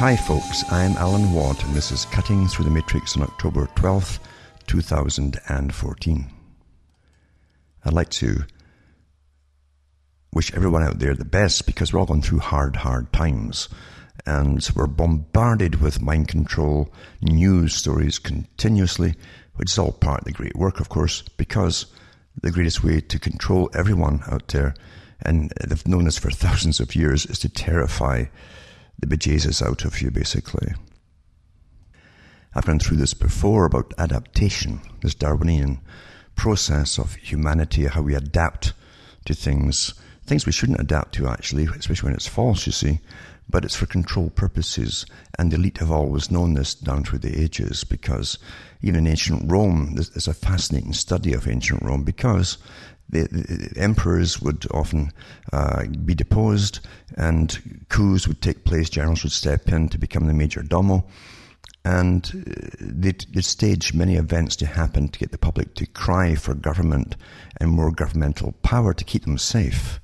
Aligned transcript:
Hi, 0.00 0.16
folks. 0.16 0.64
I'm 0.72 0.92
Alan 0.92 1.30
Watt, 1.34 1.62
and 1.62 1.74
this 1.74 1.92
is 1.92 2.06
Cutting 2.06 2.48
Through 2.48 2.64
the 2.64 2.70
Matrix 2.70 3.18
on 3.18 3.22
October 3.22 3.66
12th, 3.76 4.18
2014. 4.66 6.30
I'd 7.84 7.92
like 7.92 8.08
to 8.08 8.44
wish 10.32 10.54
everyone 10.54 10.84
out 10.84 11.00
there 11.00 11.14
the 11.14 11.26
best 11.26 11.66
because 11.66 11.92
we're 11.92 12.00
all 12.00 12.06
going 12.06 12.22
through 12.22 12.38
hard, 12.38 12.76
hard 12.76 13.12
times. 13.12 13.68
And 14.24 14.66
we're 14.74 14.86
bombarded 14.86 15.82
with 15.82 16.00
mind 16.00 16.28
control 16.28 16.90
news 17.20 17.74
stories 17.74 18.18
continuously, 18.18 19.16
which 19.56 19.70
is 19.70 19.78
all 19.78 19.92
part 19.92 20.20
of 20.20 20.24
the 20.24 20.32
great 20.32 20.56
work, 20.56 20.80
of 20.80 20.88
course, 20.88 21.20
because 21.36 21.84
the 22.40 22.50
greatest 22.50 22.82
way 22.82 23.02
to 23.02 23.18
control 23.18 23.68
everyone 23.74 24.22
out 24.30 24.48
there, 24.48 24.74
and 25.20 25.52
they've 25.62 25.86
known 25.86 26.06
this 26.06 26.16
for 26.16 26.30
thousands 26.30 26.80
of 26.80 26.96
years, 26.96 27.26
is 27.26 27.38
to 27.40 27.50
terrify 27.50 28.24
the 29.00 29.06
bejesus 29.06 29.62
out 29.62 29.84
of 29.84 30.00
you, 30.00 30.10
basically. 30.10 30.72
I've 32.54 32.66
gone 32.66 32.80
through 32.80 32.96
this 32.96 33.14
before 33.14 33.64
about 33.64 33.94
adaptation, 33.96 34.80
this 35.02 35.14
Darwinian 35.14 35.80
process 36.34 36.98
of 36.98 37.14
humanity, 37.14 37.84
how 37.84 38.02
we 38.02 38.14
adapt 38.14 38.72
to 39.26 39.34
things, 39.34 39.94
things 40.24 40.46
we 40.46 40.52
shouldn't 40.52 40.80
adapt 40.80 41.14
to 41.14 41.28
actually, 41.28 41.66
especially 41.78 42.08
when 42.08 42.14
it's 42.14 42.26
false, 42.26 42.66
you 42.66 42.72
see, 42.72 43.00
but 43.48 43.64
it's 43.64 43.76
for 43.76 43.86
control 43.86 44.30
purposes. 44.30 45.06
And 45.38 45.50
the 45.50 45.56
elite 45.56 45.78
have 45.78 45.90
always 45.90 46.30
known 46.30 46.54
this 46.54 46.74
down 46.74 47.04
through 47.04 47.20
the 47.20 47.40
ages 47.40 47.84
because 47.84 48.38
even 48.82 49.06
in 49.06 49.06
ancient 49.12 49.50
Rome, 49.50 49.94
there's 49.94 50.28
a 50.28 50.34
fascinating 50.34 50.92
study 50.92 51.32
of 51.32 51.46
ancient 51.46 51.82
Rome 51.82 52.02
because 52.02 52.58
the, 53.10 53.28
the 53.30 53.80
emperors 53.80 54.40
would 54.40 54.66
often 54.72 55.12
uh, 55.52 55.84
be 56.04 56.14
deposed 56.14 56.80
and 57.16 57.84
coups 57.88 58.26
would 58.28 58.40
take 58.40 58.64
place. 58.64 58.88
Generals 58.88 59.22
would 59.22 59.32
step 59.32 59.68
in 59.68 59.88
to 59.88 59.98
become 59.98 60.26
the 60.26 60.34
major 60.34 60.62
domo. 60.62 61.04
And 61.84 62.24
uh, 62.24 62.66
they'd, 62.80 63.24
they'd 63.32 63.44
stage 63.44 63.94
many 63.94 64.16
events 64.16 64.56
to 64.56 64.66
happen 64.66 65.08
to 65.08 65.18
get 65.18 65.32
the 65.32 65.38
public 65.38 65.74
to 65.74 65.86
cry 65.86 66.34
for 66.34 66.54
government 66.54 67.16
and 67.60 67.70
more 67.70 67.90
governmental 67.90 68.52
power 68.62 68.94
to 68.94 69.04
keep 69.04 69.24
them 69.24 69.38
safe. 69.38 70.00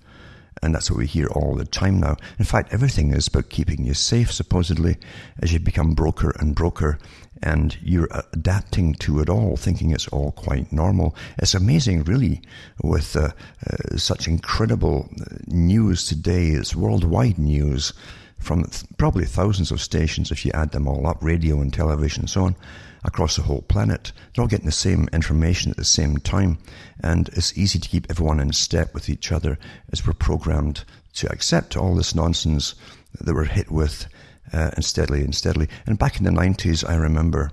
And 0.62 0.74
that's 0.74 0.90
what 0.90 0.98
we 0.98 1.06
hear 1.06 1.26
all 1.28 1.54
the 1.54 1.66
time 1.66 2.00
now. 2.00 2.16
In 2.38 2.46
fact, 2.46 2.72
everything 2.72 3.12
is 3.12 3.28
about 3.28 3.50
keeping 3.50 3.84
you 3.84 3.92
safe, 3.92 4.32
supposedly, 4.32 4.96
as 5.42 5.52
you 5.52 5.60
become 5.60 5.94
broker 5.94 6.34
and 6.38 6.54
broker 6.54 6.98
and 7.42 7.76
you're 7.82 8.08
adapting 8.32 8.94
to 8.94 9.20
it 9.20 9.28
all, 9.28 9.56
thinking 9.56 9.90
it's 9.90 10.08
all 10.08 10.32
quite 10.32 10.72
normal. 10.72 11.14
It's 11.38 11.54
amazing, 11.54 12.04
really, 12.04 12.42
with 12.82 13.16
uh, 13.16 13.30
uh, 13.70 13.96
such 13.96 14.26
incredible 14.26 15.08
news 15.46 16.06
today. 16.06 16.48
It's 16.48 16.74
worldwide 16.74 17.38
news 17.38 17.92
from 18.38 18.64
th- 18.64 18.84
probably 18.96 19.24
thousands 19.24 19.70
of 19.70 19.80
stations, 19.80 20.30
if 20.30 20.44
you 20.44 20.52
add 20.54 20.72
them 20.72 20.88
all 20.88 21.06
up, 21.06 21.22
radio 21.22 21.60
and 21.60 21.72
television 21.72 22.22
and 22.22 22.30
so 22.30 22.44
on, 22.44 22.56
across 23.04 23.36
the 23.36 23.42
whole 23.42 23.62
planet. 23.62 24.12
They're 24.34 24.42
all 24.42 24.48
getting 24.48 24.66
the 24.66 24.72
same 24.72 25.08
information 25.12 25.70
at 25.70 25.76
the 25.76 25.84
same 25.84 26.18
time, 26.18 26.58
and 27.02 27.28
it's 27.30 27.56
easy 27.56 27.78
to 27.78 27.88
keep 27.88 28.06
everyone 28.10 28.40
in 28.40 28.52
step 28.52 28.94
with 28.94 29.08
each 29.08 29.30
other 29.30 29.58
as 29.92 30.06
we're 30.06 30.14
programmed 30.14 30.84
to 31.14 31.30
accept 31.30 31.76
all 31.76 31.94
this 31.94 32.14
nonsense 32.14 32.74
that 33.20 33.34
we're 33.34 33.44
hit 33.44 33.70
with 33.70 34.06
uh, 34.52 34.70
and 34.74 34.84
steadily 34.84 35.22
and 35.22 35.34
steadily. 35.34 35.68
And 35.86 35.98
back 35.98 36.18
in 36.18 36.24
the 36.24 36.30
90s, 36.30 36.88
I 36.88 36.96
remember 36.96 37.50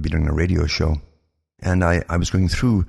being 0.00 0.14
on 0.14 0.28
a 0.28 0.32
radio 0.32 0.66
show, 0.66 1.00
and 1.60 1.82
I, 1.82 2.02
I 2.08 2.16
was 2.16 2.30
going 2.30 2.48
through 2.48 2.86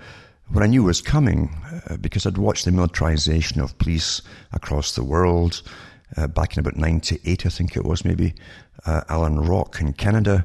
what 0.50 0.64
I 0.64 0.68
knew 0.68 0.84
was 0.84 1.02
coming 1.02 1.56
uh, 1.90 1.98
because 1.98 2.26
I'd 2.26 2.38
watched 2.38 2.66
the 2.66 2.72
militarization 2.72 3.62
of 3.62 3.78
police 3.78 4.22
across 4.54 4.96
the 4.96 5.04
world. 5.04 5.62
Uh, 6.16 6.28
back 6.28 6.56
in 6.56 6.62
about 6.62 6.78
98, 6.78 7.46
I 7.46 7.50
think 7.50 7.76
it 7.76 7.84
was 7.84 8.06
maybe, 8.06 8.34
uh, 8.86 9.02
Allan 9.10 9.42
Rock 9.42 9.82
in 9.82 9.92
Canada, 9.92 10.44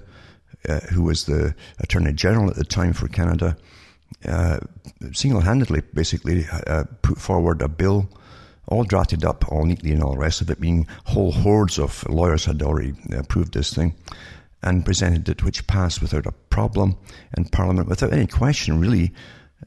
uh, 0.68 0.80
who 0.92 1.02
was 1.02 1.26
the 1.26 1.54
Attorney 1.78 2.12
General 2.12 2.50
at 2.50 2.56
the 2.56 2.64
time 2.64 2.92
for 2.92 3.06
Canada, 3.06 3.56
uh, 4.26 4.58
single 5.12 5.40
handedly 5.40 5.82
basically 5.94 6.46
put 7.02 7.18
forward 7.18 7.62
a 7.62 7.68
bill 7.68 8.08
all 8.68 8.84
drafted 8.84 9.24
up, 9.24 9.50
all 9.50 9.64
neatly, 9.64 9.92
and 9.92 10.02
all 10.02 10.12
the 10.12 10.18
rest 10.18 10.40
of 10.40 10.50
it, 10.50 10.60
being 10.60 10.86
whole 11.04 11.32
hordes 11.32 11.78
of 11.78 12.08
lawyers 12.08 12.44
had 12.44 12.62
already 12.62 12.94
uh, 13.12 13.18
approved 13.18 13.54
this 13.54 13.74
thing 13.74 13.94
and 14.62 14.84
presented 14.84 15.28
it, 15.28 15.42
which 15.42 15.66
passed 15.66 16.00
without 16.00 16.26
a 16.26 16.32
problem 16.50 16.96
in 17.36 17.44
Parliament, 17.46 17.88
without 17.88 18.12
any 18.12 18.26
question, 18.26 18.80
really. 18.80 19.12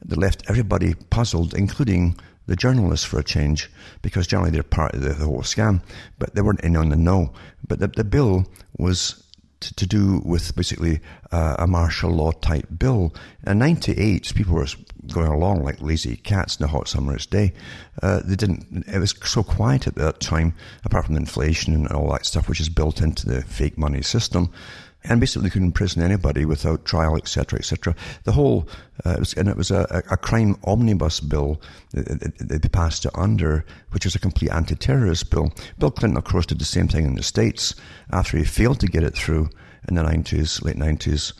That 0.04 0.18
left 0.18 0.42
everybody 0.48 0.92
puzzled, 1.08 1.54
including 1.54 2.18
the 2.46 2.54
journalists 2.54 3.06
for 3.06 3.18
a 3.18 3.24
change, 3.24 3.70
because 4.02 4.26
generally 4.26 4.50
they're 4.50 4.62
part 4.62 4.94
of 4.94 5.00
the, 5.00 5.14
the 5.14 5.24
whole 5.24 5.40
scam, 5.40 5.82
but 6.18 6.34
they 6.34 6.42
weren't 6.42 6.60
in 6.60 6.76
on 6.76 6.90
the 6.90 6.96
know. 6.96 7.32
But 7.66 7.78
the, 7.78 7.88
the 7.88 8.04
bill 8.04 8.46
was 8.78 9.25
to, 9.60 9.74
to 9.74 9.86
do 9.86 10.22
with 10.24 10.54
basically 10.54 11.00
uh, 11.32 11.56
a 11.58 11.66
martial 11.66 12.10
law 12.10 12.32
type 12.32 12.66
bill. 12.78 13.14
In 13.46 13.58
98, 13.58 14.32
people 14.34 14.54
were 14.54 14.66
going 15.12 15.28
along 15.28 15.62
like 15.62 15.80
lazy 15.80 16.16
cats 16.16 16.56
in 16.56 16.64
a 16.64 16.68
hot 16.68 16.88
summer's 16.88 17.26
day. 17.26 17.52
Uh, 18.02 18.20
they 18.24 18.36
didn't, 18.36 18.84
it 18.86 18.98
was 18.98 19.14
so 19.24 19.42
quiet 19.42 19.86
at 19.86 19.94
that 19.96 20.20
time, 20.20 20.54
apart 20.84 21.06
from 21.06 21.16
inflation 21.16 21.74
and 21.74 21.88
all 21.88 22.12
that 22.12 22.26
stuff, 22.26 22.48
which 22.48 22.60
is 22.60 22.68
built 22.68 23.00
into 23.00 23.26
the 23.26 23.42
fake 23.42 23.78
money 23.78 24.02
system. 24.02 24.52
And 25.08 25.20
basically, 25.20 25.50
couldn't 25.50 25.68
imprison 25.68 26.02
anybody 26.02 26.44
without 26.44 26.84
trial, 26.84 27.16
etc., 27.16 27.58
etc. 27.58 27.94
The 28.24 28.32
whole, 28.32 28.68
uh, 29.04 29.10
it 29.10 29.18
was, 29.20 29.34
and 29.34 29.48
it 29.48 29.56
was 29.56 29.70
a, 29.70 30.02
a 30.10 30.16
crime 30.16 30.56
omnibus 30.64 31.20
bill 31.20 31.60
that 31.92 32.60
they 32.60 32.68
passed 32.68 33.04
it 33.04 33.12
under, 33.14 33.64
which 33.90 34.04
was 34.04 34.14
a 34.14 34.20
complete 34.20 34.50
anti-terrorist 34.50 35.30
bill. 35.30 35.52
Bill 35.78 35.90
Clinton, 35.90 36.18
of 36.18 36.24
course, 36.24 36.46
did 36.46 36.58
the 36.58 36.64
same 36.64 36.88
thing 36.88 37.06
in 37.06 37.14
the 37.14 37.22
States 37.22 37.74
after 38.10 38.36
he 38.36 38.44
failed 38.44 38.80
to 38.80 38.86
get 38.86 39.04
it 39.04 39.14
through 39.14 39.48
in 39.88 39.94
the 39.94 40.02
90s, 40.02 40.62
late 40.62 40.76
90s. 40.76 41.32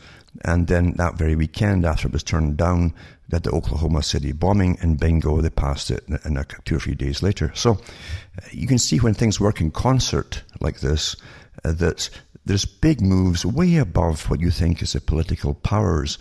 And 0.43 0.67
then 0.67 0.93
that 0.97 1.17
very 1.17 1.35
weekend, 1.35 1.85
after 1.85 2.07
it 2.07 2.13
was 2.13 2.23
turned 2.23 2.57
down, 2.57 2.93
that 3.29 3.43
the 3.43 3.51
Oklahoma 3.51 4.03
City 4.03 4.31
bombing, 4.31 4.77
and 4.81 4.99
bingo, 4.99 5.41
they 5.41 5.49
passed 5.49 5.91
it 5.91 6.03
in 6.25 6.37
a, 6.37 6.45
two 6.65 6.77
or 6.77 6.79
three 6.79 6.95
days 6.95 7.21
later. 7.21 7.51
So 7.55 7.73
uh, 7.73 8.47
you 8.51 8.67
can 8.67 8.77
see 8.77 8.99
when 8.99 9.13
things 9.13 9.39
work 9.39 9.59
in 9.59 9.71
concert 9.71 10.43
like 10.61 10.79
this, 10.79 11.15
uh, 11.65 11.73
that 11.73 12.09
there's 12.47 12.65
big 12.65 13.01
moves 13.01 13.45
way 13.45 13.77
above 13.77 14.29
what 14.29 14.39
you 14.39 14.49
think 14.49 14.81
is 14.81 14.93
the 14.93 15.01
political 15.01 15.53
powers 15.53 16.17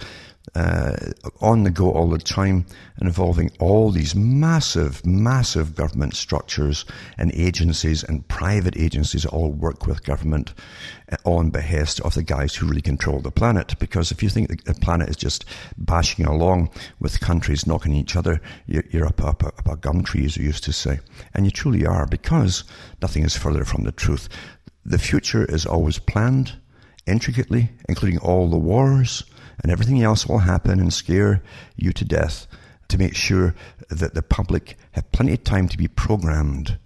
uh, 0.55 0.95
on 1.41 1.65
the 1.65 1.71
go 1.71 1.91
all 1.91 2.09
the 2.09 2.19
time 2.19 2.65
and 2.99 3.09
involving 3.09 3.51
all 3.59 3.91
these 3.91 4.15
massive, 4.15 5.05
massive 5.05 5.75
government 5.75 6.15
structures 6.15 6.85
and 7.19 7.33
agencies 7.35 8.05
and 8.05 8.27
private 8.29 8.77
agencies 8.77 9.27
all 9.27 9.51
work 9.51 9.87
with 9.87 10.05
government 10.05 10.55
uh, 11.11 11.17
on 11.25 11.51
behest 11.51 12.01
of 12.01 12.15
the 12.15 12.23
guys 12.23 12.55
who 12.55 12.67
really 12.67 12.81
control 12.81 13.21
the 13.21 13.31
planet. 13.31 13.79
Because 13.79 14.11
if 14.11 14.23
you 14.23 14.29
think 14.29 14.65
the 14.65 14.75
planet 14.75 15.09
is 15.09 15.17
just 15.17 15.45
bashing 15.77 16.25
along 16.25 16.71
with 17.01 17.21
countries 17.21 17.67
knocking 17.67 17.93
each 17.93 18.17
other, 18.17 18.41
you're, 18.67 18.85
you're 18.91 19.07
up, 19.07 19.23
up, 19.23 19.45
up 19.45 19.69
a 19.69 19.77
gum 19.77 20.03
tree, 20.05 20.25
as 20.25 20.37
you 20.37 20.45
used 20.45 20.65
to 20.65 20.73
say. 20.73 21.01
And 21.35 21.45
you 21.45 21.51
truly 21.51 21.85
are, 21.85 22.07
because 22.07 22.65
nothing 23.03 23.25
is 23.25 23.37
further 23.37 23.65
from 23.65 23.83
the 23.83 23.93
truth. 23.93 24.29
The 24.89 24.99
future 24.99 25.45
is 25.45 25.67
always 25.67 25.99
planned 25.99 26.53
intricately, 27.09 27.71
including 27.89 28.21
all 28.21 28.49
the 28.49 28.57
wars, 28.57 29.25
and 29.61 29.73
everything 29.73 30.01
else 30.01 30.29
will 30.29 30.39
happen 30.39 30.79
and 30.79 30.93
scare 30.93 31.43
you 31.75 31.93
to 31.93 32.05
death 32.05 32.47
to 32.87 32.97
make 32.97 33.17
sure 33.17 33.57
that 33.91 34.15
the 34.15 34.23
public 34.23 34.79
have 34.93 35.11
plenty 35.11 35.33
of 35.33 35.43
time 35.43 35.67
to 35.71 35.77
be 35.77 35.89
programmed 35.89 36.79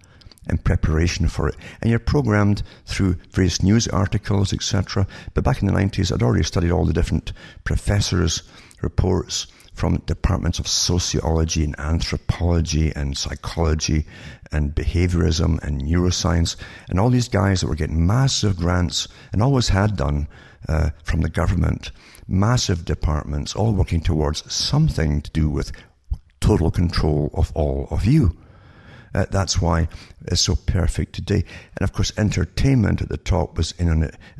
in 0.49 0.57
preparation 0.57 1.27
for 1.27 1.47
it. 1.47 1.55
And 1.79 1.91
you're 1.91 1.99
programmed 1.99 2.63
through 2.87 3.17
various 3.29 3.61
news 3.61 3.87
articles, 3.89 4.51
etc. 4.51 5.05
But 5.35 5.43
back 5.43 5.61
in 5.61 5.67
the 5.67 5.73
90s, 5.73 6.11
I'd 6.11 6.23
already 6.23 6.43
studied 6.43 6.71
all 6.71 6.85
the 6.85 6.93
different 6.93 7.33
professors' 7.65 8.41
reports 8.81 9.47
from 9.73 9.97
departments 10.05 10.59
of 10.59 10.67
sociology 10.67 11.63
and 11.63 11.79
anthropology 11.79 12.91
and 12.95 13.17
psychology 13.17 14.05
and 14.51 14.75
behaviorism 14.75 15.61
and 15.63 15.81
neuroscience 15.81 16.55
and 16.89 16.99
all 16.99 17.09
these 17.09 17.29
guys 17.29 17.61
that 17.61 17.67
were 17.67 17.75
getting 17.75 18.05
massive 18.05 18.57
grants 18.57 19.07
and 19.31 19.41
always 19.41 19.69
had 19.69 19.95
done 19.95 20.27
uh, 20.67 20.89
from 21.03 21.21
the 21.21 21.29
government 21.29 21.91
massive 22.27 22.85
departments 22.85 23.55
all 23.55 23.73
working 23.73 24.01
towards 24.01 24.51
something 24.51 25.21
to 25.21 25.31
do 25.31 25.49
with 25.49 25.71
total 26.39 26.71
control 26.71 27.29
of 27.33 27.51
all 27.55 27.87
of 27.91 28.05
you. 28.05 28.35
Uh, 29.13 29.25
that's 29.29 29.61
why 29.61 29.87
it's 30.27 30.41
so 30.41 30.55
perfect 30.55 31.13
today. 31.13 31.43
And 31.77 31.81
of 31.81 31.93
course, 31.93 32.13
entertainment 32.17 33.01
at 33.01 33.09
the 33.09 33.17
top 33.17 33.57
was 33.57 33.73
in 33.73 33.89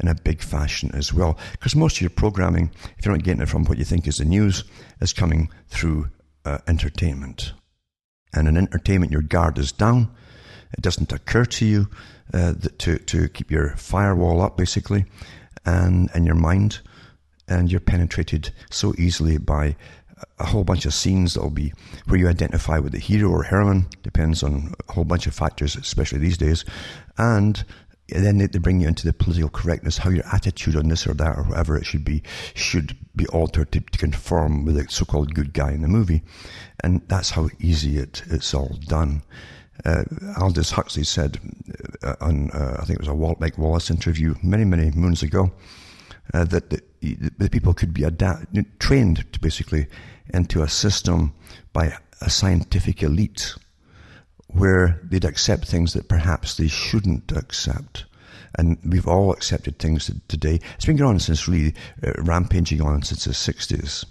in 0.02 0.08
a 0.08 0.16
big 0.16 0.42
fashion 0.42 0.92
as 0.94 1.14
well. 1.14 1.38
Because 1.52 1.76
most 1.76 1.98
of 1.98 2.02
your 2.02 2.10
programming, 2.10 2.72
if 2.98 3.06
you're 3.06 3.16
not 3.16 3.24
getting 3.24 3.42
it 3.42 3.50
from 3.50 3.66
what 3.66 3.78
you 3.78 3.84
think 3.84 4.08
is 4.08 4.18
the 4.18 4.26
news, 4.26 4.64
is 5.02 5.14
coming 5.14 5.50
through 5.68 6.08
uh, 6.46 6.60
entertainment. 6.68 7.54
And 8.34 8.48
in 8.48 8.56
entertainment, 8.56 9.12
your 9.12 9.22
guard 9.22 9.58
is 9.58 9.72
down. 9.72 10.10
It 10.74 10.82
doesn't 10.82 11.12
occur 11.12 11.44
to 11.44 11.66
you 11.66 11.90
uh, 12.34 12.54
to, 12.78 12.98
to 12.98 13.28
keep 13.28 13.52
your 13.52 13.76
firewall 13.76 14.42
up, 14.42 14.56
basically, 14.56 15.04
and, 15.66 16.10
and 16.14 16.26
your 16.26 16.36
mind 16.36 16.80
and 17.52 17.70
you're 17.70 17.82
penetrated 17.82 18.52
so 18.70 18.94
easily 18.98 19.38
by 19.38 19.76
a 20.40 20.46
whole 20.46 20.64
bunch 20.64 20.86
of 20.86 20.94
scenes 20.94 21.34
that'll 21.34 21.50
be 21.50 21.74
where 22.08 22.20
you 22.20 22.28
identify 22.28 22.80
with 22.80 22.94
the 22.94 23.00
hero 23.00 23.30
or 23.30 23.44
heroine, 23.44 23.88
depends 24.04 24.44
on 24.44 24.74
a 24.88 24.94
whole 24.94 25.06
bunch 25.06 25.28
of 25.28 25.34
factors, 25.34 25.76
especially 25.76 26.20
these 26.20 26.38
days, 26.38 26.66
and 27.18 27.64
then 28.08 28.38
they 28.40 28.48
bring 28.48 28.82
you 28.82 28.88
into 28.88 29.06
the 29.06 29.14
political 29.14 29.50
correctness, 29.50 30.00
how 30.00 30.10
your 30.10 30.28
attitude 30.34 30.76
on 30.76 30.90
this 30.90 31.08
or 31.08 31.14
that 31.14 31.38
or 31.38 31.44
whatever 31.44 31.78
it 31.78 31.86
should 31.86 32.04
be, 32.04 32.22
should 32.54 32.98
be 33.16 33.26
altered 33.28 33.72
to, 33.72 33.80
to 33.80 33.98
conform 33.98 34.66
with 34.66 34.76
the 34.76 34.86
so-called 34.90 35.34
good 35.34 35.54
guy 35.54 35.72
in 35.72 35.82
the 35.82 35.88
movie. 35.88 36.22
And 36.84 37.02
that's 37.08 37.30
how 37.30 37.50
easy 37.60 37.98
it, 37.98 38.24
it's 38.30 38.54
all 38.54 38.78
done. 38.88 39.24
Uh, 39.86 40.04
Aldous 40.38 40.72
Huxley 40.72 41.06
said 41.06 41.40
uh, 42.04 42.16
on, 42.20 42.52
uh, 42.52 42.78
I 42.80 42.86
think 42.86 43.00
it 43.00 43.02
was 43.02 43.08
a 43.08 43.16
Walt 43.16 43.40
Mike 43.40 43.58
Wallace 43.58 43.90
interview 43.90 44.36
many, 44.44 44.66
many 44.66 44.92
moons 44.92 45.24
ago, 45.24 45.52
uh, 46.34 46.44
that 46.46 46.70
the, 47.02 47.50
people 47.50 47.74
could 47.74 47.94
be 47.94 48.04
adapt, 48.04 48.46
trained 48.80 49.26
basically 49.42 49.88
into 50.34 50.62
a 50.62 50.70
system 50.70 51.34
by 51.74 51.98
a 52.22 52.30
scientific 52.30 53.02
elite 53.04 53.56
where 54.48 55.00
they'd 55.04 55.26
accept 55.26 55.68
things 55.68 55.94
that 55.94 56.08
perhaps 56.08 56.58
they 56.58 56.68
shouldn't 56.68 57.32
accept. 57.32 58.06
And 58.58 58.78
we've 58.86 59.08
all 59.08 59.32
accepted 59.32 59.80
things 59.80 60.12
today. 60.28 60.60
It's 60.76 60.86
been 60.86 60.98
going 60.98 61.14
on 61.14 61.20
since 61.20 61.48
really 61.48 61.74
uh, 62.06 62.12
rampaging 62.18 62.82
on 62.82 63.02
since 63.02 63.24
the 63.24 63.32
60s. 63.32 64.06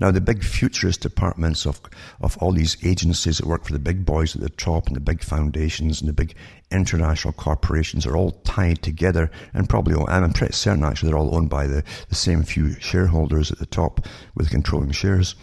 Now, 0.00 0.10
the 0.10 0.20
big 0.20 0.44
futurist 0.44 1.00
departments 1.00 1.66
of, 1.66 1.80
of 2.20 2.36
all 2.38 2.52
these 2.52 2.76
agencies 2.84 3.38
that 3.38 3.46
work 3.46 3.64
for 3.64 3.72
the 3.72 3.78
big 3.78 4.04
boys 4.04 4.34
at 4.34 4.42
the 4.42 4.50
top 4.50 4.86
and 4.86 4.96
the 4.96 5.00
big 5.00 5.22
foundations 5.22 6.00
and 6.00 6.08
the 6.08 6.12
big 6.12 6.34
international 6.70 7.32
corporations 7.32 8.06
are 8.06 8.16
all 8.16 8.32
tied 8.44 8.82
together 8.82 9.30
and 9.54 9.68
probably, 9.68 9.94
I'm 10.08 10.32
pretty 10.32 10.52
certain 10.52 10.84
actually 10.84 11.10
they're 11.10 11.18
all 11.18 11.34
owned 11.34 11.50
by 11.50 11.66
the, 11.66 11.82
the 12.08 12.14
same 12.14 12.42
few 12.42 12.78
shareholders 12.80 13.50
at 13.50 13.58
the 13.58 13.66
top 13.66 14.06
with 14.34 14.50
controlling 14.50 14.92
shares. 14.92 15.34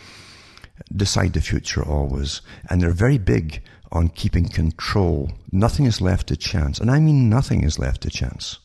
Decide 0.95 1.33
the 1.33 1.41
future 1.41 1.83
always. 1.83 2.41
And 2.69 2.81
they're 2.81 2.91
very 2.91 3.17
big 3.17 3.61
on 3.91 4.09
keeping 4.09 4.47
control. 4.47 5.31
Nothing 5.51 5.85
is 5.85 6.01
left 6.01 6.27
to 6.27 6.37
chance. 6.37 6.79
And 6.79 6.89
I 6.89 6.99
mean 6.99 7.29
nothing 7.29 7.63
is 7.63 7.79
left 7.79 8.01
to 8.01 8.09
chance. 8.09 8.59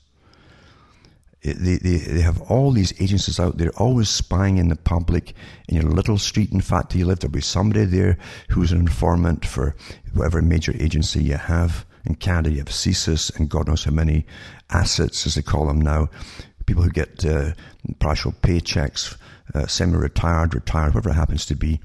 They, 1.43 1.77
they, 1.77 1.97
they 1.99 2.21
have 2.23 2.41
all 2.43 2.73
these 2.73 3.01
agencies 3.01 3.39
out 3.39 3.59
there 3.59 3.71
always 3.77 4.09
spying 4.09 4.57
in 4.59 4.69
the 4.69 4.77
public 4.77 5.35
in 5.69 5.77
your 5.77 5.85
little 5.85 6.19
street 6.19 6.51
in 6.51 6.61
fact 6.61 6.95
you 6.95 7.05
live 7.05 7.21
there'll 7.21 7.33
be 7.33 7.41
somebody 7.41 7.85
there 7.85 8.19
who's 8.49 8.73
an 8.73 8.81
informant 8.81 9.45
for 9.45 9.77
whatever 10.13 10.43
major 10.43 10.75
agency 10.81 11.23
you 11.23 11.37
have. 11.37 11.87
In 12.05 12.15
Canada 12.17 12.51
you 12.51 12.59
have 12.59 12.69
CSIS 12.69 13.37
and 13.37 13.49
God 13.49 13.69
knows 13.69 13.85
how 13.85 13.93
many 13.93 14.27
assets 14.71 15.27
as 15.27 15.35
they 15.35 15.43
call 15.43 15.67
them 15.67 15.81
now. 15.81 16.09
People 16.67 16.83
who 16.83 16.91
get 16.91 17.25
uh, 17.25 17.53
partial 18.01 18.33
paychecks 18.33 19.17
uh, 19.55 19.67
semi-retired 19.67 20.55
retired 20.55 20.95
whatever 20.95 21.11
it 21.11 21.15
happens 21.15 21.47
to 21.47 21.55
be 21.55 21.81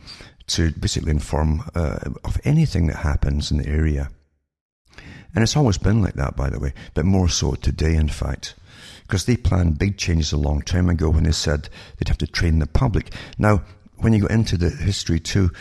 to 0.47 0.71
basically 0.71 1.11
inform 1.11 1.63
uh, 1.75 1.99
of 2.23 2.39
anything 2.43 2.87
that 2.87 2.97
happens 2.97 3.51
in 3.51 3.57
the 3.57 3.67
area. 3.67 4.09
And 5.33 5.43
it's 5.43 5.55
always 5.55 5.77
been 5.77 6.01
like 6.01 6.15
that 6.15 6.35
by 6.35 6.49
the 6.49 6.59
way 6.59 6.73
but 6.93 7.05
more 7.05 7.29
so 7.29 7.53
today 7.53 7.95
in 7.95 8.09
fact 8.09 8.55
because 9.11 9.25
they 9.25 9.35
planned 9.35 9.77
big 9.77 9.97
changes 9.97 10.31
a 10.31 10.37
long 10.37 10.61
time 10.61 10.87
ago 10.87 11.09
when 11.09 11.25
they 11.25 11.33
said 11.33 11.67
they'd 11.97 12.07
have 12.07 12.17
to 12.17 12.25
train 12.25 12.59
the 12.59 12.65
public. 12.65 13.13
Now, 13.37 13.61
when 13.97 14.13
you 14.13 14.21
go 14.21 14.27
into 14.27 14.55
the 14.55 14.69
history 14.69 15.19
too, 15.19 15.51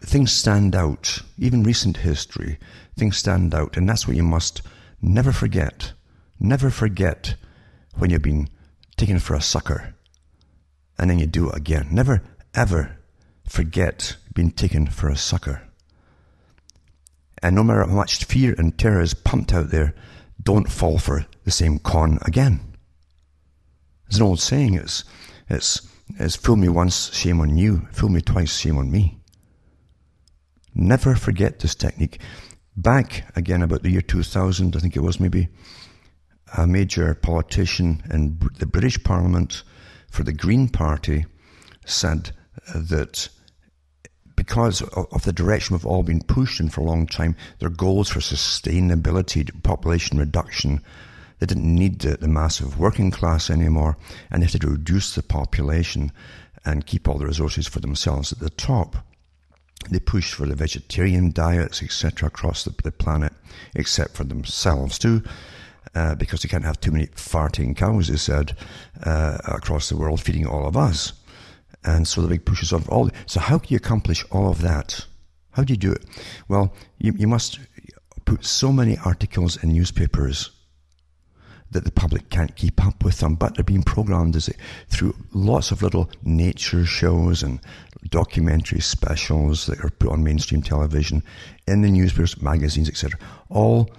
things 0.00 0.30
stand 0.30 0.76
out. 0.76 1.18
Even 1.36 1.64
recent 1.64 1.96
history, 1.96 2.60
things 2.96 3.16
stand 3.16 3.52
out. 3.52 3.76
And 3.76 3.88
that's 3.88 4.06
what 4.06 4.16
you 4.16 4.22
must 4.22 4.62
never 5.02 5.32
forget. 5.32 5.92
Never 6.38 6.70
forget 6.70 7.34
when 7.98 8.10
you've 8.10 8.22
been 8.22 8.48
taken 8.96 9.18
for 9.18 9.34
a 9.34 9.42
sucker 9.42 9.92
and 10.96 11.10
then 11.10 11.18
you 11.18 11.26
do 11.26 11.50
it 11.50 11.56
again. 11.56 11.88
Never, 11.90 12.22
ever 12.54 12.96
forget 13.44 14.18
being 14.32 14.52
taken 14.52 14.86
for 14.86 15.08
a 15.08 15.16
sucker. 15.16 15.62
And 17.42 17.56
no 17.56 17.64
matter 17.64 17.82
how 17.82 17.92
much 17.92 18.24
fear 18.24 18.54
and 18.56 18.78
terror 18.78 19.00
is 19.00 19.14
pumped 19.14 19.52
out 19.52 19.70
there, 19.70 19.96
don't 20.40 20.70
fall 20.70 20.98
for 20.98 21.26
the 21.42 21.50
same 21.50 21.80
con 21.80 22.20
again. 22.24 22.69
There's 24.10 24.18
an 24.18 24.26
old 24.26 24.40
saying, 24.40 24.74
it's, 24.74 25.04
it's, 25.48 25.86
it's 26.18 26.34
fool 26.34 26.56
me 26.56 26.68
once, 26.68 27.14
shame 27.14 27.40
on 27.40 27.56
you. 27.56 27.86
Fool 27.92 28.08
me 28.08 28.20
twice, 28.20 28.58
shame 28.58 28.76
on 28.76 28.90
me. 28.90 29.20
Never 30.74 31.14
forget 31.14 31.60
this 31.60 31.76
technique. 31.76 32.20
Back 32.76 33.30
again 33.36 33.62
about 33.62 33.84
the 33.84 33.90
year 33.90 34.00
2000, 34.00 34.74
I 34.74 34.80
think 34.80 34.96
it 34.96 35.02
was 35.02 35.20
maybe, 35.20 35.48
a 36.56 36.66
major 36.66 37.14
politician 37.14 38.02
in 38.10 38.40
the 38.58 38.66
British 38.66 39.00
Parliament 39.04 39.62
for 40.10 40.24
the 40.24 40.32
Green 40.32 40.68
Party 40.68 41.26
said 41.84 42.32
that 42.74 43.28
because 44.34 44.82
of 44.82 45.22
the 45.22 45.32
direction 45.32 45.76
we've 45.76 45.86
all 45.86 46.02
been 46.02 46.22
pushed 46.22 46.58
in 46.58 46.68
for 46.68 46.80
a 46.80 46.84
long 46.84 47.06
time, 47.06 47.36
their 47.60 47.70
goals 47.70 48.08
for 48.08 48.18
sustainability, 48.18 49.62
population 49.62 50.18
reduction, 50.18 50.82
they 51.40 51.46
didn't 51.46 51.74
need 51.74 52.00
the, 52.00 52.18
the 52.18 52.28
massive 52.28 52.78
working 52.78 53.10
class 53.10 53.50
anymore, 53.50 53.96
and 54.30 54.42
they 54.42 54.46
had 54.46 54.60
to 54.60 54.68
reduce 54.68 55.14
the 55.14 55.22
population 55.22 56.12
and 56.64 56.86
keep 56.86 57.08
all 57.08 57.18
the 57.18 57.26
resources 57.26 57.66
for 57.66 57.80
themselves 57.80 58.30
at 58.30 58.38
the 58.38 58.50
top. 58.50 58.96
They 59.90 59.98
pushed 59.98 60.34
for 60.34 60.46
the 60.46 60.54
vegetarian 60.54 61.32
diets, 61.32 61.82
etc., 61.82 62.28
across 62.28 62.64
the, 62.64 62.74
the, 62.84 62.92
planet, 62.92 63.32
except 63.74 64.14
for 64.14 64.24
themselves 64.24 64.98
too, 64.98 65.22
uh, 65.94 66.14
because 66.16 66.42
they 66.42 66.48
can't 66.48 66.64
have 66.64 66.78
too 66.78 66.92
many 66.92 67.06
farting 67.06 67.74
cows, 67.74 68.08
they 68.08 68.18
said, 68.18 68.54
uh, 69.02 69.38
across 69.46 69.88
the 69.88 69.96
world 69.96 70.20
feeding 70.20 70.46
all 70.46 70.66
of 70.66 70.76
us. 70.76 71.14
And 71.82 72.06
so 72.06 72.20
the 72.20 72.28
big 72.28 72.44
push 72.44 72.62
is 72.62 72.74
on 72.74 72.84
all. 72.88 73.08
So 73.24 73.40
how 73.40 73.58
can 73.58 73.68
you 73.70 73.78
accomplish 73.78 74.22
all 74.30 74.50
of 74.50 74.60
that? 74.60 75.06
How 75.52 75.64
do 75.64 75.72
you 75.72 75.78
do 75.78 75.92
it? 75.92 76.04
Well, 76.48 76.74
you, 76.98 77.14
you 77.16 77.26
must 77.26 77.58
put 78.26 78.44
so 78.44 78.70
many 78.70 78.98
articles 78.98 79.62
in 79.64 79.72
newspapers 79.72 80.50
that 81.70 81.84
the 81.84 81.92
public 81.92 82.30
can't 82.30 82.56
keep 82.56 82.84
up 82.84 83.04
with 83.04 83.18
them, 83.18 83.34
but 83.34 83.54
they're 83.54 83.64
being 83.64 83.82
programmed 83.82 84.34
as 84.36 84.48
it, 84.48 84.56
through 84.88 85.14
lots 85.32 85.70
of 85.70 85.82
little 85.82 86.10
nature 86.22 86.84
shows 86.84 87.42
and 87.42 87.60
documentary 88.08 88.80
specials 88.80 89.66
that 89.66 89.84
are 89.84 89.90
put 89.90 90.10
on 90.10 90.24
mainstream 90.24 90.62
television, 90.62 91.22
in 91.66 91.82
the 91.82 91.90
newspapers, 91.90 92.40
magazines, 92.42 92.88
etc. 92.88 93.18
All, 93.48 93.90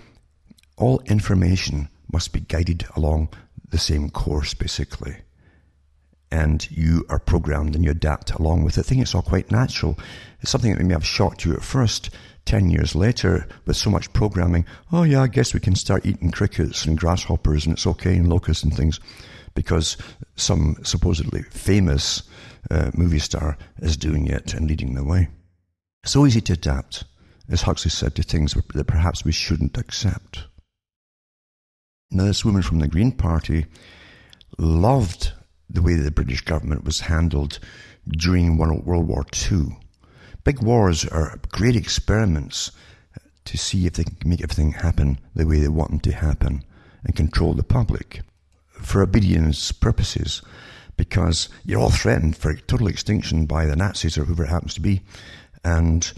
all 0.77 1.01
information 1.05 1.87
must 2.11 2.33
be 2.33 2.41
guided 2.41 2.85
along 2.95 3.29
the 3.69 3.77
same 3.77 4.09
course, 4.09 4.53
basically. 4.53 5.17
And 6.29 6.69
you 6.71 7.05
are 7.09 7.19
programmed 7.19 7.75
and 7.75 7.83
you 7.83 7.91
adapt 7.91 8.31
along 8.31 8.63
with 8.63 8.77
it. 8.77 8.81
I 8.81 8.83
think 8.83 9.01
it's 9.01 9.15
all 9.15 9.21
quite 9.21 9.51
natural. 9.51 9.97
It's 10.41 10.51
something 10.51 10.73
that 10.73 10.83
may 10.83 10.93
have 10.93 11.05
shocked 11.05 11.45
you 11.45 11.53
at 11.53 11.63
first, 11.63 12.09
10 12.51 12.69
years 12.69 12.95
later, 12.95 13.47
with 13.65 13.77
so 13.77 13.89
much 13.89 14.11
programming, 14.11 14.65
oh 14.91 15.03
yeah, 15.03 15.21
I 15.21 15.27
guess 15.27 15.53
we 15.53 15.61
can 15.61 15.73
start 15.73 16.05
eating 16.05 16.31
crickets 16.31 16.83
and 16.83 16.97
grasshoppers 16.97 17.65
and 17.65 17.71
it's 17.71 17.87
okay 17.87 18.17
and 18.17 18.27
locusts 18.27 18.61
and 18.61 18.75
things 18.75 18.99
because 19.55 19.95
some 20.35 20.75
supposedly 20.83 21.43
famous 21.43 22.23
uh, 22.69 22.91
movie 22.93 23.19
star 23.19 23.57
is 23.77 23.95
doing 23.95 24.27
it 24.27 24.53
and 24.53 24.67
leading 24.67 24.95
the 24.95 25.03
way. 25.05 25.29
So 26.03 26.25
easy 26.25 26.41
to 26.41 26.51
adapt, 26.51 27.05
as 27.47 27.61
Huxley 27.61 27.89
said, 27.89 28.15
to 28.15 28.21
things 28.21 28.53
that 28.53 28.85
perhaps 28.85 29.23
we 29.23 29.31
shouldn't 29.31 29.77
accept. 29.77 30.43
Now, 32.11 32.25
this 32.25 32.43
woman 32.43 32.63
from 32.63 32.79
the 32.79 32.89
Green 32.89 33.13
Party 33.13 33.65
loved 34.57 35.31
the 35.69 35.81
way 35.81 35.93
the 35.93 36.11
British 36.11 36.41
government 36.41 36.83
was 36.83 36.99
handled 36.99 37.59
during 38.09 38.57
World 38.57 39.07
War 39.07 39.25
II. 39.49 39.77
Big 40.43 40.61
wars 40.61 41.05
are 41.05 41.39
great 41.49 41.75
experiments 41.75 42.71
to 43.45 43.57
see 43.57 43.85
if 43.85 43.93
they 43.93 44.03
can 44.03 44.17
make 44.25 44.41
everything 44.41 44.71
happen 44.71 45.19
the 45.35 45.45
way 45.45 45.59
they 45.59 45.67
want 45.67 45.91
them 45.91 45.99
to 45.99 46.11
happen 46.11 46.63
and 47.03 47.15
control 47.15 47.53
the 47.53 47.63
public 47.63 48.21
for 48.69 49.01
obedience 49.01 49.71
purposes 49.71 50.41
because 50.97 51.49
you're 51.65 51.79
all 51.79 51.89
threatened 51.89 52.37
for 52.37 52.53
total 52.53 52.87
extinction 52.87 53.45
by 53.45 53.65
the 53.65 53.75
Nazis 53.75 54.17
or 54.17 54.25
whoever 54.25 54.43
it 54.43 54.49
happens 54.49 54.73
to 54.73 54.81
be 54.81 55.01
and 55.63 56.13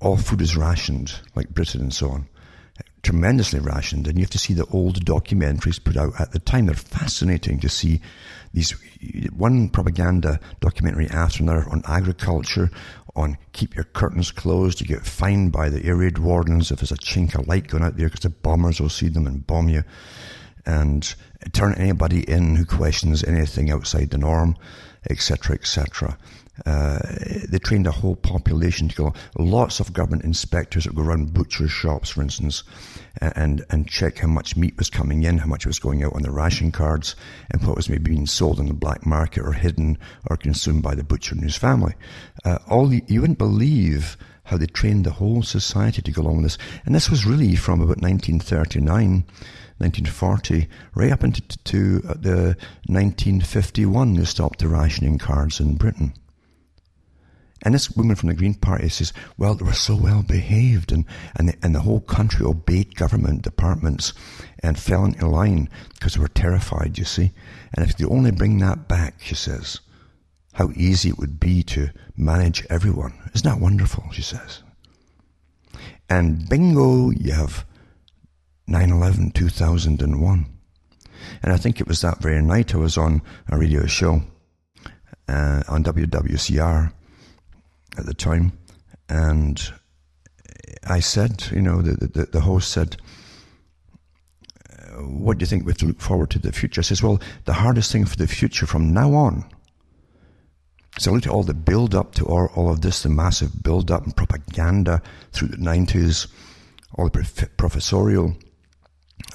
all 0.00 0.16
food 0.16 0.40
is 0.40 0.56
rationed 0.56 1.20
like 1.34 1.50
Britain 1.50 1.80
and 1.80 1.94
so 1.94 2.10
on 2.10 2.28
tremendously 3.02 3.60
rationed. 3.60 4.06
And 4.06 4.18
you 4.18 4.22
have 4.22 4.30
to 4.30 4.38
see 4.38 4.54
the 4.54 4.66
old 4.66 5.04
documentaries 5.04 5.82
put 5.82 5.96
out 5.96 6.12
at 6.20 6.32
the 6.32 6.38
time. 6.38 6.66
They're 6.66 6.74
fascinating 6.74 7.60
to 7.60 7.68
see 7.68 8.00
these 8.52 8.72
one 9.32 9.68
propaganda 9.68 10.40
documentary 10.60 11.08
after 11.08 11.42
another 11.42 11.68
on 11.70 11.82
agriculture 11.86 12.70
on 13.18 13.36
keep 13.52 13.74
your 13.74 13.84
curtains 13.84 14.30
closed. 14.30 14.80
You 14.80 14.86
get 14.86 15.04
fined 15.04 15.52
by 15.52 15.68
the 15.68 15.84
air 15.84 15.96
raid 15.96 16.18
wardens 16.18 16.70
if 16.70 16.80
there's 16.80 16.92
a 16.92 16.96
chink 16.96 17.38
of 17.38 17.46
light 17.46 17.68
going 17.68 17.82
out 17.84 17.96
there 17.96 18.06
because 18.06 18.20
the 18.20 18.30
bombers 18.30 18.80
will 18.80 18.88
see 18.88 19.08
them 19.08 19.26
and 19.26 19.46
bomb 19.46 19.68
you. 19.68 19.82
And 20.64 21.14
turn 21.52 21.74
anybody 21.74 22.28
in 22.28 22.56
who 22.56 22.64
questions 22.64 23.24
anything 23.24 23.70
outside 23.70 24.10
the 24.10 24.18
norm, 24.18 24.56
etc., 25.08 25.56
etc. 25.56 26.18
Uh, 26.66 26.98
they 27.48 27.58
trained 27.58 27.86
a 27.86 27.92
whole 27.92 28.16
population 28.16 28.88
to 28.88 28.94
go. 28.94 29.14
Lots 29.38 29.80
of 29.80 29.92
government 29.92 30.24
inspectors 30.24 30.84
that 30.84 30.94
go 30.94 31.02
around 31.02 31.32
butcher 31.32 31.68
shops, 31.68 32.10
for 32.10 32.22
instance, 32.22 32.64
and 33.20 33.64
and 33.70 33.88
check 33.88 34.18
how 34.18 34.28
much 34.28 34.56
meat 34.56 34.76
was 34.76 34.90
coming 34.90 35.22
in, 35.22 35.38
how 35.38 35.46
much 35.46 35.66
was 35.66 35.78
going 35.78 36.02
out 36.02 36.14
on 36.14 36.22
the 36.22 36.30
ration 36.30 36.72
cards, 36.72 37.14
and 37.50 37.64
what 37.66 37.76
was 37.76 37.88
maybe 37.88 38.10
being 38.10 38.26
sold 38.26 38.58
on 38.58 38.66
the 38.66 38.74
black 38.74 39.06
market 39.06 39.42
or 39.42 39.52
hidden 39.52 39.98
or 40.28 40.36
consumed 40.36 40.82
by 40.82 40.94
the 40.94 41.04
butcher 41.04 41.34
and 41.34 41.44
his 41.44 41.56
family. 41.56 41.94
Uh, 42.44 42.58
all 42.68 42.86
the, 42.86 43.02
you 43.06 43.20
wouldn't 43.20 43.38
believe 43.38 44.16
how 44.44 44.56
they 44.56 44.66
trained 44.66 45.04
the 45.04 45.10
whole 45.10 45.42
society 45.42 46.00
to 46.00 46.10
go 46.10 46.22
along 46.22 46.36
with 46.36 46.44
this. 46.44 46.58
And 46.86 46.94
this 46.94 47.10
was 47.10 47.26
really 47.26 47.54
from 47.54 47.80
about 47.80 48.00
1939 48.00 49.24
1940, 49.78 50.68
right 50.94 51.12
up 51.12 51.22
into 51.22 51.40
to 51.40 52.02
uh, 52.08 52.14
the 52.14 52.56
1951, 52.86 54.14
they 54.14 54.24
stopped 54.24 54.58
the 54.58 54.66
rationing 54.66 55.18
cards 55.18 55.60
in 55.60 55.76
Britain. 55.76 56.12
And 57.62 57.74
this 57.74 57.90
woman 57.90 58.14
from 58.14 58.28
the 58.28 58.34
Green 58.34 58.54
Party 58.54 58.88
says, 58.88 59.12
well, 59.36 59.54
they 59.54 59.64
were 59.64 59.72
so 59.72 59.96
well 59.96 60.22
behaved 60.22 60.92
and, 60.92 61.04
and, 61.36 61.48
the, 61.48 61.56
and 61.62 61.74
the 61.74 61.80
whole 61.80 62.00
country 62.00 62.46
obeyed 62.46 62.94
government 62.94 63.42
departments 63.42 64.12
and 64.60 64.78
fell 64.78 65.04
into 65.04 65.26
line 65.26 65.68
because 65.94 66.14
they 66.14 66.20
were 66.20 66.28
terrified, 66.28 66.98
you 66.98 67.04
see. 67.04 67.32
And 67.74 67.84
if 67.84 67.96
they 67.96 68.04
only 68.04 68.30
bring 68.30 68.58
that 68.58 68.86
back, 68.86 69.20
she 69.20 69.34
says, 69.34 69.80
how 70.54 70.70
easy 70.74 71.08
it 71.08 71.18
would 71.18 71.40
be 71.40 71.62
to 71.64 71.90
manage 72.16 72.64
everyone. 72.70 73.14
Isn't 73.34 73.48
that 73.48 73.60
wonderful, 73.60 74.04
she 74.12 74.22
says. 74.22 74.62
And 76.08 76.48
bingo, 76.48 77.10
you 77.10 77.32
have 77.32 77.66
9-11, 78.68 79.34
2001. 79.34 80.46
And 81.42 81.52
I 81.52 81.56
think 81.56 81.80
it 81.80 81.88
was 81.88 82.00
that 82.00 82.22
very 82.22 82.42
night 82.42 82.74
I 82.74 82.78
was 82.78 82.96
on 82.96 83.22
a 83.48 83.58
radio 83.58 83.86
show 83.86 84.22
uh, 85.28 85.62
on 85.68 85.84
WWCR 85.84 86.92
at 87.98 88.06
the 88.06 88.14
time, 88.14 88.52
and 89.08 89.72
I 90.86 91.00
said, 91.00 91.46
you 91.50 91.60
know, 91.60 91.82
the, 91.82 92.06
the, 92.06 92.26
the 92.26 92.40
host 92.40 92.70
said, 92.70 92.96
uh, 94.70 95.02
what 95.02 95.38
do 95.38 95.42
you 95.42 95.46
think 95.46 95.64
we 95.64 95.72
have 95.72 95.78
to 95.78 95.86
look 95.86 96.00
forward 96.00 96.30
to 96.30 96.38
the 96.38 96.52
future? 96.52 96.80
I 96.80 96.82
says, 96.82 97.02
well, 97.02 97.20
the 97.44 97.54
hardest 97.54 97.90
thing 97.92 98.04
for 98.04 98.16
the 98.16 98.26
future 98.26 98.66
from 98.66 98.92
now 98.92 99.14
on. 99.14 99.44
So 100.98 101.10
I 101.10 101.14
looked 101.14 101.26
at 101.26 101.32
all 101.32 101.42
the 101.42 101.54
build 101.54 101.94
up 101.94 102.14
to 102.14 102.24
all, 102.24 102.50
all 102.54 102.70
of 102.70 102.80
this, 102.80 103.02
the 103.02 103.08
massive 103.08 103.62
build 103.62 103.90
up 103.90 104.04
and 104.04 104.16
propaganda 104.16 105.02
through 105.32 105.48
the 105.48 105.56
90s, 105.56 106.28
all 106.94 107.08
the 107.08 107.48
professorial 107.56 108.36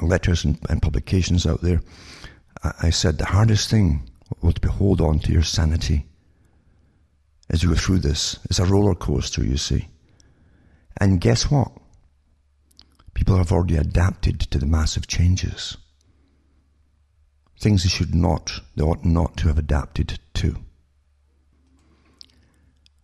letters 0.01 0.43
and, 0.43 0.57
and 0.69 0.81
publications 0.81 1.45
out 1.45 1.61
there. 1.61 1.81
I, 2.63 2.73
I 2.83 2.89
said 2.89 3.17
the 3.17 3.25
hardest 3.25 3.69
thing 3.69 4.09
was 4.41 4.55
to 4.55 4.71
hold 4.71 5.01
on 5.01 5.19
to 5.19 5.31
your 5.31 5.43
sanity 5.43 6.05
as 7.49 7.63
you 7.63 7.69
go 7.69 7.75
through 7.75 7.99
this. 7.99 8.39
It's 8.45 8.59
a 8.59 8.65
roller 8.65 8.95
coaster, 8.95 9.43
you 9.43 9.57
see. 9.57 9.87
And 10.97 11.21
guess 11.21 11.49
what? 11.49 11.71
People 13.13 13.37
have 13.37 13.51
already 13.51 13.77
adapted 13.77 14.39
to 14.39 14.57
the 14.57 14.65
massive 14.65 15.07
changes. 15.07 15.77
Things 17.59 17.83
they 17.83 17.89
should 17.89 18.15
not, 18.15 18.59
they 18.75 18.83
ought 18.83 19.05
not 19.05 19.37
to 19.37 19.47
have 19.47 19.57
adapted 19.57 20.19
to. 20.35 20.57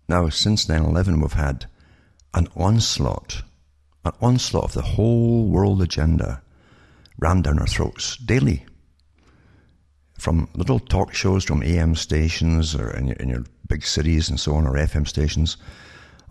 Now, 0.08 0.29
since 0.29 0.67
9 0.67 0.84
11, 0.84 1.22
we've 1.22 1.34
had 1.34 1.67
an 2.34 2.48
onslaught, 2.55 3.43
an 4.03 4.13
onslaught 4.19 4.65
of 4.65 4.74
the 4.74 4.81
whole 4.81 5.48
world 5.48 5.81
agenda 5.81 6.41
rammed 7.19 7.43
down 7.43 7.60
our 7.60 7.67
throats 7.67 8.17
daily. 8.17 8.65
From 10.19 10.49
little 10.53 10.79
talk 10.79 11.13
shows 11.13 11.45
from 11.45 11.63
AM 11.63 11.95
stations 11.95 12.75
or 12.75 12.91
in 12.91 13.07
your, 13.07 13.15
in 13.15 13.29
your 13.29 13.45
big 13.67 13.85
cities 13.85 14.29
and 14.29 14.39
so 14.39 14.53
on, 14.55 14.67
or 14.67 14.73
FM 14.73 15.07
stations, 15.07 15.57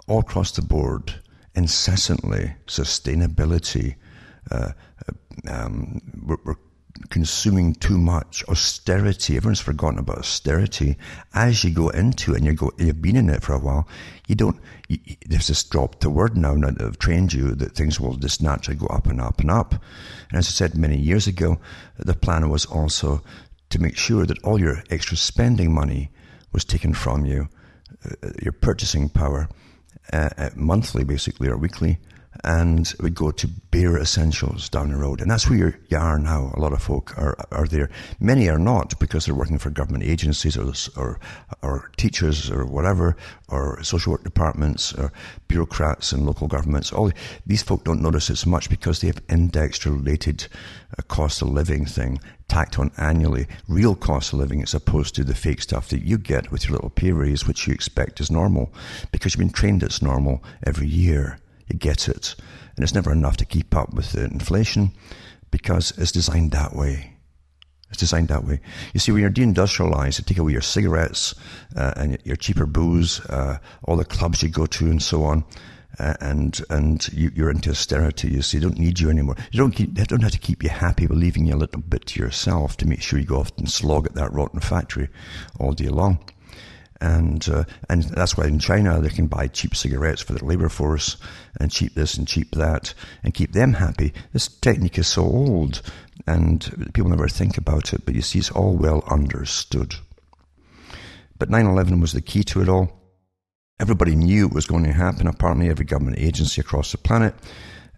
all 0.06 0.20
across 0.20 0.52
the 0.52 0.62
board, 0.62 1.14
incessantly, 1.54 2.54
sustainability, 2.66 3.94
uh, 4.50 4.72
um, 5.48 6.00
we're, 6.24 6.36
we're, 6.44 6.54
consuming 7.10 7.74
too 7.74 7.98
much, 7.98 8.44
austerity. 8.48 9.36
Everyone's 9.36 9.60
forgotten 9.60 9.98
about 9.98 10.18
austerity. 10.18 10.96
As 11.32 11.64
you 11.64 11.70
go 11.70 11.88
into 11.90 12.32
it 12.32 12.38
and 12.38 12.46
you 12.46 12.54
go, 12.54 12.72
you've 12.76 13.00
been 13.00 13.16
in 13.16 13.30
it 13.30 13.42
for 13.42 13.54
a 13.54 13.58
while, 13.58 13.88
you 14.26 14.34
don't, 14.34 14.56
you, 14.88 14.98
there's 15.26 15.46
this 15.46 15.62
drop 15.64 16.00
to 16.00 16.10
word 16.10 16.36
now 16.36 16.54
that 16.56 16.80
have 16.80 16.98
trained 16.98 17.32
you 17.32 17.54
that 17.54 17.74
things 17.74 18.00
will 18.00 18.16
just 18.16 18.42
naturally 18.42 18.78
go 18.78 18.86
up 18.86 19.06
and 19.06 19.20
up 19.20 19.40
and 19.40 19.50
up. 19.50 19.72
And 20.30 20.38
as 20.38 20.48
I 20.48 20.50
said 20.50 20.76
many 20.76 20.98
years 20.98 21.26
ago, 21.26 21.58
the 21.98 22.14
plan 22.14 22.48
was 22.50 22.66
also 22.66 23.22
to 23.70 23.78
make 23.78 23.96
sure 23.96 24.26
that 24.26 24.42
all 24.42 24.60
your 24.60 24.82
extra 24.90 25.16
spending 25.16 25.72
money 25.72 26.10
was 26.52 26.64
taken 26.64 26.94
from 26.94 27.24
you, 27.24 27.48
uh, 28.04 28.30
your 28.42 28.52
purchasing 28.52 29.08
power, 29.08 29.48
uh, 30.12 30.30
uh, 30.38 30.50
monthly 30.54 31.04
basically 31.04 31.48
or 31.48 31.56
weekly, 31.56 31.98
and 32.44 32.94
would 33.00 33.14
go 33.14 33.30
to 33.30 33.48
bare 33.70 33.98
essentials 33.98 34.68
down 34.68 34.90
the 34.90 34.96
road. 34.96 35.20
And 35.20 35.30
that's 35.30 35.48
where 35.48 35.80
you 35.88 35.96
are 35.98 36.18
now. 36.18 36.52
A 36.56 36.60
lot 36.60 36.72
of 36.72 36.82
folk 36.82 37.16
are, 37.18 37.36
are 37.50 37.66
there. 37.66 37.90
Many 38.20 38.48
are 38.48 38.58
not 38.58 38.98
because 38.98 39.26
they're 39.26 39.34
working 39.34 39.58
for 39.58 39.70
government 39.70 40.04
agencies 40.04 40.56
or, 40.56 40.72
or, 40.96 41.20
or 41.62 41.90
teachers 41.96 42.50
or 42.50 42.64
whatever, 42.64 43.16
or 43.48 43.82
social 43.82 44.12
work 44.12 44.24
departments 44.24 44.92
or 44.94 45.12
bureaucrats 45.48 46.12
and 46.12 46.26
local 46.26 46.46
governments. 46.46 46.92
All 46.92 47.10
these 47.46 47.62
folk 47.62 47.84
don't 47.84 48.02
notice 48.02 48.30
it 48.30 48.36
so 48.36 48.50
much 48.50 48.70
because 48.70 49.00
they 49.00 49.08
have 49.08 49.22
indexed 49.28 49.84
related 49.84 50.46
uh, 50.96 51.02
cost 51.02 51.42
of 51.42 51.48
living 51.48 51.84
thing 51.86 52.20
tacked 52.48 52.78
on 52.78 52.90
annually, 52.96 53.46
real 53.68 53.94
cost 53.94 54.32
of 54.32 54.38
living 54.38 54.62
as 54.62 54.74
opposed 54.74 55.14
to 55.14 55.24
the 55.24 55.34
fake 55.34 55.62
stuff 55.62 55.88
that 55.88 56.02
you 56.02 56.18
get 56.18 56.50
with 56.50 56.64
your 56.64 56.72
little 56.72 56.90
pay 56.90 57.12
raise, 57.12 57.46
which 57.46 57.66
you 57.66 57.74
expect 57.74 58.20
is 58.20 58.30
normal 58.30 58.72
because 59.12 59.34
you've 59.34 59.40
been 59.40 59.50
trained 59.50 59.82
it's 59.82 60.02
normal 60.02 60.42
every 60.64 60.86
year. 60.86 61.38
You 61.68 61.78
get 61.78 62.08
it. 62.08 62.34
And 62.76 62.82
it's 62.82 62.94
never 62.94 63.12
enough 63.12 63.36
to 63.38 63.44
keep 63.44 63.76
up 63.76 63.92
with 63.92 64.12
the 64.12 64.24
inflation 64.24 64.92
because 65.50 65.96
it's 65.98 66.12
designed 66.12 66.52
that 66.52 66.74
way. 66.74 67.14
It's 67.90 67.98
designed 67.98 68.28
that 68.28 68.44
way. 68.44 68.60
You 68.92 69.00
see, 69.00 69.12
when 69.12 69.22
you're 69.22 69.30
deindustrialized, 69.30 70.18
you 70.18 70.24
take 70.24 70.38
away 70.38 70.52
your 70.52 70.60
cigarettes 70.60 71.34
uh, 71.74 71.94
and 71.96 72.18
your 72.24 72.36
cheaper 72.36 72.66
booze, 72.66 73.20
uh, 73.26 73.58
all 73.84 73.96
the 73.96 74.04
clubs 74.04 74.42
you 74.42 74.48
go 74.48 74.66
to, 74.66 74.90
and 74.90 75.02
so 75.02 75.24
on. 75.24 75.44
And 75.98 76.60
and 76.70 77.08
you, 77.12 77.44
are 77.44 77.50
into 77.50 77.70
austerity. 77.70 78.28
You 78.28 78.42
see, 78.42 78.58
they 78.58 78.64
don't 78.64 78.78
need 78.78 79.00
you 79.00 79.10
anymore. 79.10 79.36
You 79.50 79.58
don't 79.58 79.72
keep, 79.72 79.94
they 79.94 80.04
don't 80.04 80.22
have 80.22 80.32
to 80.32 80.38
keep 80.38 80.62
you 80.62 80.68
happy 80.68 81.06
by 81.06 81.14
leaving 81.14 81.46
you 81.46 81.54
a 81.54 81.56
little 81.56 81.82
bit 81.82 82.06
to 82.06 82.20
yourself 82.20 82.76
to 82.76 82.86
make 82.86 83.02
sure 83.02 83.18
you 83.18 83.24
go 83.24 83.40
off 83.40 83.50
and 83.58 83.68
slog 83.68 84.06
at 84.06 84.14
that 84.14 84.32
rotten 84.32 84.60
factory 84.60 85.08
all 85.58 85.72
day 85.72 85.88
long. 85.88 86.20
And 87.00 87.48
uh, 87.48 87.64
and 87.88 88.04
that's 88.04 88.36
why 88.36 88.46
in 88.46 88.58
China 88.58 89.00
they 89.00 89.08
can 89.08 89.26
buy 89.26 89.48
cheap 89.48 89.74
cigarettes 89.74 90.22
for 90.22 90.34
their 90.34 90.48
labor 90.48 90.68
force 90.68 91.16
and 91.60 91.70
cheap 91.70 91.94
this 91.94 92.16
and 92.16 92.28
cheap 92.28 92.52
that 92.52 92.94
and 93.24 93.34
keep 93.34 93.52
them 93.52 93.74
happy. 93.74 94.12
This 94.32 94.48
technique 94.48 94.98
is 94.98 95.08
so 95.08 95.22
old 95.22 95.82
and 96.26 96.90
people 96.92 97.10
never 97.10 97.28
think 97.28 97.56
about 97.56 97.92
it, 97.92 98.04
but 98.04 98.14
you 98.14 98.22
see, 98.22 98.38
it's 98.38 98.50
all 98.50 98.76
well 98.76 99.02
understood. 99.08 99.94
But 101.38 101.50
9 101.50 101.66
11 101.66 102.00
was 102.00 102.12
the 102.12 102.20
key 102.20 102.42
to 102.44 102.60
it 102.60 102.68
all. 102.68 102.92
Everybody 103.80 104.16
knew 104.16 104.46
it 104.46 104.52
was 104.52 104.66
going 104.66 104.84
to 104.84 104.92
happen, 104.92 105.26
apparently, 105.26 105.68
every 105.68 105.84
government 105.84 106.18
agency 106.18 106.60
across 106.60 106.92
the 106.92 106.98
planet. 106.98 107.34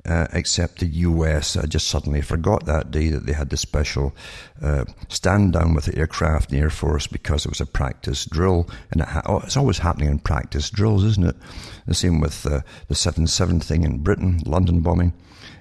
Uh, 0.06 0.26
except 0.32 0.80
the 0.80 0.86
US. 0.86 1.58
I 1.58 1.66
just 1.66 1.88
suddenly 1.88 2.22
forgot 2.22 2.64
that 2.64 2.90
day 2.90 3.08
that 3.08 3.26
they 3.26 3.34
had 3.34 3.50
the 3.50 3.58
special 3.58 4.16
uh, 4.62 4.86
stand 5.08 5.52
down 5.52 5.74
with 5.74 5.84
the 5.84 5.98
aircraft 5.98 6.50
and 6.50 6.58
the 6.58 6.62
Air 6.62 6.70
Force 6.70 7.06
because 7.06 7.44
it 7.44 7.50
was 7.50 7.60
a 7.60 7.66
practice 7.66 8.24
drill. 8.24 8.66
And 8.90 9.02
it 9.02 9.08
ha- 9.08 9.20
oh, 9.26 9.40
it's 9.40 9.58
always 9.58 9.76
happening 9.76 10.08
in 10.08 10.18
practice 10.18 10.70
drills, 10.70 11.04
isn't 11.04 11.26
it? 11.26 11.36
The 11.86 11.92
same 11.92 12.18
with 12.18 12.46
uh, 12.46 12.60
the 12.88 12.94
7 12.94 13.26
7 13.26 13.60
thing 13.60 13.84
in 13.84 13.98
Britain, 13.98 14.40
London 14.46 14.80
bombing. 14.80 15.12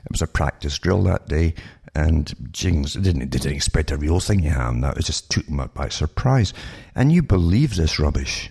It 0.05 0.11
was 0.11 0.21
a 0.21 0.27
practice 0.27 0.79
drill 0.79 1.03
that 1.03 1.27
day. 1.27 1.53
And 1.93 2.33
jings, 2.53 2.93
didn't, 2.93 3.29
didn't 3.29 3.51
expect 3.51 3.91
a 3.91 3.97
real 3.97 4.21
thing, 4.21 4.43
you 4.43 4.51
have. 4.51 4.79
That 4.79 4.97
it 4.97 5.03
just 5.03 5.29
took 5.29 5.47
them 5.47 5.69
by 5.73 5.89
surprise. 5.89 6.53
And 6.95 7.11
you 7.11 7.23
believe 7.23 7.75
this 7.75 7.99
rubbish. 7.99 8.49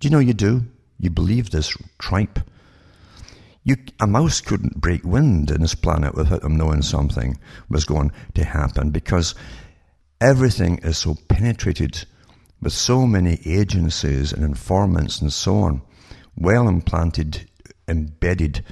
Do 0.00 0.06
you 0.08 0.10
know 0.10 0.18
you 0.18 0.32
do? 0.32 0.64
You 0.98 1.10
believe 1.10 1.50
this 1.50 1.76
tripe. 1.98 2.40
You, 3.64 3.76
a 4.00 4.06
mouse 4.06 4.40
couldn't 4.40 4.80
break 4.80 5.04
wind 5.04 5.50
in 5.50 5.60
this 5.60 5.74
planet 5.74 6.14
without 6.14 6.40
them 6.40 6.56
knowing 6.56 6.80
something 6.80 7.38
was 7.68 7.84
going 7.84 8.10
to 8.34 8.44
happen 8.44 8.90
because 8.90 9.34
everything 10.18 10.78
is 10.78 10.96
so 10.96 11.16
penetrated 11.28 12.06
with 12.62 12.72
so 12.72 13.06
many 13.06 13.40
agencies 13.44 14.32
and 14.32 14.42
informants 14.42 15.20
and 15.20 15.30
so 15.30 15.58
on, 15.58 15.82
well 16.34 16.66
implanted, 16.66 17.46
embedded 17.86 18.64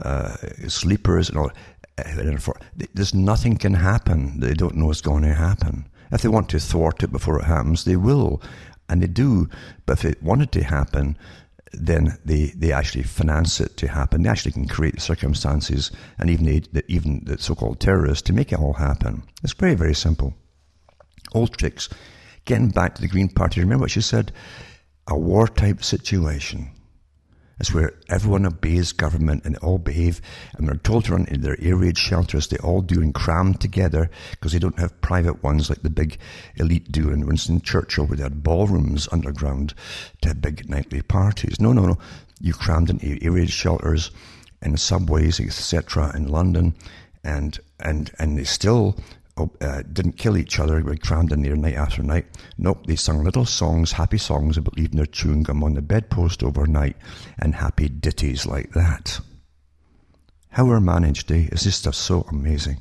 uh, 0.00 0.36
sleepers 0.66 1.28
and 1.28 1.38
all. 1.38 1.52
There's 2.94 3.14
nothing 3.14 3.56
can 3.56 3.74
happen. 3.74 4.40
They 4.40 4.54
don't 4.54 4.74
know 4.74 4.86
what's 4.86 5.00
going 5.00 5.22
to 5.22 5.34
happen. 5.34 5.86
If 6.10 6.22
they 6.22 6.28
want 6.28 6.48
to 6.50 6.58
thwart 6.58 7.02
it 7.02 7.12
before 7.12 7.38
it 7.38 7.44
happens, 7.44 7.84
they 7.84 7.96
will. 7.96 8.42
And 8.92 9.02
they 9.02 9.06
do. 9.06 9.48
But 9.86 9.98
if 9.98 10.04
it 10.04 10.22
wanted 10.22 10.52
to 10.52 10.62
happen, 10.62 11.16
then 11.72 12.18
they, 12.26 12.52
they 12.54 12.72
actually 12.72 13.04
finance 13.04 13.58
it 13.58 13.78
to 13.78 13.88
happen. 13.88 14.22
They 14.22 14.28
actually 14.28 14.52
can 14.52 14.68
create 14.68 14.96
the 14.96 15.00
circumstances 15.00 15.90
and 16.18 16.28
even 16.28 16.44
the, 16.44 16.84
even 16.88 17.22
the 17.24 17.38
so-called 17.38 17.80
terrorists 17.80 18.22
to 18.24 18.34
make 18.34 18.52
it 18.52 18.58
all 18.58 18.74
happen. 18.74 19.22
It's 19.42 19.54
very, 19.54 19.74
very 19.74 19.94
simple. 19.94 20.34
Old 21.32 21.56
tricks. 21.56 21.88
Getting 22.44 22.68
back 22.68 22.94
to 22.96 23.00
the 23.00 23.08
Green 23.08 23.30
Party, 23.30 23.60
remember 23.60 23.84
what 23.84 23.92
she 23.92 24.02
said? 24.02 24.30
A 25.06 25.16
war 25.16 25.48
type 25.48 25.82
situation. 25.82 26.70
It's 27.62 27.72
where 27.72 27.94
everyone 28.08 28.44
obeys 28.44 28.90
government 28.90 29.44
and 29.44 29.54
they 29.54 29.58
all 29.60 29.78
behave 29.78 30.20
and 30.54 30.66
they're 30.66 30.74
told 30.74 31.04
to 31.04 31.12
run 31.12 31.26
in 31.26 31.42
their 31.42 31.56
air 31.62 31.76
raid 31.76 31.96
shelters. 31.96 32.48
They 32.48 32.56
all 32.56 32.82
do 32.82 33.00
and 33.00 33.14
cram 33.14 33.54
together 33.54 34.10
because 34.32 34.50
they 34.50 34.58
don't 34.58 34.80
have 34.80 35.00
private 35.00 35.44
ones 35.44 35.70
like 35.70 35.82
the 35.82 35.88
big 35.88 36.18
elite 36.56 36.90
do 36.90 37.10
in 37.10 37.24
Winston 37.24 37.60
Churchill 37.60 38.06
where 38.06 38.16
they 38.16 38.24
had 38.24 38.42
ballrooms 38.42 39.08
underground 39.12 39.74
to 40.22 40.28
have 40.30 40.40
big 40.40 40.68
nightly 40.68 41.02
parties. 41.02 41.60
No, 41.60 41.72
no, 41.72 41.86
no. 41.86 41.98
You 42.40 42.52
crammed 42.52 42.90
in 42.90 43.00
air 43.22 43.30
raid 43.30 43.50
shelters 43.50 44.10
and 44.60 44.80
subways, 44.80 45.38
etc. 45.38 46.10
in 46.16 46.26
London 46.26 46.74
and 47.22 47.60
and 47.78 48.10
and 48.18 48.36
they 48.36 48.42
still 48.42 48.96
uh, 49.36 49.82
didn't 49.92 50.18
kill 50.18 50.36
each 50.36 50.60
other. 50.60 50.82
We 50.82 50.96
crammed 50.96 51.32
in 51.32 51.42
there 51.42 51.56
night 51.56 51.74
after 51.74 52.02
night. 52.02 52.26
Nope, 52.58 52.86
they 52.86 52.96
sung 52.96 53.24
little 53.24 53.44
songs, 53.44 53.92
happy 53.92 54.18
songs 54.18 54.56
about 54.56 54.76
leaving 54.76 54.96
their 54.96 55.06
chewing 55.06 55.42
gum 55.42 55.64
on 55.64 55.74
the 55.74 55.82
bedpost 55.82 56.42
overnight, 56.42 56.96
and 57.38 57.54
happy 57.54 57.88
ditties 57.88 58.46
like 58.46 58.72
that. 58.72 59.20
How 60.50 60.66
we're 60.66 60.80
managed, 60.80 61.32
eh? 61.32 61.48
Is 61.50 61.64
this 61.64 61.76
stuff 61.76 61.94
so 61.94 62.26
amazing? 62.30 62.80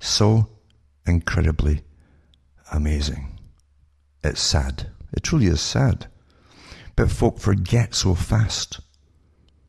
So 0.00 0.48
incredibly 1.06 1.82
amazing. 2.72 3.38
It's 4.24 4.40
sad. 4.40 4.90
It 5.12 5.22
truly 5.22 5.46
is 5.46 5.60
sad. 5.60 6.06
But 6.96 7.10
folk 7.10 7.38
forget 7.38 7.94
so 7.94 8.14
fast. 8.14 8.80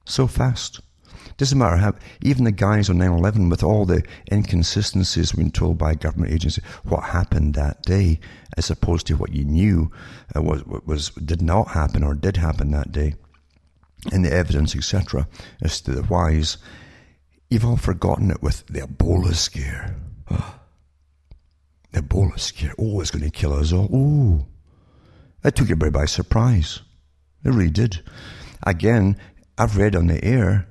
So 0.05 0.25
fast. 0.25 0.79
Doesn't 1.39 1.57
matter 1.57 1.77
how, 1.77 1.95
even 2.21 2.43
the 2.43 2.51
guys 2.51 2.89
on 2.89 2.97
9-11 2.97 3.49
with 3.49 3.63
all 3.63 3.85
the 3.85 4.03
inconsistencies 4.29 5.31
being 5.31 5.51
told 5.51 5.77
by 5.77 5.95
government 5.95 6.33
agencies, 6.33 6.65
what 6.83 7.01
happened 7.05 7.53
that 7.53 7.81
day, 7.83 8.19
as 8.57 8.69
opposed 8.69 9.07
to 9.07 9.15
what 9.15 9.31
you 9.31 9.45
knew 9.45 9.89
uh, 10.35 10.41
was, 10.41 10.65
was, 10.65 11.11
did 11.11 11.41
not 11.41 11.69
happen 11.69 12.03
or 12.03 12.13
did 12.13 12.35
happen 12.35 12.71
that 12.71 12.91
day, 12.91 13.15
and 14.11 14.25
the 14.25 14.33
evidence, 14.33 14.75
etc., 14.75 15.29
as 15.61 15.79
to 15.79 15.91
the 15.91 16.03
whys, 16.03 16.57
you've 17.49 17.63
all 17.63 17.77
forgotten 17.77 18.31
it 18.31 18.43
with 18.43 18.67
the 18.67 18.81
Ebola 18.81 19.33
scare. 19.33 19.95
the 20.27 22.01
Ebola 22.01 22.37
scare. 22.37 22.75
Oh, 22.77 22.99
it's 22.99 23.11
going 23.11 23.23
to 23.23 23.31
kill 23.31 23.53
us 23.53 23.71
all. 23.71 23.87
Oh, 23.93 24.45
that 25.43 25.55
took 25.55 25.67
everybody 25.67 25.91
by 25.91 26.03
surprise. 26.03 26.81
It 27.45 27.51
really 27.51 27.69
did. 27.69 28.01
Again, 28.63 29.15
I've 29.57 29.77
read 29.77 29.95
on 29.95 30.07
the 30.07 30.21
air 30.21 30.67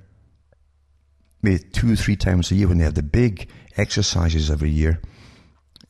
maybe 1.43 1.63
two 1.73 1.93
or 1.93 1.97
three 1.97 2.17
times 2.17 2.51
a 2.51 2.55
year 2.55 2.69
when 2.69 2.79
they 2.79 2.85
have 2.85 2.95
the 2.95 3.03
big 3.03 3.49
exercises 3.77 4.51
every 4.51 4.71
year, 4.71 5.01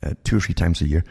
uh, 0.02 0.14
two 0.25 0.37
or 0.37 0.40
three 0.40 0.55
times 0.55 0.81
a 0.81 0.87
year, 0.87 1.05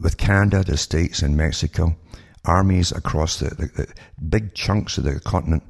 with 0.00 0.18
Canada, 0.18 0.62
the 0.62 0.76
States, 0.76 1.22
and 1.22 1.36
Mexico, 1.36 1.96
armies 2.44 2.92
across 2.92 3.38
the, 3.38 3.50
the, 3.50 3.66
the 3.66 3.94
big 4.28 4.54
chunks 4.54 4.98
of 4.98 5.04
the 5.04 5.20
continent. 5.20 5.62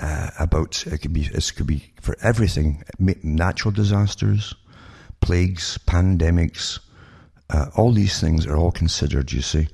Uh, 0.00 0.30
about 0.40 0.84
it 0.88 0.98
could 0.98 1.12
be 1.12 1.26
it 1.26 1.52
could 1.54 1.66
be 1.66 1.92
for 2.00 2.16
everything 2.22 2.82
natural 3.22 3.70
disasters 3.70 4.52
plagues 5.20 5.78
pandemics 5.86 6.80
uh, 7.50 7.66
all 7.76 7.92
these 7.92 8.18
things 8.18 8.44
are 8.44 8.56
all 8.56 8.72
considered 8.72 9.30
you 9.30 9.40
see 9.40 9.68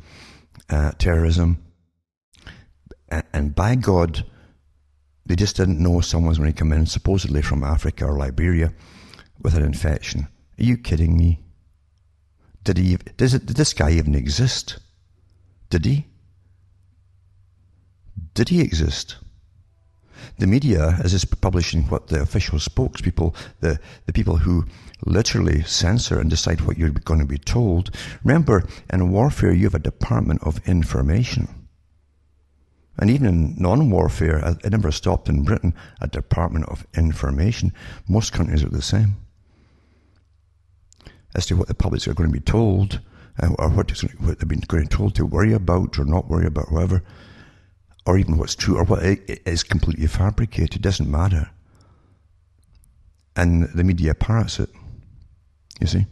uh, 0.68 0.90
terrorism 0.98 1.64
and, 3.08 3.24
and 3.32 3.54
by 3.54 3.74
god 3.74 4.22
they 5.28 5.36
just 5.36 5.56
didn't 5.56 5.78
know 5.78 6.00
someone 6.00 6.30
was 6.30 6.38
going 6.38 6.52
to 6.52 6.58
come 6.58 6.72
in, 6.72 6.86
supposedly 6.86 7.42
from 7.42 7.62
Africa 7.62 8.06
or 8.06 8.16
Liberia, 8.16 8.72
with 9.40 9.54
an 9.54 9.62
infection. 9.62 10.26
Are 10.58 10.64
you 10.64 10.76
kidding 10.76 11.16
me? 11.16 11.40
Did 12.64 12.78
he? 12.78 12.96
Does 13.16 13.34
it, 13.34 13.46
did 13.46 13.56
this 13.56 13.74
guy 13.74 13.90
even 13.92 14.14
exist? 14.14 14.78
Did 15.70 15.84
he? 15.84 16.06
Did 18.34 18.48
he 18.48 18.62
exist? 18.62 19.16
The 20.38 20.46
media 20.46 20.98
is 21.04 21.12
just 21.12 21.40
publishing 21.40 21.82
what 21.84 22.08
the 22.08 22.22
official 22.22 22.58
spokespeople, 22.58 23.34
the, 23.60 23.78
the 24.06 24.12
people 24.12 24.38
who 24.38 24.64
literally 25.04 25.62
censor 25.62 26.20
and 26.20 26.30
decide 26.30 26.62
what 26.62 26.78
you're 26.78 26.90
going 26.90 27.20
to 27.20 27.26
be 27.26 27.38
told. 27.38 27.94
Remember, 28.24 28.66
in 28.92 29.10
warfare, 29.10 29.52
you 29.52 29.64
have 29.64 29.74
a 29.74 29.78
department 29.78 30.42
of 30.42 30.66
information. 30.66 31.48
And 32.98 33.10
even 33.10 33.26
in 33.26 33.54
non-warfare, 33.56 34.56
it 34.64 34.72
never 34.72 34.90
stopped 34.90 35.28
in 35.28 35.44
Britain, 35.44 35.72
a 36.00 36.08
Department 36.08 36.66
of 36.66 36.86
Information. 36.96 37.72
Most 38.08 38.32
countries 38.32 38.64
are 38.64 38.68
the 38.68 38.82
same. 38.82 39.16
As 41.34 41.46
to 41.46 41.56
what 41.56 41.68
the 41.68 41.74
publics 41.74 42.08
are 42.08 42.14
going 42.14 42.30
to 42.30 42.38
be 42.38 42.40
told, 42.40 43.00
uh, 43.40 43.50
or 43.58 43.68
what 43.70 43.88
they've 43.88 44.48
been 44.48 44.60
going 44.60 44.82
to 44.82 44.88
be 44.88 44.96
told 44.96 45.14
to 45.14 45.24
worry 45.24 45.52
about 45.52 45.98
or 45.98 46.04
not 46.04 46.28
worry 46.28 46.46
about, 46.46 46.72
whatever, 46.72 47.04
or 48.04 48.18
even 48.18 48.36
what's 48.36 48.56
true 48.56 48.76
or 48.76 48.84
what 48.84 49.02
is 49.04 49.62
completely 49.62 50.06
fabricated, 50.08 50.82
doesn't 50.82 51.10
matter. 51.10 51.50
And 53.36 53.68
the 53.74 53.84
media 53.84 54.14
parrots 54.14 54.58
it, 54.58 54.70
you 55.80 55.86
see. 55.86 56.06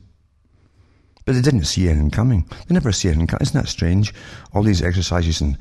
But 1.24 1.34
they 1.34 1.40
didn't 1.40 1.64
see 1.64 1.88
anything 1.88 2.12
coming. 2.12 2.48
They 2.68 2.74
never 2.74 2.92
see 2.92 3.08
anything 3.08 3.26
coming. 3.26 3.42
Isn't 3.42 3.60
that 3.60 3.68
strange? 3.68 4.14
All 4.52 4.62
these 4.62 4.82
exercises 4.82 5.40
and 5.40 5.58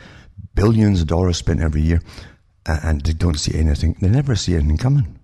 billions 0.56 1.02
of 1.02 1.08
dollars 1.08 1.38
spent 1.38 1.62
every 1.62 1.82
year, 1.82 2.02
and 2.66 3.02
they 3.02 3.14
don't 3.14 3.40
see 3.40 3.58
anything. 3.58 3.96
They 4.02 4.10
never 4.10 4.36
see 4.36 4.56
anything 4.56 4.78
coming. 4.78 5.20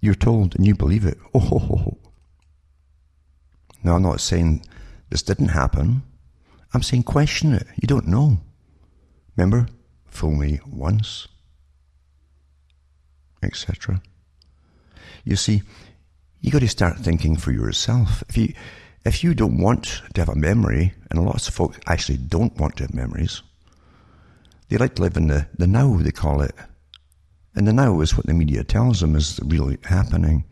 You're 0.00 0.14
told 0.14 0.54
and 0.54 0.66
you 0.66 0.74
believe 0.74 1.04
it. 1.04 1.18
Oh, 1.34 1.40
ho, 1.40 1.58
ho, 1.58 1.76
ho. 1.76 1.98
Now, 3.82 3.96
I'm 3.96 4.02
not 4.02 4.20
saying 4.20 4.64
this 5.10 5.22
didn't 5.22 5.48
happen. 5.48 6.02
I'm 6.72 6.82
saying 6.82 7.02
question 7.02 7.52
it. 7.52 7.66
You 7.80 7.86
don't 7.86 8.06
know. 8.06 8.38
Remember, 9.36 9.68
fool 10.06 10.32
me 10.32 10.60
once, 10.66 11.28
etc. 13.42 14.00
You 15.24 15.36
see, 15.36 15.62
you 16.40 16.50
got 16.50 16.60
to 16.60 16.68
start 16.68 16.98
thinking 16.98 17.36
for 17.36 17.52
yourself. 17.52 18.22
If 18.28 18.36
you 18.36 18.54
if 19.04 19.22
you 19.22 19.34
don't 19.34 19.58
want 19.58 20.02
to 20.14 20.20
have 20.20 20.28
a 20.30 20.34
memory, 20.34 20.94
and 21.10 21.24
lots 21.24 21.48
of 21.48 21.54
folks 21.54 21.78
actually 21.86 22.18
don't 22.18 22.56
want 22.56 22.76
to 22.76 22.84
have 22.84 22.94
memories, 22.94 23.42
they 24.74 24.78
like 24.78 24.96
to 24.96 25.02
live 25.02 25.16
in 25.16 25.28
the, 25.28 25.46
the 25.56 25.68
now, 25.68 25.96
they 25.98 26.10
call 26.10 26.42
it. 26.42 26.52
And 27.54 27.68
the 27.68 27.72
now 27.72 28.00
is 28.00 28.16
what 28.16 28.26
the 28.26 28.34
media 28.34 28.64
tells 28.64 29.00
them 29.00 29.14
is 29.14 29.38
really 29.44 29.78
happening. 29.84 30.44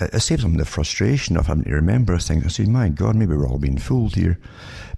It, 0.00 0.20
saves 0.20 0.42
them 0.42 0.56
the 0.56 0.64
frustration 0.64 1.36
of 1.36 1.46
having 1.46 1.62
to 1.62 1.74
remember 1.74 2.18
things. 2.18 2.44
I 2.44 2.48
say, 2.48 2.64
my 2.64 2.88
God, 2.88 3.14
maybe 3.14 3.36
we're 3.36 3.46
all 3.46 3.60
being 3.60 3.78
fooled 3.78 4.16
here. 4.16 4.40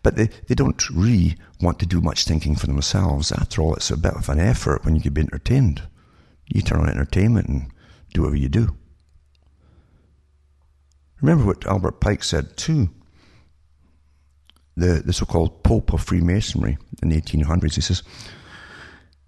But 0.03 0.17
they, 0.17 0.31
they 0.49 0.55
don't 0.55 0.89
really 0.89 1.37
want 1.61 1.79
to 1.81 1.87
do 1.87 2.01
much 2.01 2.25
thinking 2.25 2.57
for 2.57 2.67
themselves. 2.67 3.33
After 3.33 3.61
all, 3.61 3.75
it's 3.75 3.91
a 3.91 3.99
bit 3.99 4.15
of 4.15 4.31
an 4.31 4.41
effort 4.41 4.87
when 4.87 4.95
you 4.95 5.03
can 5.03 5.13
be 5.13 5.21
entertained. 5.21 5.83
You 6.47 6.63
turn 6.63 6.81
on 6.81 6.89
entertainment 6.89 7.49
and 7.49 7.71
do 8.15 8.23
whatever 8.23 8.39
you 8.39 8.49
do. 8.49 8.75
Remember 11.21 11.45
what 11.45 11.67
Albert 11.67 12.01
Pike 12.01 12.25
said 12.25 12.57
too 12.57 12.89
the, 14.77 15.03
the 15.05 15.13
so-called 15.13 15.63
Pope 15.63 15.93
of 15.93 16.03
Freemasonry 16.03 16.79
in 17.03 17.09
the 17.09 17.21
1800s. 17.21 17.75
He 17.75 17.81
says, 17.81 18.03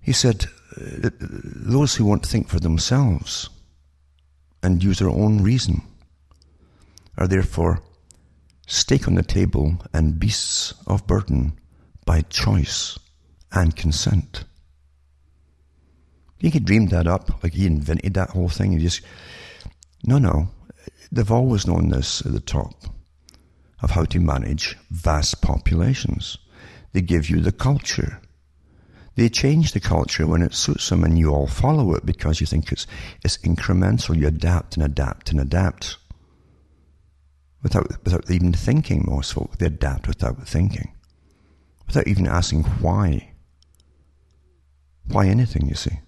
he 0.01 0.13
said, 0.13 0.47
those 0.77 1.97
who 1.97 2.05
want 2.05 2.23
to 2.23 2.29
think 2.29 2.49
for 2.49 2.61
themselves 2.61 3.49
and 4.63 4.85
use 4.85 4.99
their 4.99 5.11
own 5.11 5.43
reason 5.43 5.83
are 7.17 7.27
therefore 7.27 7.83
stake 8.67 9.09
on 9.09 9.15
the 9.15 9.23
table 9.23 9.79
and 9.93 10.21
beasts 10.21 10.75
of 10.87 11.07
burden 11.07 11.59
by 12.05 12.21
choice 12.23 12.99
and 13.53 13.75
consent. 13.75 14.45
You 16.41 16.51
could 16.51 16.67
dream 16.67 16.89
that 16.89 17.07
up, 17.07 17.43
like 17.43 17.55
he 17.55 17.67
invented 17.67 18.15
that 18.15 18.31
whole 18.31 18.49
thing. 18.49 18.73
He 18.73 18.79
just, 18.79 19.01
no, 20.05 20.19
no. 20.19 20.51
They've 21.11 21.33
always 21.33 21.67
known 21.67 21.89
this 21.89 22.25
at 22.25 22.33
the 22.33 22.41
top 22.41 22.85
of 23.83 23.91
how 23.91 24.05
to 24.07 24.21
manage 24.21 24.77
vast 24.91 25.41
populations. 25.43 26.39
They 26.93 27.01
give 27.01 27.31
you 27.31 27.41
the 27.41 27.53
culture. 27.53 28.21
They 29.15 29.29
change 29.29 29.73
the 29.73 29.81
culture 29.81 30.27
when 30.27 30.43
it 30.43 30.55
suits 30.55 30.89
them 30.89 31.05
and 31.05 31.19
you 31.19 31.31
all 31.31 31.47
follow 31.47 31.95
it 31.95 32.07
because 32.07 32.41
you 32.41 32.47
think 32.47 32.71
it's, 32.73 32.87
it's 33.25 33.39
incremental. 33.39 34.17
You 34.17 34.29
adapt 34.29 34.77
and 34.77 34.85
adapt 34.85 35.31
and 35.31 35.41
adapt. 35.41 35.97
Without, 37.63 37.89
without 38.05 38.31
even 38.31 38.53
thinking, 38.53 39.05
most 39.07 39.33
folk, 39.33 39.59
they 39.59 39.67
adapt 39.67 40.07
without 40.07 40.47
thinking. 40.47 40.93
Without 41.87 42.07
even 42.07 42.27
asking 42.27 42.63
why. 42.63 43.33
Why 45.07 45.27
anything, 45.27 45.69
you 45.69 45.75
see. 45.75 45.99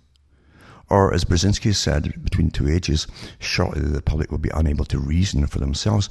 Or, 0.90 1.14
as 1.14 1.24
Brzezinski 1.24 1.72
said, 1.72 2.20
between 2.24 2.50
two 2.50 2.68
ages, 2.68 3.06
shortly 3.38 3.80
the 3.80 4.02
public 4.02 4.32
will 4.32 4.38
be 4.38 4.50
unable 4.52 4.84
to 4.86 4.98
reason 4.98 5.46
for 5.46 5.60
themselves 5.60 6.10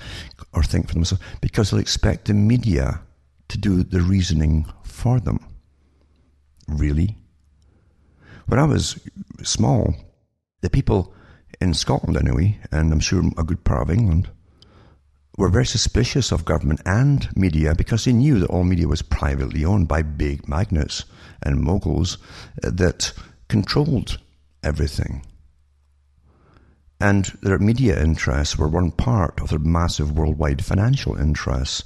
or 0.53 0.63
think 0.63 0.87
for 0.87 0.93
themselves 0.93 1.21
because 1.41 1.69
they'll 1.69 1.81
expect 1.81 2.25
the 2.25 2.33
media 2.33 3.01
to 3.49 3.57
do 3.57 3.83
the 3.83 4.01
reasoning 4.01 4.65
for 4.83 5.19
them. 5.19 5.45
Really? 6.69 7.17
When 8.45 8.57
I 8.59 8.63
was 8.63 8.97
small, 9.43 9.95
the 10.61 10.69
people 10.69 11.13
in 11.59 11.73
Scotland, 11.73 12.15
anyway, 12.15 12.57
and 12.71 12.93
I'm 12.93 13.01
sure 13.01 13.21
a 13.37 13.43
good 13.43 13.65
part 13.65 13.81
of 13.81 13.91
England, 13.91 14.29
were 15.37 15.49
very 15.49 15.65
suspicious 15.65 16.31
of 16.31 16.45
government 16.45 16.81
and 16.85 17.29
media 17.35 17.75
because 17.75 18.05
they 18.05 18.13
knew 18.13 18.39
that 18.39 18.49
all 18.49 18.63
media 18.63 18.87
was 18.87 19.01
privately 19.01 19.65
owned 19.65 19.89
by 19.89 20.01
big 20.01 20.47
magnates 20.47 21.03
and 21.43 21.61
moguls 21.61 22.17
that 22.61 23.11
controlled 23.49 24.19
everything. 24.63 25.25
And 27.01 27.25
their 27.41 27.59
media 27.59 28.01
interests 28.01 28.57
were 28.57 28.67
one 28.67 28.91
part 28.91 29.39
of 29.39 29.49
their 29.49 29.59
massive 29.59 30.17
worldwide 30.17 30.63
financial 30.63 31.15
interests 31.15 31.83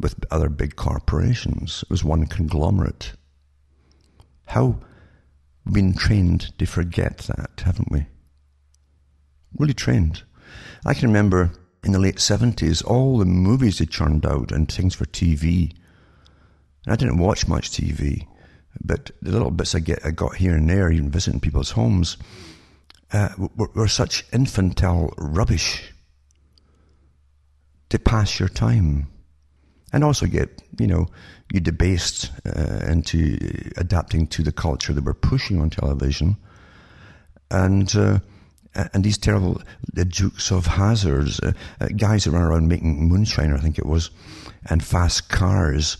with 0.00 0.24
other 0.30 0.48
big 0.48 0.76
corporations. 0.76 1.82
It 1.82 1.90
was 1.90 2.02
one 2.02 2.26
conglomerate. 2.26 3.12
How 4.46 4.80
we've 5.64 5.74
been 5.74 5.94
trained 5.94 6.58
to 6.58 6.66
forget 6.66 7.18
that, 7.18 7.62
haven't 7.64 7.90
we? 7.90 8.06
Really 9.56 9.74
trained. 9.74 10.22
I 10.84 10.94
can 10.94 11.08
remember 11.08 11.52
in 11.84 11.92
the 11.92 11.98
late 11.98 12.16
70s, 12.16 12.84
all 12.84 13.18
the 13.18 13.24
movies 13.24 13.78
they 13.78 13.86
churned 13.86 14.26
out 14.26 14.50
and 14.50 14.70
things 14.70 14.94
for 14.94 15.04
TV. 15.06 15.72
And 16.84 16.92
I 16.92 16.96
didn't 16.96 17.18
watch 17.18 17.46
much 17.46 17.70
TV, 17.70 18.26
but 18.84 19.10
the 19.22 19.32
little 19.32 19.50
bits 19.50 19.74
I, 19.74 19.80
get, 19.80 20.04
I 20.04 20.10
got 20.10 20.36
here 20.36 20.54
and 20.54 20.68
there, 20.68 20.90
even 20.90 21.10
visiting 21.10 21.40
people's 21.40 21.70
homes, 21.70 22.16
uh, 23.12 23.28
were, 23.56 23.70
were 23.74 23.88
such 23.88 24.24
infantile 24.32 25.12
rubbish 25.16 25.92
to 27.88 27.98
pass 27.98 28.38
your 28.38 28.48
time. 28.48 29.06
And 29.92 30.04
also 30.04 30.26
get, 30.26 30.62
you 30.78 30.86
know, 30.86 31.08
you 31.52 31.60
debased 31.60 32.30
uh, 32.44 32.84
into 32.86 33.38
adapting 33.76 34.26
to 34.28 34.42
the 34.42 34.52
culture 34.52 34.92
that 34.92 35.04
we're 35.04 35.14
pushing 35.14 35.60
on 35.60 35.70
television. 35.70 36.36
And, 37.50 37.94
uh, 37.96 38.18
and 38.74 39.02
these 39.02 39.16
terrible, 39.16 39.62
the 39.94 40.04
Dukes 40.04 40.50
of 40.52 40.66
Hazzards, 40.66 41.40
uh, 41.40 41.52
uh, 41.80 41.88
guys 41.96 42.24
that 42.24 42.32
run 42.32 42.42
around 42.42 42.68
making 42.68 43.08
moonshine, 43.08 43.54
I 43.54 43.58
think 43.58 43.78
it 43.78 43.86
was, 43.86 44.10
and 44.66 44.84
fast 44.84 45.30
cars, 45.30 45.96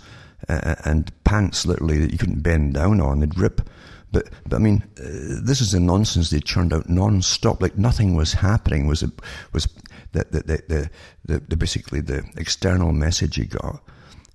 uh, 0.48 0.74
and 0.84 1.12
pants 1.24 1.66
literally 1.66 1.98
that 1.98 2.12
you 2.12 2.18
couldn't 2.18 2.42
bend 2.42 2.74
down 2.74 3.00
on, 3.00 3.20
they'd 3.20 3.38
rip. 3.38 3.68
But, 4.10 4.30
but 4.46 4.56
I 4.56 4.58
mean, 4.58 4.84
uh, 4.98 5.42
this 5.42 5.60
is 5.60 5.72
the 5.72 5.80
nonsense 5.80 6.30
they 6.30 6.40
churned 6.40 6.72
out 6.72 6.88
non-stop. 6.88 7.60
Like 7.60 7.76
nothing 7.76 8.14
was 8.14 8.32
happening. 8.32 8.86
Was 8.86 9.02
it 9.02 9.10
was 9.52 9.68
the 10.12 10.24
the 10.30 10.60
the, 10.68 10.90
the, 11.26 11.40
the 11.40 11.56
basically 11.56 12.00
the 12.00 12.24
external 12.36 12.92
message 12.92 13.36
you 13.36 13.46
got, 13.46 13.82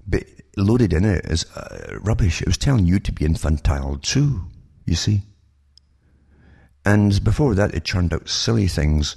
but 0.08 0.24
loaded 0.58 0.94
in 0.94 1.06
it 1.06 1.26
is 1.26 1.46
uh, 1.56 1.98
rubbish. 2.02 2.42
It 2.42 2.48
was 2.48 2.58
telling 2.58 2.86
you 2.86 3.00
to 3.00 3.12
be 3.12 3.26
infantile 3.26 3.98
too. 3.98 4.42
You 4.86 4.96
see. 4.96 5.22
And 6.86 7.24
before 7.24 7.56
that, 7.56 7.74
it 7.74 7.86
churned 7.86 8.14
out 8.14 8.28
silly 8.28 8.68
things 8.68 9.16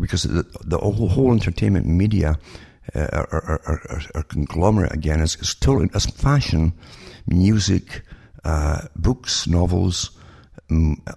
because 0.00 0.22
the, 0.22 0.44
the 0.64 0.78
whole 0.78 1.32
entertainment 1.32 1.86
media 1.86 2.38
are, 2.94 3.60
are, 4.14 4.22
conglomerate 4.24 4.92
again. 4.92 5.20
It's, 5.20 5.36
it's 5.36 5.54
totally 5.54 5.88
as 5.94 6.06
fashion, 6.06 6.72
music, 7.26 8.02
uh, 8.44 8.82
books, 8.96 9.46
novels, 9.46 10.18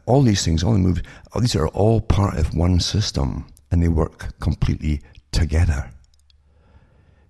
all 0.06 0.22
these 0.22 0.44
things, 0.44 0.64
all 0.64 0.74
the 0.74 0.80
movies, 0.80 1.04
all 1.34 1.42
these 1.42 1.56
are 1.56 1.68
all 1.70 2.02
part 2.02 2.38
of 2.38 2.56
one 2.56 2.80
system 2.80 3.46
and 3.72 3.82
they 3.82 3.88
work 3.88 4.40
completely 4.40 5.02
together. 5.32 5.90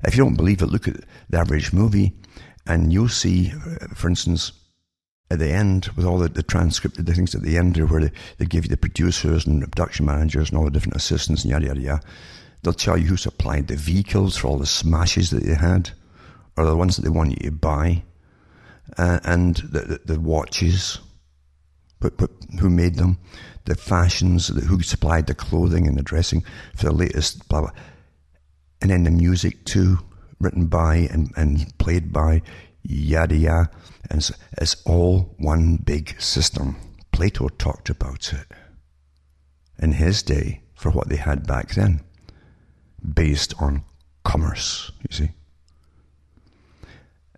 If 0.03 0.15
you 0.15 0.23
don't 0.23 0.35
believe 0.35 0.61
it, 0.61 0.67
look 0.67 0.87
at 0.87 0.97
the 1.29 1.37
average 1.37 1.73
movie 1.73 2.13
and 2.67 2.91
you'll 2.91 3.09
see, 3.09 3.51
for 3.93 4.09
instance, 4.09 4.51
at 5.31 5.39
the 5.39 5.49
end, 5.49 5.89
with 5.95 6.05
all 6.05 6.19
the, 6.19 6.29
the 6.29 6.43
transcripted 6.43 7.05
the 7.07 7.13
things 7.13 7.33
at 7.33 7.41
the 7.41 7.57
end 7.57 7.77
where 7.89 8.01
they, 8.01 8.11
they 8.37 8.45
give 8.45 8.65
you 8.65 8.69
the 8.69 8.77
producers 8.77 9.47
and 9.47 9.61
production 9.61 10.05
managers 10.05 10.49
and 10.49 10.57
all 10.57 10.65
the 10.65 10.71
different 10.71 10.95
assistants 10.95 11.43
and 11.43 11.51
yada, 11.51 11.65
yada, 11.67 11.81
yada, 11.81 12.01
they'll 12.65 12.73
tell 12.73 12.97
you 12.97 13.07
who 13.07 13.17
supplied 13.17 13.67
the 13.67 13.75
vehicles 13.75 14.35
for 14.35 14.47
all 14.47 14.57
the 14.57 14.65
smashes 14.65 15.29
that 15.29 15.43
they 15.43 15.53
had, 15.53 15.91
or 16.57 16.65
the 16.65 16.75
ones 16.75 16.95
that 16.95 17.03
they 17.03 17.09
want 17.09 17.31
you 17.31 17.49
to 17.49 17.51
buy, 17.51 18.03
uh, 18.97 19.19
and 19.23 19.57
the, 19.57 19.79
the, 19.81 20.13
the 20.13 20.19
watches, 20.19 20.99
but, 21.99 22.17
but 22.17 22.31
who 22.59 22.69
made 22.69 22.95
them, 22.95 23.17
the 23.65 23.75
fashions, 23.75 24.47
who 24.47 24.81
supplied 24.81 25.27
the 25.27 25.33
clothing 25.33 25.87
and 25.87 25.97
the 25.97 26.03
dressing 26.03 26.43
for 26.75 26.85
the 26.85 26.93
latest, 26.93 27.47
blah, 27.49 27.61
blah. 27.61 27.71
And 28.81 28.91
then 28.91 29.03
the 29.03 29.11
music 29.11 29.63
too, 29.65 29.99
written 30.39 30.67
by 30.67 31.07
and, 31.11 31.31
and 31.35 31.75
played 31.77 32.11
by 32.11 32.41
yada 32.83 33.35
yada. 33.35 33.71
And 34.09 34.19
it's, 34.19 34.31
it's 34.57 34.81
all 34.85 35.35
one 35.39 35.77
big 35.77 36.19
system. 36.21 36.75
Plato 37.11 37.47
talked 37.47 37.89
about 37.89 38.33
it 38.33 38.45
in 39.79 39.93
his 39.93 40.21
day 40.21 40.61
for 40.75 40.91
what 40.91 41.09
they 41.09 41.15
had 41.15 41.47
back 41.47 41.73
then, 41.73 42.01
based 43.13 43.53
on 43.59 43.83
commerce, 44.23 44.91
you 45.07 45.15
see. 45.15 45.31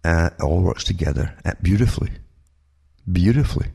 Uh, 0.03 0.29
it 0.37 0.43
all 0.43 0.61
works 0.61 0.83
together 0.83 1.35
uh, 1.43 1.53
beautifully. 1.61 2.11
Beautifully. 3.11 3.67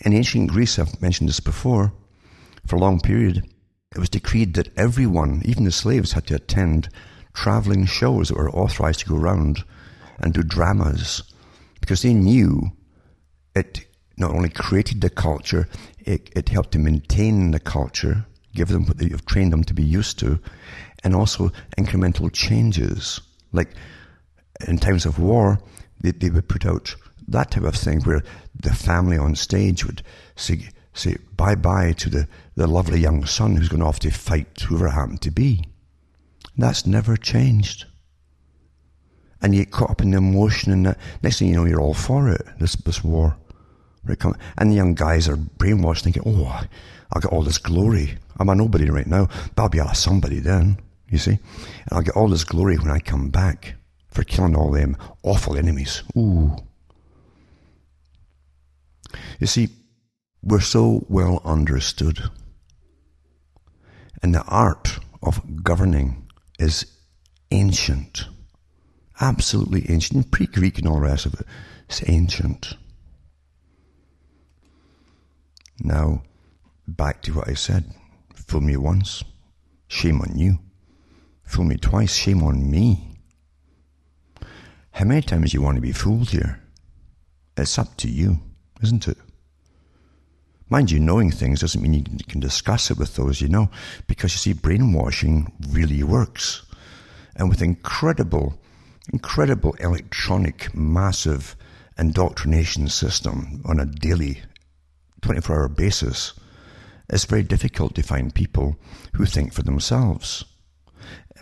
In 0.00 0.12
ancient 0.12 0.50
Greece, 0.50 0.78
I've 0.78 1.00
mentioned 1.00 1.28
this 1.28 1.40
before, 1.40 1.92
for 2.66 2.76
a 2.76 2.80
long 2.80 3.00
period, 3.00 3.48
it 3.94 3.98
was 3.98 4.10
decreed 4.10 4.54
that 4.54 4.76
everyone, 4.76 5.42
even 5.44 5.64
the 5.64 5.72
slaves, 5.72 6.12
had 6.12 6.26
to 6.26 6.34
attend 6.34 6.88
traveling 7.32 7.86
shows 7.86 8.28
that 8.28 8.36
were 8.36 8.50
authorized 8.50 9.00
to 9.00 9.06
go 9.06 9.16
around 9.16 9.64
and 10.18 10.34
do 10.34 10.42
dramas 10.42 11.22
because 11.80 12.02
they 12.02 12.14
knew 12.14 12.72
it 13.54 13.86
not 14.16 14.32
only 14.32 14.48
created 14.48 15.00
the 15.00 15.10
culture, 15.10 15.68
it, 15.98 16.30
it 16.34 16.48
helped 16.48 16.72
to 16.72 16.78
maintain 16.78 17.50
the 17.50 17.60
culture, 17.60 18.26
give 18.56 18.68
them 18.68 18.86
what 18.86 19.00
you've 19.00 19.26
trained 19.26 19.52
them 19.52 19.64
to 19.64 19.74
be 19.74 19.82
used 19.82 20.18
to, 20.20 20.40
and 21.04 21.14
also 21.14 21.52
incremental 21.78 22.32
changes. 22.32 23.20
Like 23.52 23.74
in 24.66 24.78
times 24.78 25.06
of 25.06 25.18
war, 25.18 25.60
they, 26.00 26.12
they 26.12 26.30
would 26.30 26.48
put 26.48 26.66
out 26.66 26.94
that 27.28 27.50
type 27.50 27.64
of 27.64 27.74
thing 27.74 28.00
where 28.02 28.22
the 28.58 28.74
family 28.74 29.18
on 29.18 29.34
stage 29.34 29.84
would 29.84 30.02
say, 30.36 30.68
say 30.94 31.16
bye 31.36 31.54
bye 31.54 31.92
to 31.92 32.08
the, 32.08 32.28
the 32.54 32.66
lovely 32.66 33.00
young 33.00 33.26
son 33.26 33.56
who's 33.56 33.68
going 33.68 33.82
off 33.82 33.98
to 34.00 34.10
fight 34.10 34.60
whoever 34.60 34.88
happened 34.88 35.22
to 35.22 35.30
be. 35.30 35.64
That's 36.56 36.86
never 36.86 37.16
changed 37.16 37.84
and 39.42 39.54
you 39.54 39.64
get 39.64 39.72
caught 39.72 39.90
up 39.90 40.00
in 40.00 40.10
the 40.10 40.18
emotion 40.18 40.72
and 40.72 40.86
that. 40.86 40.98
Next 41.22 41.38
thing 41.38 41.48
you 41.48 41.54
know, 41.54 41.64
you're 41.64 41.80
all 41.80 41.94
for 41.94 42.28
it, 42.30 42.42
this, 42.58 42.74
this 42.76 43.04
war. 43.04 43.36
And 44.56 44.70
the 44.70 44.76
young 44.76 44.94
guys 44.94 45.28
are 45.28 45.36
brainwashed 45.36 46.02
thinking, 46.02 46.22
oh, 46.24 46.62
I'll 47.12 47.20
get 47.20 47.32
all 47.32 47.42
this 47.42 47.58
glory. 47.58 48.18
I'm 48.38 48.48
a 48.48 48.54
nobody 48.54 48.88
right 48.90 49.06
now, 49.06 49.28
but 49.54 49.62
I'll 49.62 49.68
be 49.68 49.78
a 49.78 49.94
somebody 49.94 50.40
then, 50.40 50.78
you 51.08 51.18
see. 51.18 51.32
And 51.32 51.92
I'll 51.92 52.02
get 52.02 52.16
all 52.16 52.28
this 52.28 52.44
glory 52.44 52.76
when 52.76 52.90
I 52.90 52.98
come 52.98 53.30
back 53.30 53.74
for 54.08 54.24
killing 54.24 54.56
all 54.56 54.70
them 54.70 54.96
awful 55.22 55.56
enemies. 55.56 56.02
Ooh. 56.16 56.56
You 59.40 59.46
see, 59.46 59.68
we're 60.42 60.60
so 60.60 61.04
well 61.08 61.40
understood. 61.44 62.22
And 64.22 64.34
the 64.34 64.42
art 64.44 64.98
of 65.22 65.62
governing 65.62 66.26
is 66.58 66.86
ancient. 67.50 68.26
Absolutely 69.20 69.86
ancient. 69.88 70.30
Pre 70.30 70.46
Greek 70.46 70.78
and 70.78 70.88
all 70.88 70.96
the 70.96 71.02
rest 71.02 71.26
of 71.26 71.34
it. 71.34 71.46
It's 71.88 72.08
ancient. 72.08 72.76
Now, 75.78 76.22
back 76.86 77.22
to 77.22 77.32
what 77.32 77.48
I 77.48 77.54
said. 77.54 77.92
Fool 78.46 78.60
me 78.60 78.76
once, 78.76 79.24
shame 79.88 80.20
on 80.20 80.38
you. 80.38 80.58
Fool 81.42 81.64
me 81.64 81.76
twice, 81.76 82.14
shame 82.14 82.42
on 82.42 82.70
me. 82.70 83.18
How 84.92 85.04
many 85.04 85.22
times 85.22 85.50
do 85.50 85.58
you 85.58 85.62
want 85.62 85.76
to 85.76 85.82
be 85.82 85.92
fooled 85.92 86.30
here? 86.30 86.62
It's 87.56 87.78
up 87.78 87.96
to 87.98 88.08
you, 88.08 88.40
isn't 88.82 89.08
it? 89.08 89.18
Mind 90.68 90.90
you, 90.90 90.98
knowing 90.98 91.30
things 91.30 91.60
doesn't 91.60 91.82
mean 91.82 91.94
you 91.94 92.24
can 92.28 92.40
discuss 92.40 92.90
it 92.90 92.98
with 92.98 93.14
those 93.14 93.40
you 93.40 93.48
know, 93.48 93.70
because 94.06 94.32
you 94.32 94.38
see, 94.38 94.52
brainwashing 94.52 95.52
really 95.68 96.02
works. 96.02 96.62
And 97.36 97.48
with 97.48 97.62
incredible 97.62 98.58
incredible 99.12 99.74
electronic, 99.74 100.74
massive 100.74 101.56
indoctrination 101.98 102.88
system 102.88 103.62
on 103.64 103.80
a 103.80 103.86
daily, 103.86 104.42
24 105.22 105.56
hour 105.56 105.68
basis, 105.68 106.34
it's 107.08 107.24
very 107.24 107.42
difficult 107.42 107.94
to 107.94 108.02
find 108.02 108.34
people 108.34 108.76
who 109.14 109.24
think 109.26 109.52
for 109.52 109.62
themselves. 109.62 110.44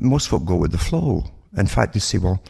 Most 0.00 0.28
folk 0.28 0.44
go 0.44 0.56
with 0.56 0.72
the 0.72 0.78
flow. 0.78 1.24
In 1.56 1.66
fact, 1.66 1.94
they 1.94 2.00
say, 2.00 2.18
well, 2.18 2.42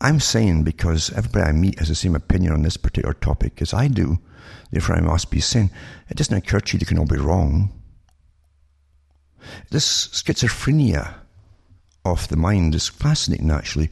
I'm 0.00 0.20
saying 0.20 0.64
because 0.64 1.12
everybody 1.12 1.48
I 1.48 1.52
meet 1.52 1.78
has 1.78 1.88
the 1.88 1.94
same 1.94 2.14
opinion 2.14 2.52
on 2.52 2.62
this 2.62 2.76
particular 2.76 3.14
topic 3.14 3.62
as 3.62 3.72
I 3.72 3.88
do, 3.88 4.18
therefore 4.70 4.96
I 4.96 5.00
must 5.00 5.30
be 5.30 5.40
sane. 5.40 5.70
it 6.08 6.16
doesn't 6.16 6.36
occur 6.36 6.60
to 6.60 6.72
you 6.72 6.78
they 6.78 6.84
can 6.84 6.98
all 6.98 7.06
be 7.06 7.16
wrong. 7.16 7.72
This 9.70 10.08
schizophrenia 10.08 11.14
of 12.04 12.28
the 12.28 12.36
mind 12.36 12.74
is 12.74 12.88
fascinating 12.88 13.50
actually 13.50 13.90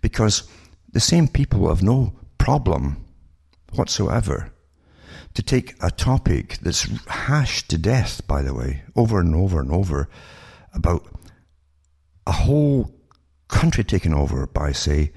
because 0.00 0.44
the 0.92 1.00
same 1.00 1.28
people 1.28 1.68
have 1.68 1.82
no 1.82 2.12
problem 2.38 3.04
whatsoever 3.72 4.51
to 5.34 5.42
take 5.42 5.74
a 5.80 5.90
topic 5.90 6.58
that's 6.58 6.82
hashed 7.06 7.70
to 7.70 7.78
death, 7.78 8.26
by 8.26 8.42
the 8.42 8.54
way, 8.54 8.82
over 8.94 9.20
and 9.20 9.34
over 9.34 9.60
and 9.60 9.70
over 9.72 10.08
about 10.74 11.06
a 12.26 12.32
whole 12.32 12.94
country 13.48 13.84
taken 13.84 14.14
over 14.14 14.46
by, 14.46 14.72
say, 14.72 15.12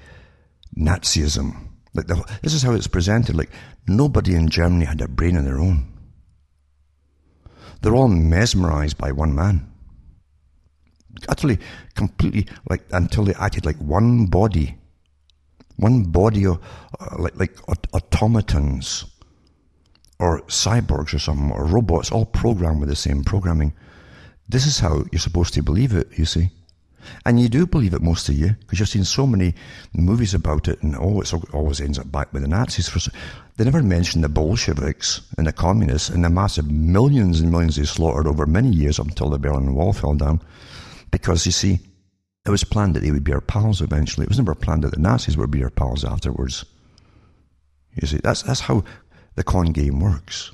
Nazism. 0.76 1.68
Like 1.94 2.06
the, 2.06 2.22
this 2.42 2.52
is 2.52 2.62
how 2.62 2.72
it's 2.72 2.86
presented. 2.86 3.36
Like 3.36 3.50
nobody 3.86 4.34
in 4.34 4.48
Germany 4.48 4.84
had 4.84 5.00
a 5.00 5.08
brain 5.08 5.36
of 5.36 5.44
their 5.44 5.58
own. 5.58 5.92
They're 7.80 7.94
all 7.94 8.08
mesmerized 8.08 8.98
by 8.98 9.12
one 9.12 9.34
man 9.34 9.72
utterly, 11.28 11.58
completely, 11.94 12.46
like, 12.68 12.84
until 12.92 13.24
they 13.24 13.34
acted 13.34 13.64
like 13.64 13.76
one 13.78 14.26
body. 14.26 14.76
One 15.76 16.04
body, 16.04 16.46
uh, 16.46 16.56
like, 17.18 17.38
like 17.38 17.58
automatons 17.92 19.04
or 20.18 20.40
cyborgs 20.42 21.14
or 21.14 21.18
something, 21.18 21.52
or 21.52 21.64
robots, 21.66 22.10
all 22.10 22.26
programmed 22.26 22.80
with 22.80 22.88
the 22.88 22.96
same 22.96 23.22
programming. 23.22 23.72
This 24.48 24.66
is 24.66 24.78
how 24.78 25.04
you're 25.12 25.18
supposed 25.18 25.54
to 25.54 25.62
believe 25.62 25.94
it, 25.94 26.08
you 26.18 26.24
see. 26.24 26.50
And 27.24 27.38
you 27.38 27.48
do 27.48 27.66
believe 27.66 27.94
it, 27.94 28.02
most 28.02 28.28
of 28.28 28.36
you, 28.36 28.56
because 28.60 28.80
you've 28.80 28.88
seen 28.88 29.04
so 29.04 29.26
many 29.26 29.54
movies 29.92 30.34
about 30.34 30.68
it, 30.68 30.82
and 30.82 30.96
oh, 30.96 31.20
it 31.20 31.32
always 31.52 31.80
ends 31.80 31.98
up 31.98 32.10
back 32.10 32.32
with 32.32 32.42
the 32.42 32.48
Nazis. 32.48 32.88
For 32.88 33.00
They 33.56 33.64
never 33.64 33.82
mention 33.82 34.22
the 34.22 34.28
Bolsheviks 34.28 35.20
and 35.38 35.46
the 35.46 35.52
communists 35.52 36.08
and 36.08 36.24
the 36.24 36.30
massive 36.30 36.70
millions 36.70 37.40
and 37.40 37.50
millions 37.50 37.76
they 37.76 37.84
slaughtered 37.84 38.26
over 38.26 38.46
many 38.46 38.70
years 38.70 38.98
until 38.98 39.30
the 39.30 39.38
Berlin 39.38 39.74
Wall 39.74 39.92
fell 39.92 40.14
down. 40.14 40.40
Because, 41.10 41.46
you 41.46 41.52
see, 41.52 41.78
it 42.44 42.50
was 42.50 42.64
planned 42.64 42.94
that 42.94 43.00
they 43.00 43.10
would 43.10 43.24
be 43.24 43.32
our 43.32 43.40
pals 43.40 43.80
eventually. 43.80 44.24
It 44.24 44.28
was 44.28 44.38
never 44.38 44.54
planned 44.54 44.84
that 44.84 44.92
the 44.92 45.00
Nazis 45.00 45.36
would 45.36 45.50
be 45.50 45.62
our 45.62 45.70
pals 45.70 46.04
afterwards. 46.04 46.64
You 47.94 48.06
see, 48.06 48.18
that's, 48.18 48.42
that's 48.42 48.60
how 48.60 48.84
the 49.36 49.44
con 49.44 49.66
game 49.66 50.00
works. 50.00 50.52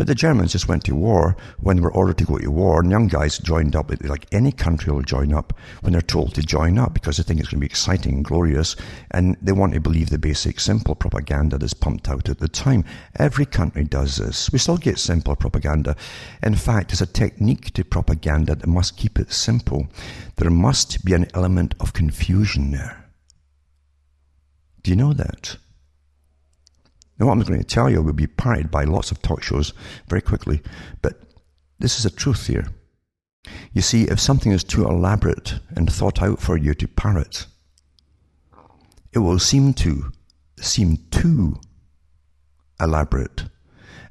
But 0.00 0.06
the 0.06 0.14
Germans 0.14 0.52
just 0.52 0.66
went 0.66 0.84
to 0.84 0.94
war 0.94 1.36
when 1.58 1.76
they 1.76 1.82
were 1.82 1.92
ordered 1.92 2.16
to 2.18 2.24
go 2.24 2.38
to 2.38 2.50
war, 2.50 2.80
and 2.80 2.90
young 2.90 3.06
guys 3.06 3.36
joined 3.36 3.76
up. 3.76 3.90
Like 4.02 4.24
any 4.32 4.50
country 4.50 4.90
will 4.90 5.02
join 5.02 5.34
up 5.34 5.52
when 5.82 5.92
they're 5.92 6.00
told 6.00 6.34
to 6.36 6.42
join 6.42 6.78
up 6.78 6.94
because 6.94 7.18
they 7.18 7.22
think 7.22 7.38
it's 7.38 7.50
going 7.50 7.58
to 7.58 7.66
be 7.66 7.66
exciting 7.66 8.14
and 8.14 8.24
glorious, 8.24 8.76
and 9.10 9.36
they 9.42 9.52
want 9.52 9.74
to 9.74 9.80
believe 9.80 10.08
the 10.08 10.18
basic 10.18 10.58
simple 10.58 10.94
propaganda 10.94 11.58
that's 11.58 11.74
pumped 11.74 12.08
out 12.08 12.30
at 12.30 12.38
the 12.38 12.48
time. 12.48 12.82
Every 13.16 13.44
country 13.44 13.84
does 13.84 14.16
this. 14.16 14.50
We 14.50 14.58
still 14.58 14.78
get 14.78 14.98
simple 14.98 15.36
propaganda. 15.36 15.94
In 16.42 16.54
fact, 16.54 16.92
it's 16.92 17.02
a 17.02 17.06
technique 17.06 17.74
to 17.74 17.84
propaganda 17.84 18.54
that 18.54 18.66
must 18.66 18.96
keep 18.96 19.18
it 19.18 19.32
simple. 19.32 19.86
There 20.36 20.50
must 20.50 21.04
be 21.04 21.12
an 21.12 21.26
element 21.34 21.74
of 21.78 21.92
confusion 21.92 22.70
there. 22.70 23.04
Do 24.82 24.90
you 24.90 24.96
know 24.96 25.12
that? 25.12 25.58
Now, 27.20 27.26
what 27.26 27.32
I'm 27.34 27.42
going 27.42 27.60
to 27.60 27.66
tell 27.66 27.90
you 27.90 28.00
will 28.00 28.14
be 28.14 28.26
parried 28.26 28.70
by 28.70 28.84
lots 28.84 29.10
of 29.10 29.20
talk 29.20 29.42
shows 29.42 29.74
very 30.08 30.22
quickly, 30.22 30.62
but 31.02 31.20
this 31.78 31.98
is 31.98 32.06
a 32.06 32.10
truth 32.10 32.46
here. 32.46 32.68
You 33.74 33.82
see, 33.82 34.04
if 34.04 34.18
something 34.18 34.52
is 34.52 34.64
too 34.64 34.84
elaborate 34.84 35.60
and 35.76 35.92
thought 35.92 36.22
out 36.22 36.40
for 36.40 36.56
you 36.56 36.72
to 36.74 36.88
parrot, 36.88 37.46
it 39.12 39.18
will 39.18 39.38
seem 39.38 39.74
to 39.74 40.10
seem 40.58 40.96
too 41.10 41.60
elaborate. 42.80 43.44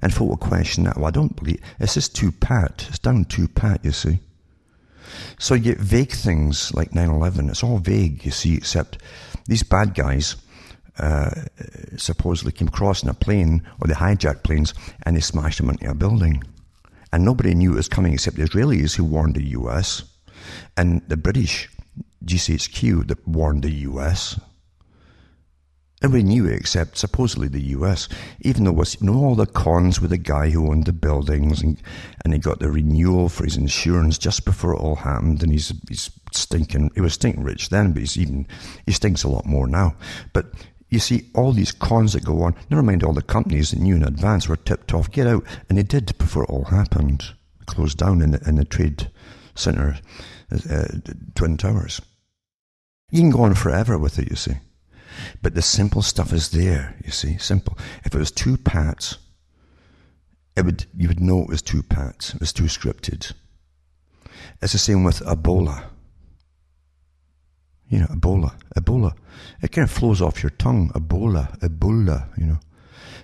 And 0.02 0.14
folk 0.14 0.30
will 0.30 0.38
question 0.38 0.84
that. 0.84 0.98
Well, 0.98 1.08
I 1.08 1.12
don't 1.12 1.36
believe 1.36 1.62
it's 1.80 1.96
just 1.96 2.16
too 2.16 2.32
pat. 2.32 2.86
It's 2.90 3.00
down 3.00 3.26
too 3.26 3.48
pat, 3.48 3.84
you 3.84 3.92
see. 3.92 4.20
So 5.40 5.56
you 5.56 5.62
get 5.62 5.80
vague 5.80 6.12
things 6.12 6.74
like 6.76 6.92
9-11. 6.92 7.50
It's 7.50 7.64
all 7.64 7.80
vague, 7.80 8.24
you 8.24 8.32
see, 8.32 8.56
except 8.56 9.00
these 9.48 9.64
bad 9.64 9.96
guys 9.96 10.36
uh, 11.00 11.32
supposedly 11.98 12.52
came 12.52 12.68
across 12.68 13.04
in 13.04 13.10
a 13.10 13.14
plane, 13.14 13.68
or 13.80 13.88
they 13.88 13.94
hijacked 13.94 14.44
planes, 14.44 14.74
and 15.04 15.16
they 15.16 15.22
smashed 15.22 15.58
them 15.58 15.70
into 15.70 15.90
a 15.90 15.96
building. 15.96 16.44
And 17.12 17.26
nobody 17.26 17.56
knew 17.56 17.74
it 17.74 17.78
was 17.78 17.90
coming 17.90 18.14
except 18.14 18.38
the 18.38 18.44
Israelis 18.44 18.96
who 18.96 19.04
warned 19.04 19.36
the 19.36 19.46
US, 19.60 20.04
and 20.78 21.02
the 21.08 21.18
British 21.18 21.70
GCHQ 22.26 23.08
that 23.08 23.28
warned 23.28 23.64
the 23.64 23.72
US. 23.72 24.40
Everybody 26.02 26.30
knew 26.30 26.46
it 26.46 26.56
except 26.56 26.98
supposedly 26.98 27.50
the 27.50 27.62
US, 27.78 28.08
even 28.42 28.64
though 28.64 28.72
it 28.72 28.78
was 28.78 29.02
you 29.02 29.08
know 29.08 29.16
all 29.16 29.36
the 29.36 29.46
cons 29.46 30.00
with 30.00 30.12
the 30.12 30.18
guy 30.18 30.50
who 30.50 30.72
owned 30.72 30.86
the 30.86 30.94
buildings 30.94 31.62
and, 31.62 31.82
and 32.24 32.34
he 32.34 32.40
got 32.40 32.60
the 32.60 32.72
renewal 32.72 33.28
for 33.28 33.44
his 33.44 33.58
insurance 33.58 34.18
just 34.18 34.46
before 34.46 34.74
it 34.74 34.80
all 34.80 34.96
happened 34.96 35.44
and 35.44 35.52
he's 35.52 35.74
he's 35.90 36.10
stinking 36.32 36.92
he 36.96 37.02
was 37.02 37.16
stinking 37.16 37.44
rich 37.44 37.70
then, 37.70 37.92
but 37.92 38.00
he's 38.00 38.18
even 38.18 38.48
he 38.86 38.94
stinks 38.94 39.24
a 39.24 39.30
lot 39.30 39.46
more 39.46 39.68
now. 39.68 39.94
But 40.32 40.54
you 40.90 41.00
see, 41.00 41.30
all 41.36 41.52
these 41.52 41.72
cons 41.72 42.14
that 42.14 42.26
go 42.26 42.42
on, 42.42 42.56
never 42.70 42.82
mind 42.82 43.04
all 43.04 43.14
the 43.14 43.22
companies 43.22 43.72
that 43.72 43.80
knew 43.80 43.96
in 43.96 44.04
advance 44.04 44.48
were 44.48 44.56
tipped 44.56 44.94
off, 44.94 45.12
get 45.12 45.28
out. 45.28 45.44
And 45.70 45.78
they 45.78 45.84
did 45.84 46.18
before 46.18 46.44
it 46.44 46.50
all 46.50 46.66
happened. 46.66 47.26
Closed 47.68 48.00
down 48.00 48.22
in 48.22 48.32
the, 48.32 48.42
in 48.48 48.56
the 48.56 48.66
trade 48.66 49.12
centre, 49.54 49.98
uh, 50.52 50.86
Twin 51.36 51.58
Towers. 51.58 52.02
You 53.12 53.22
can 53.22 53.30
go 53.30 53.44
on 53.44 53.54
forever 53.54 53.98
with 53.98 54.18
it, 54.18 54.30
you 54.30 54.36
see. 54.36 54.56
But 55.42 55.54
the 55.54 55.62
simple 55.62 56.02
stuff 56.02 56.34
is 56.34 56.50
there, 56.50 56.96
you 57.06 57.12
see, 57.12 57.38
simple. 57.38 57.78
If 58.04 58.16
it 58.16 58.18
was 58.18 58.32
too 58.32 58.58
pats, 58.58 59.18
it 60.56 60.66
would, 60.66 60.86
you 60.96 61.08
would 61.08 61.20
know 61.20 61.44
it 61.44 61.50
was 61.50 61.62
too 61.62 61.84
pats. 61.84 62.34
It 62.34 62.40
was 62.40 62.54
too 62.54 62.64
scripted. 62.64 63.34
It's 64.62 64.74
the 64.74 64.80
same 64.80 65.04
with 65.04 65.20
Ebola. 65.20 65.84
You 67.90 68.00
know, 68.00 68.06
Ebola, 68.08 68.54
Ebola. 68.78 69.16
It 69.62 69.72
kind 69.72 69.88
of 69.88 69.92
flows 69.92 70.22
off 70.22 70.44
your 70.44 70.52
tongue. 70.52 70.92
Ebola, 70.92 71.60
Ebola, 71.60 72.38
you 72.38 72.46
know. 72.46 72.60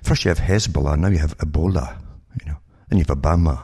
First 0.01 0.25
you 0.25 0.29
have 0.29 0.39
Hezbollah, 0.39 0.97
now 0.97 1.07
you 1.07 1.19
have 1.19 1.37
Ebola, 1.37 1.99
you 2.39 2.51
know. 2.51 2.57
Then 2.89 2.99
you 2.99 3.05
have 3.07 3.17
Obama. 3.17 3.63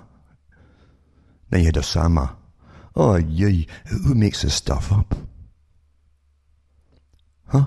Then 1.49 1.61
you 1.61 1.65
had 1.67 1.75
Osama. 1.75 2.35
Oh, 2.95 3.15
yay. 3.15 3.67
Who 3.87 4.15
makes 4.15 4.41
this 4.41 4.55
stuff 4.55 4.91
up? 4.91 5.15
Huh? 7.47 7.65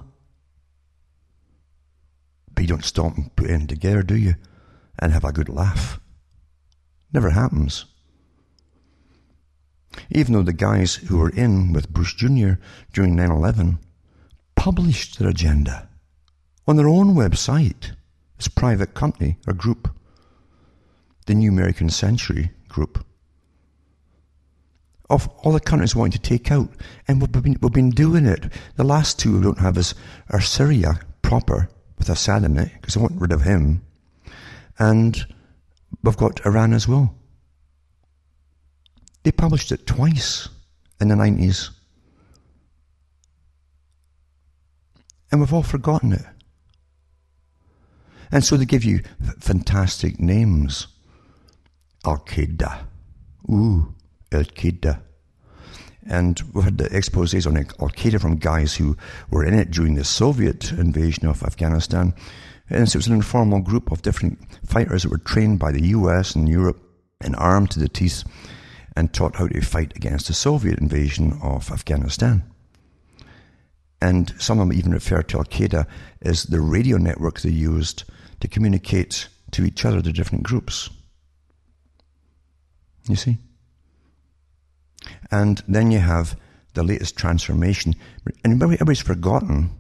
But 2.55 2.63
you 2.63 2.69
don't 2.69 2.85
stop 2.85 3.17
and 3.17 3.35
put 3.35 3.51
it 3.51 3.69
together, 3.69 4.03
do 4.03 4.17
you? 4.17 4.35
And 4.99 5.13
have 5.13 5.25
a 5.25 5.33
good 5.33 5.49
laugh. 5.49 6.01
Never 7.13 7.31
happens. 7.31 7.87
Even 10.11 10.33
though 10.33 10.43
the 10.43 10.53
guys 10.53 10.95
who 10.95 11.19
were 11.19 11.31
in 11.31 11.73
with 11.73 11.93
Bush 11.93 12.15
Jr. 12.15 12.53
during 12.93 13.17
9 13.17 13.31
11 13.31 13.79
published 14.57 15.19
their 15.19 15.29
agenda 15.29 15.89
on 16.67 16.77
their 16.77 16.89
own 16.89 17.15
website, 17.15 17.93
this 18.37 18.49
private 18.49 18.95
company 18.95 19.37
or 19.47 19.53
group, 19.53 19.95
the 21.27 21.35
New 21.35 21.51
American 21.51 21.91
Century 21.91 22.51
Group, 22.69 23.05
of 25.11 25.29
all 25.43 25.53
the 25.53 25.61
countries 25.61 25.95
wanting 25.95 26.13
to 26.13 26.19
take 26.19 26.51
out. 26.51 26.71
And 27.07 27.21
we've 27.21 27.31
been, 27.31 27.57
we've 27.61 27.73
been 27.73 27.91
doing 27.91 28.27
it. 28.27 28.53
The 28.77 28.85
last 28.85 29.19
two 29.19 29.37
we 29.37 29.43
don't 29.43 29.59
have 29.59 29.77
is 29.77 29.95
are 30.31 30.41
Syria 30.41 30.99
proper 31.23 31.69
with 31.99 32.09
Assad 32.09 32.45
in 32.45 32.59
it, 32.59 32.71
because 32.75 32.95
they 32.95 33.01
want 33.01 33.21
rid 33.21 33.33
of 33.33 33.43
him. 33.43 33.83
And 34.79 35.25
we've 36.03 36.17
got 36.17 36.45
Iran 36.45 36.73
as 36.73 36.89
well. 36.89 37.15
They 39.25 39.33
published 39.33 39.73
it 39.73 39.87
twice 39.87 40.49
in 41.01 41.09
the 41.09 41.15
90s. 41.15 41.71
And 45.33 45.41
we've 45.41 45.53
all 45.53 45.63
forgotten 45.63 46.13
it. 46.13 46.25
And 48.31 48.45
so 48.45 48.57
they 48.57 48.67
give 48.67 48.85
you 48.85 49.01
f- 49.27 49.37
fantastic 49.41 50.21
names. 50.21 50.87
Al 52.05 52.19
Qaeda. 52.19 52.85
Ooh, 53.51 53.95
Al 54.31 54.45
Qaeda. 54.45 55.01
And 56.07 56.41
we've 56.53 56.65
had 56.65 56.77
the 56.77 56.91
exposés 56.91 57.47
on 57.47 57.57
Al 57.57 57.65
Qaeda 57.65 58.21
from 58.21 58.37
guys 58.37 58.77
who 58.77 58.97
were 59.31 59.45
in 59.45 59.55
it 59.55 59.71
during 59.71 59.95
the 59.95 60.05
Soviet 60.05 60.71
invasion 60.73 61.27
of 61.27 61.43
Afghanistan. 61.43 62.15
And 62.69 62.89
so 62.89 62.97
it 62.97 63.01
was 63.01 63.07
an 63.07 63.15
informal 63.15 63.61
group 63.61 63.91
of 63.91 64.03
different 64.03 64.39
fighters 64.67 65.03
that 65.03 65.11
were 65.11 65.19
trained 65.19 65.59
by 65.59 65.73
the 65.73 65.87
US 65.89 66.35
and 66.35 66.47
Europe 66.47 66.83
and 67.23 67.35
armed 67.37 67.71
to 67.71 67.81
the 67.81 67.89
teeth 67.89 68.25
and 68.97 69.13
taught 69.13 69.37
how 69.37 69.49
to 69.49 69.61
fight 69.61 69.93
against 69.97 70.29
the 70.29 70.35
Soviet 70.35 70.79
invasion 70.79 71.39
of 71.43 71.71
Afghanistan. 71.71 72.45
And 74.01 74.35
some 74.39 74.61
of 74.61 74.69
them 74.69 74.77
even 74.77 74.93
refer 74.93 75.23
to 75.23 75.39
Al 75.39 75.45
Qaeda 75.45 75.87
as 76.23 76.45
the 76.45 76.61
radio 76.61 76.97
network 76.99 77.41
they 77.41 77.51
used 77.51 78.05
to 78.41 78.49
communicate 78.49 79.29
to 79.53 79.65
each 79.65 79.85
other, 79.85 80.03
the 80.03 80.13
different 80.13 80.45
groups. 80.45 80.91
You 83.09 83.17
see? 83.17 83.39
And 85.31 85.63
then 85.67 85.91
you 85.91 85.99
have 85.99 86.39
the 86.75 86.83
latest 86.83 87.17
transformation. 87.17 87.95
And 88.45 88.63
everybody's 88.63 89.01
forgotten 89.01 89.71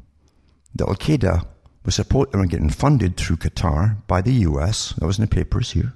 that 0.74 0.88
Al 0.88 0.96
Qaeda 0.96 1.46
was 1.84 1.94
support 1.94 2.32
they 2.32 2.38
were 2.38 2.46
getting 2.46 2.70
funded 2.70 3.16
through 3.16 3.36
Qatar 3.36 4.06
by 4.06 4.22
the 4.22 4.32
US. 4.48 4.94
That 4.94 5.06
was 5.06 5.18
in 5.18 5.24
the 5.24 5.28
papers 5.28 5.72
here 5.72 5.92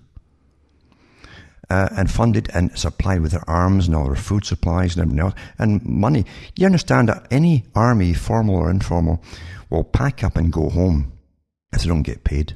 uh, 1.70 1.88
and 1.96 2.10
funded 2.10 2.48
and 2.54 2.76
supplied 2.78 3.20
with 3.20 3.32
their 3.32 3.48
arms 3.48 3.86
and 3.86 3.94
all 3.94 4.06
their 4.06 4.16
food 4.16 4.44
supplies 4.44 4.96
and 4.96 5.02
everything 5.02 5.20
else 5.20 5.34
and 5.58 5.84
money. 5.84 6.24
You 6.56 6.66
understand 6.66 7.08
that 7.08 7.26
any 7.30 7.64
army, 7.74 8.14
formal 8.14 8.56
or 8.56 8.70
informal, 8.70 9.22
will 9.70 9.84
pack 9.84 10.24
up 10.24 10.36
and 10.36 10.52
go 10.52 10.70
home 10.70 11.12
if 11.72 11.82
they 11.82 11.88
don't 11.88 12.02
get 12.02 12.24
paid. 12.24 12.54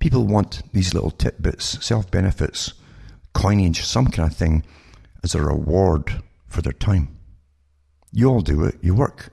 People 0.00 0.26
want 0.26 0.62
these 0.72 0.94
little 0.94 1.10
tidbits, 1.10 1.84
self 1.84 2.10
benefits, 2.10 2.72
coinage, 3.34 3.82
some 3.82 4.06
kind 4.06 4.30
of 4.30 4.36
thing 4.36 4.64
as 5.22 5.34
a 5.34 5.42
reward 5.42 6.22
for 6.46 6.62
their 6.62 6.72
time. 6.72 7.16
You 8.12 8.28
all 8.28 8.40
do 8.40 8.64
it, 8.64 8.76
you 8.80 8.94
work. 8.94 9.32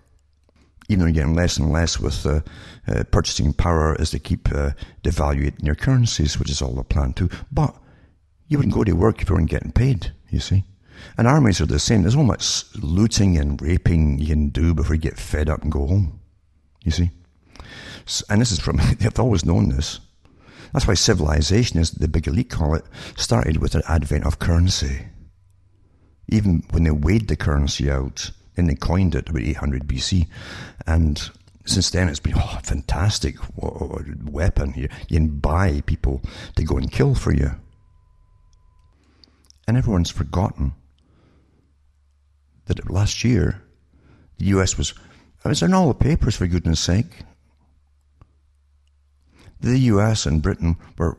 Even 0.89 0.99
though 0.99 1.05
you're 1.07 1.13
getting 1.15 1.36
less 1.36 1.57
and 1.57 1.71
less 1.73 1.99
with 1.99 2.25
uh, 2.25 2.41
uh, 2.88 3.03
purchasing 3.12 3.53
power 3.53 3.99
as 3.99 4.12
they 4.12 4.19
keep 4.19 4.49
uh, 4.53 4.71
devaluing 5.03 5.62
your 5.62 5.75
currencies, 5.75 6.39
which 6.39 6.49
is 6.49 6.62
all 6.62 6.75
the 6.75 6.83
plan 6.83 7.13
too. 7.13 7.29
But 7.51 7.75
you 8.47 8.57
wouldn't 8.57 8.75
go 8.75 8.83
to 8.83 8.93
work 8.93 9.21
if 9.21 9.29
you 9.29 9.36
weren't 9.36 9.49
getting 9.49 9.71
paid, 9.71 10.12
you 10.29 10.39
see. 10.39 10.63
And 11.17 11.27
armies 11.27 11.62
are 11.62 11.65
the 11.65 11.79
same. 11.79 12.01
There's 12.01 12.15
not 12.15 12.23
much 12.23 12.63
looting 12.75 13.38
and 13.38 13.62
raping 13.62 14.19
you 14.19 14.27
can 14.27 14.49
do 14.49 14.73
before 14.73 14.95
you 14.95 15.01
get 15.01 15.19
fed 15.19 15.49
up 15.49 15.62
and 15.62 15.71
go 15.71 15.86
home, 15.86 16.19
you 16.83 16.91
see. 16.91 17.12
And 18.29 18.41
this 18.41 18.51
is 18.51 18.60
from, 18.60 18.77
they've 18.99 19.19
always 19.19 19.45
known 19.45 19.69
this. 19.69 19.99
That's 20.73 20.88
why 20.88 20.95
civilization, 20.95 21.79
as 21.79 21.91
the 21.91 22.07
big 22.07 22.27
elite 22.27 22.49
call 22.49 22.75
it, 22.75 22.86
started 23.15 23.57
with 23.57 23.73
the 23.73 23.83
advent 23.89 24.25
of 24.25 24.39
currency. 24.39 25.07
Even 26.29 26.63
when 26.71 26.83
they 26.83 26.91
weighed 26.91 27.27
the 27.29 27.36
currency 27.36 27.89
out, 27.89 28.31
and 28.57 28.69
they 28.69 28.75
coined 28.75 29.15
it 29.15 29.29
about 29.29 29.43
800 29.43 29.88
BC, 29.88 30.27
and 30.86 31.29
since 31.65 31.89
then 31.91 32.10
it's 32.10 32.19
been 32.19 32.33
oh, 32.36 32.60
fantastic 32.63 33.36
weapon. 33.55 34.73
You 34.75 34.89
can 35.07 35.39
buy 35.39 35.81
people 35.86 36.21
to 36.55 36.63
go 36.63 36.77
and 36.77 36.91
kill 36.91 37.13
for 37.13 37.33
you. 37.33 37.51
And 39.67 39.75
everyone's 39.75 40.10
forgotten 40.10 40.73
that 42.65 42.89
last 42.89 43.23
year 43.23 43.62
the 44.38 44.45
US 44.45 44.77
was, 44.77 44.93
I 45.43 45.49
was 45.49 45.62
in 45.62 45.73
all 45.73 45.89
the 45.89 45.93
papers 45.93 46.38
for 46.38 46.47
goodness 46.47 46.80
sake. 46.80 47.23
The 49.60 49.77
US 49.80 50.25
and 50.25 50.41
Britain 50.41 50.77
were 50.97 51.17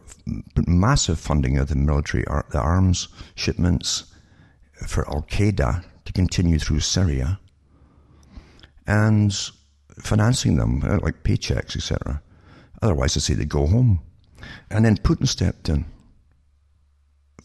massive 0.66 1.18
funding 1.18 1.58
of 1.58 1.68
the 1.68 1.74
military, 1.74 2.24
the 2.50 2.60
arms 2.60 3.08
shipments 3.34 4.14
for 4.86 5.06
Al 5.08 5.22
Qaeda 5.22 5.84
to 6.04 6.12
continue 6.12 6.58
through 6.58 6.80
Syria 6.80 7.40
and 8.86 9.34
financing 9.98 10.56
them, 10.56 10.82
uh, 10.84 10.98
like 11.02 11.24
paychecks, 11.24 11.76
etc. 11.76 12.22
Otherwise, 12.80 13.14
they 13.14 13.20
say 13.20 13.34
they 13.34 13.44
go 13.44 13.66
home. 13.66 14.00
And 14.70 14.84
then 14.84 14.96
Putin 14.96 15.26
stepped 15.26 15.68
in 15.68 15.84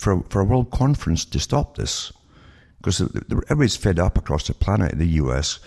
for, 0.03 0.21
for 0.29 0.41
a 0.41 0.45
world 0.45 0.69
conference 0.69 1.23
to 1.25 1.39
stop 1.39 1.77
this. 1.77 2.11
Because 2.77 3.01
everybody's 3.01 3.77
fed 3.77 3.97
up 3.97 4.17
across 4.17 4.47
the 4.47 4.53
planet, 4.53 4.97
the 4.97 5.07
US, 5.23 5.59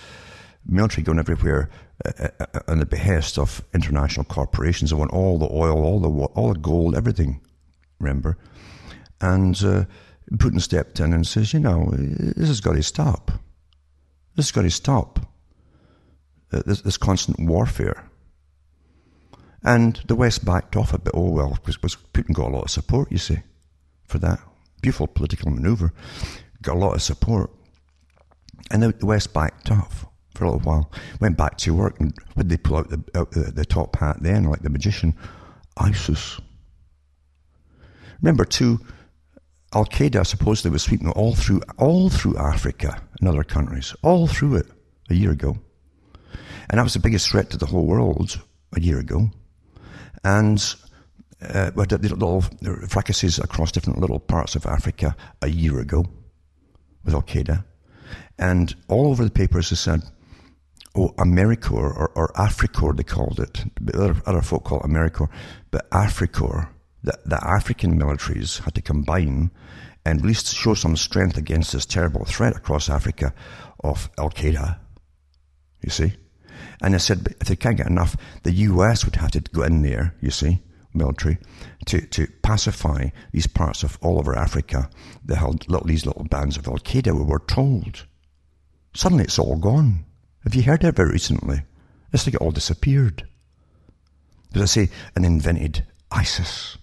military 0.67 1.03
going 1.03 1.19
everywhere 1.19 1.71
uh, 2.05 2.13
uh, 2.19 2.47
uh, 2.53 2.61
on 2.69 2.79
the 2.79 2.87
behest 2.87 3.39
of 3.39 3.65
international 3.73 4.25
corporations. 4.25 4.91
They 4.91 4.97
want 4.97 5.13
all 5.13 5.39
the 5.39 5.49
oil, 5.51 5.83
all 5.83 6.01
the 6.01 6.11
all 6.11 6.53
the 6.53 6.59
gold, 6.59 6.95
everything. 6.95 7.41
Remember, 7.99 8.37
and 9.23 9.57
uh, 9.65 9.85
Putin 10.33 10.61
stepped 10.61 11.01
in 11.01 11.15
and 11.15 11.27
says, 11.27 11.55
"You 11.55 11.61
know, 11.61 11.89
this 11.95 12.49
has 12.49 12.61
got 12.61 12.75
to 12.75 12.83
stop. 12.83 13.31
This 14.35 14.49
has 14.49 14.53
got 14.53 14.63
to 14.63 14.71
stop. 14.71 15.21
Uh, 16.53 16.63
this, 16.67 16.83
this 16.83 16.99
constant 16.99 17.41
warfare." 17.41 18.11
And 19.63 19.99
the 20.07 20.15
West 20.15 20.45
backed 20.45 20.77
off 20.77 20.93
a 20.93 20.99
bit. 20.99 21.15
Oh 21.15 21.31
well, 21.31 21.59
because 21.65 21.97
Putin 22.13 22.35
got 22.35 22.49
a 22.49 22.55
lot 22.57 22.65
of 22.65 22.71
support. 22.71 23.11
You 23.11 23.19
see, 23.19 23.39
for 24.07 24.19
that 24.19 24.41
beautiful 24.83 25.07
political 25.07 25.51
maneuver, 25.51 25.93
got 26.63 26.77
a 26.77 26.79
lot 26.79 26.95
of 26.95 27.03
support, 27.03 27.51
and 28.71 28.83
the 28.83 29.07
West 29.07 29.33
backed 29.33 29.71
off 29.71 30.07
for 30.35 30.45
a 30.45 30.51
little 30.51 30.61
while. 30.61 30.93
Went 31.21 31.37
back 31.37 31.57
to 31.59 31.75
work, 31.75 31.99
and 32.01 32.15
when 32.35 32.49
they 32.49 32.57
pull 32.57 32.77
out 32.77 32.91
the, 32.91 33.03
out 33.15 33.31
the, 33.33 33.51
the 33.51 33.65
top 33.65 33.97
hat 33.97 34.19
then, 34.21 34.45
like 34.45 34.63
the 34.63 34.71
magician? 34.71 35.15
ISIS. 35.77 36.41
Remember, 38.23 38.45
too, 38.45 38.81
Al 39.75 39.85
Qaeda 39.85 40.27
supposedly 40.27 40.71
was 40.71 40.83
sweeping 40.83 41.11
all 41.11 41.35
through 41.35 41.61
all 41.77 42.09
through 42.09 42.37
Africa 42.39 43.03
and 43.21 43.29
other 43.29 43.45
countries, 43.45 43.95
all 44.03 44.27
through 44.27 44.57
it 44.57 44.67
a 45.11 45.15
year 45.15 45.33
ago, 45.33 45.59
and 46.71 46.79
that 46.79 46.83
was 46.83 46.95
the 46.95 47.01
biggest 47.01 47.29
threat 47.29 47.51
to 47.51 47.59
the 47.59 47.67
whole 47.67 47.87
world 47.87 48.41
a 48.75 48.81
year 48.81 48.99
ago, 48.99 49.31
and. 50.25 50.75
Uh, 51.49 51.71
we 51.75 51.85
little 51.85 52.43
fracases 52.89 53.39
across 53.39 53.73
different 53.73 54.01
little 54.01 54.19
parts 54.19 54.57
of 54.57 54.67
Africa 54.67 55.17
a 55.43 55.49
year 55.49 55.79
ago 55.81 56.05
with 57.05 57.15
Al 57.15 57.23
Qaeda. 57.23 57.65
And 58.39 58.75
all 58.89 59.09
over 59.09 59.25
the 59.25 59.31
papers 59.31 59.71
they 59.71 59.77
said, 59.77 60.03
oh, 60.95 61.15
AmeriCorps 61.19 61.73
or, 61.73 62.11
or 62.15 62.33
AfriCorps, 62.35 62.97
they 62.97 63.03
called 63.03 63.41
it. 63.41 63.65
Other, 63.95 64.17
other 64.27 64.43
folk 64.43 64.65
call 64.65 64.81
it 64.81 64.87
AmeriCorps. 64.87 65.31
But 65.71 65.89
AfriCorps, 65.91 66.69
the, 67.03 67.19
the 67.25 67.43
African 67.43 67.99
militaries 67.99 68.61
had 68.61 68.75
to 68.75 68.83
combine 68.83 69.51
and 70.05 70.21
at 70.21 70.25
least 70.25 70.55
show 70.55 70.75
some 70.75 70.97
strength 70.97 71.37
against 71.37 71.73
this 71.73 71.87
terrible 71.87 72.25
threat 72.25 72.57
across 72.57 72.89
Africa 72.89 73.35
of 73.81 74.11
Al 74.19 74.31
Qaeda. 74.31 74.79
You 75.83 75.91
see? 75.91 76.13
And 76.83 76.95
they 76.95 76.99
said 76.99 77.35
if 77.41 77.49
they 77.49 77.57
can't 77.57 77.77
get 77.77 77.87
enough, 77.87 78.17
the 78.43 78.53
US 78.53 79.05
would 79.05 79.17
have 79.17 79.33
to 79.33 79.41
go 79.41 79.63
in 79.63 79.83
there, 79.83 80.15
you 80.21 80.31
see, 80.31 80.63
military, 80.97 81.39
to, 81.87 82.01
to 82.01 82.27
pacify 82.43 83.09
these 83.33 83.47
parts 83.47 83.83
of 83.83 83.99
all 84.03 84.19
over 84.19 84.37
Africa 84.37 84.91
that 85.25 85.37
held 85.37 85.69
little, 85.69 85.87
these 85.87 86.07
little 86.07 86.25
bands 86.25 86.57
of 86.57 86.67
Al 86.67 86.79
Qaeda, 86.79 87.17
we 87.17 87.25
were 87.25 87.43
told. 87.47 88.07
Suddenly 88.95 89.25
it's 89.25 89.39
all 89.39 89.57
gone. 89.57 90.05
Have 90.45 90.55
you 90.55 90.63
heard 90.63 90.85
of 90.85 90.99
it 90.99 91.03
recently? 91.03 91.63
It's 92.13 92.27
like 92.27 92.35
it 92.35 92.41
all 92.41 92.51
disappeared. 92.51 93.27
As 94.55 94.63
I 94.63 94.65
say, 94.65 94.89
an 95.15 95.25
invented 95.25 95.87
ISIS. 96.11 96.79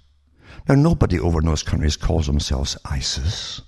Now, 0.67 0.75
nobody 0.75 1.19
over 1.19 1.39
in 1.39 1.45
those 1.45 1.63
countries 1.63 1.97
calls 1.97 2.27
themselves 2.27 2.77
ISIS. 2.85 3.61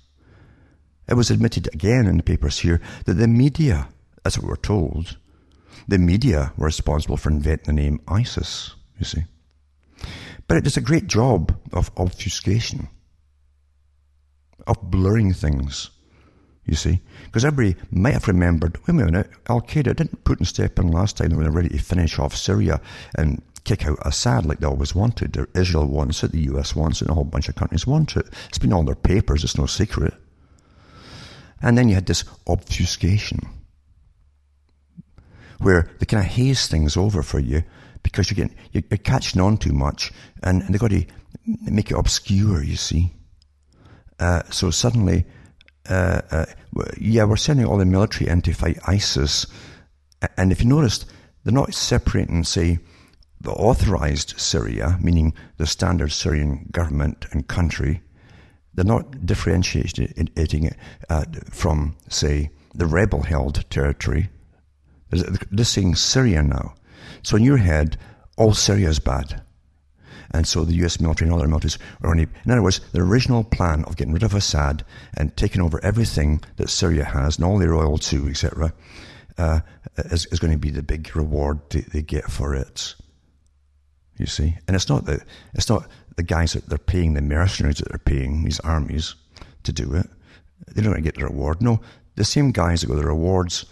It 1.08 1.14
was 1.14 1.30
admitted 1.30 1.68
again 1.74 2.06
in 2.06 2.16
the 2.16 2.22
papers 2.22 2.58
here 2.58 2.80
that 3.04 3.14
the 3.14 3.28
media, 3.28 3.88
as 4.24 4.38
we 4.38 4.48
were 4.48 4.56
told, 4.56 5.16
the 5.88 5.98
media 5.98 6.52
were 6.56 6.66
responsible 6.66 7.16
for 7.16 7.30
inventing 7.30 7.76
the 7.76 7.82
name 7.82 8.00
ISIS, 8.08 8.74
you 8.98 9.04
see. 9.04 9.24
But 10.48 10.58
it 10.58 10.64
does 10.64 10.76
a 10.76 10.82
great 10.82 11.06
job 11.06 11.56
of 11.72 11.90
obfuscation, 11.96 12.88
of 14.66 14.90
blurring 14.90 15.32
things 15.32 15.90
you 16.64 16.74
see. 16.74 17.00
Because 17.24 17.44
everybody 17.44 17.80
might 17.90 18.14
have 18.14 18.28
remembered, 18.28 18.78
wait 18.86 18.88
a 18.88 18.92
minute, 18.92 19.30
Al 19.48 19.60
Qaeda 19.60 19.96
didn't 19.96 20.24
Putin 20.24 20.46
step 20.46 20.78
in 20.78 20.88
last 20.88 21.16
time 21.16 21.30
when 21.30 21.40
they 21.40 21.50
were 21.50 21.56
ready 21.56 21.68
to 21.70 21.78
finish 21.78 22.18
off 22.18 22.36
Syria 22.36 22.80
and 23.16 23.42
kick 23.64 23.86
out 23.86 23.98
Assad 24.02 24.46
like 24.46 24.60
they 24.60 24.66
always 24.66 24.94
wanted. 24.94 25.36
Israel 25.54 25.86
wants 25.86 26.22
it, 26.22 26.32
the 26.32 26.52
US 26.52 26.76
wants 26.76 27.00
it, 27.00 27.08
and 27.08 27.10
a 27.10 27.14
whole 27.14 27.24
bunch 27.24 27.48
of 27.48 27.56
countries 27.56 27.86
want 27.86 28.16
it. 28.16 28.26
It's 28.48 28.58
been 28.58 28.72
on 28.72 28.86
their 28.86 28.94
papers, 28.94 29.44
it's 29.44 29.58
no 29.58 29.66
secret. 29.66 30.14
And 31.62 31.76
then 31.76 31.88
you 31.88 31.94
had 31.94 32.06
this 32.06 32.24
obfuscation 32.46 33.40
where 35.58 35.88
they 35.98 36.06
kind 36.06 36.24
of 36.24 36.30
haze 36.30 36.68
things 36.68 36.96
over 36.96 37.22
for 37.22 37.40
you 37.40 37.62
because 38.06 38.30
you're, 38.30 38.46
getting, 38.46 38.56
you're 38.72 38.98
catching 38.98 39.40
on 39.40 39.56
too 39.56 39.72
much 39.72 40.12
and, 40.42 40.62
and 40.62 40.72
they've 40.72 40.80
got 40.80 40.90
to 40.90 41.04
make 41.44 41.90
it 41.90 41.96
obscure, 41.98 42.62
you 42.62 42.76
see. 42.76 43.12
Uh, 44.20 44.42
so 44.50 44.70
suddenly 44.70 45.26
uh, 45.88 46.20
uh, 46.30 46.46
yeah, 46.98 47.24
we're 47.24 47.36
sending 47.36 47.66
all 47.66 47.78
the 47.78 47.84
military 47.84 48.30
in 48.30 48.42
to 48.42 48.52
fight 48.52 48.78
ISIS. 48.86 49.46
And 50.36 50.52
if 50.52 50.62
you 50.62 50.68
noticed, 50.68 51.06
they're 51.44 51.52
not 51.52 51.74
separating, 51.74 52.44
say, 52.44 52.78
the 53.40 53.52
authorized 53.52 54.38
Syria, 54.40 54.98
meaning 55.00 55.34
the 55.58 55.66
standard 55.66 56.10
Syrian 56.10 56.68
government 56.72 57.26
and 57.30 57.46
country. 57.46 58.02
They're 58.74 58.84
not 58.84 59.24
differentiating 59.24 60.64
it 60.64 60.76
uh, 61.08 61.24
from, 61.50 61.96
say, 62.08 62.50
the 62.74 62.86
rebel 62.86 63.22
held 63.22 63.68
territory. 63.70 64.28
They're 65.10 65.64
saying 65.64 65.94
Syria 65.96 66.42
now. 66.42 66.74
So 67.26 67.36
in 67.36 67.42
your 67.42 67.56
head, 67.56 67.98
all 68.36 68.54
Syria 68.54 68.88
is 68.88 69.00
bad. 69.00 69.42
And 70.30 70.46
so 70.46 70.64
the 70.64 70.74
US 70.84 71.00
military 71.00 71.28
and 71.28 71.36
other 71.36 71.48
militaries 71.48 71.76
are 72.04 72.10
only, 72.10 72.28
in 72.44 72.52
other 72.52 72.62
words, 72.62 72.80
the 72.92 73.00
original 73.00 73.42
plan 73.42 73.82
of 73.86 73.96
getting 73.96 74.12
rid 74.12 74.22
of 74.22 74.32
Assad 74.32 74.84
and 75.16 75.36
taking 75.36 75.60
over 75.60 75.84
everything 75.84 76.40
that 76.54 76.70
Syria 76.70 77.04
has 77.04 77.34
and 77.34 77.44
all 77.44 77.58
their 77.58 77.74
oil 77.74 77.98
too, 77.98 78.28
etc., 78.28 78.72
uh, 79.38 79.58
is, 79.96 80.26
is 80.26 80.38
going 80.38 80.52
to 80.52 80.58
be 80.58 80.70
the 80.70 80.84
big 80.84 81.16
reward 81.16 81.58
they, 81.70 81.80
they 81.80 82.00
get 82.00 82.30
for 82.30 82.54
it. 82.54 82.94
You 84.18 84.26
see? 84.26 84.56
And 84.68 84.76
it's 84.76 84.88
not 84.88 85.06
the, 85.06 85.20
it's 85.52 85.68
not 85.68 85.88
the 86.14 86.22
guys 86.22 86.52
that 86.52 86.68
they're 86.68 86.78
paying, 86.78 87.14
the 87.14 87.22
mercenaries 87.22 87.78
that 87.78 87.88
they're 87.88 87.98
paying, 87.98 88.44
these 88.44 88.60
armies, 88.60 89.16
to 89.64 89.72
do 89.72 89.94
it. 89.94 90.06
They 90.68 90.80
don't 90.80 91.02
get 91.02 91.16
the 91.16 91.24
reward. 91.24 91.60
No, 91.60 91.80
the 92.14 92.24
same 92.24 92.52
guys 92.52 92.82
that 92.82 92.86
got 92.86 92.98
the 92.98 93.04
rewards, 93.04 93.66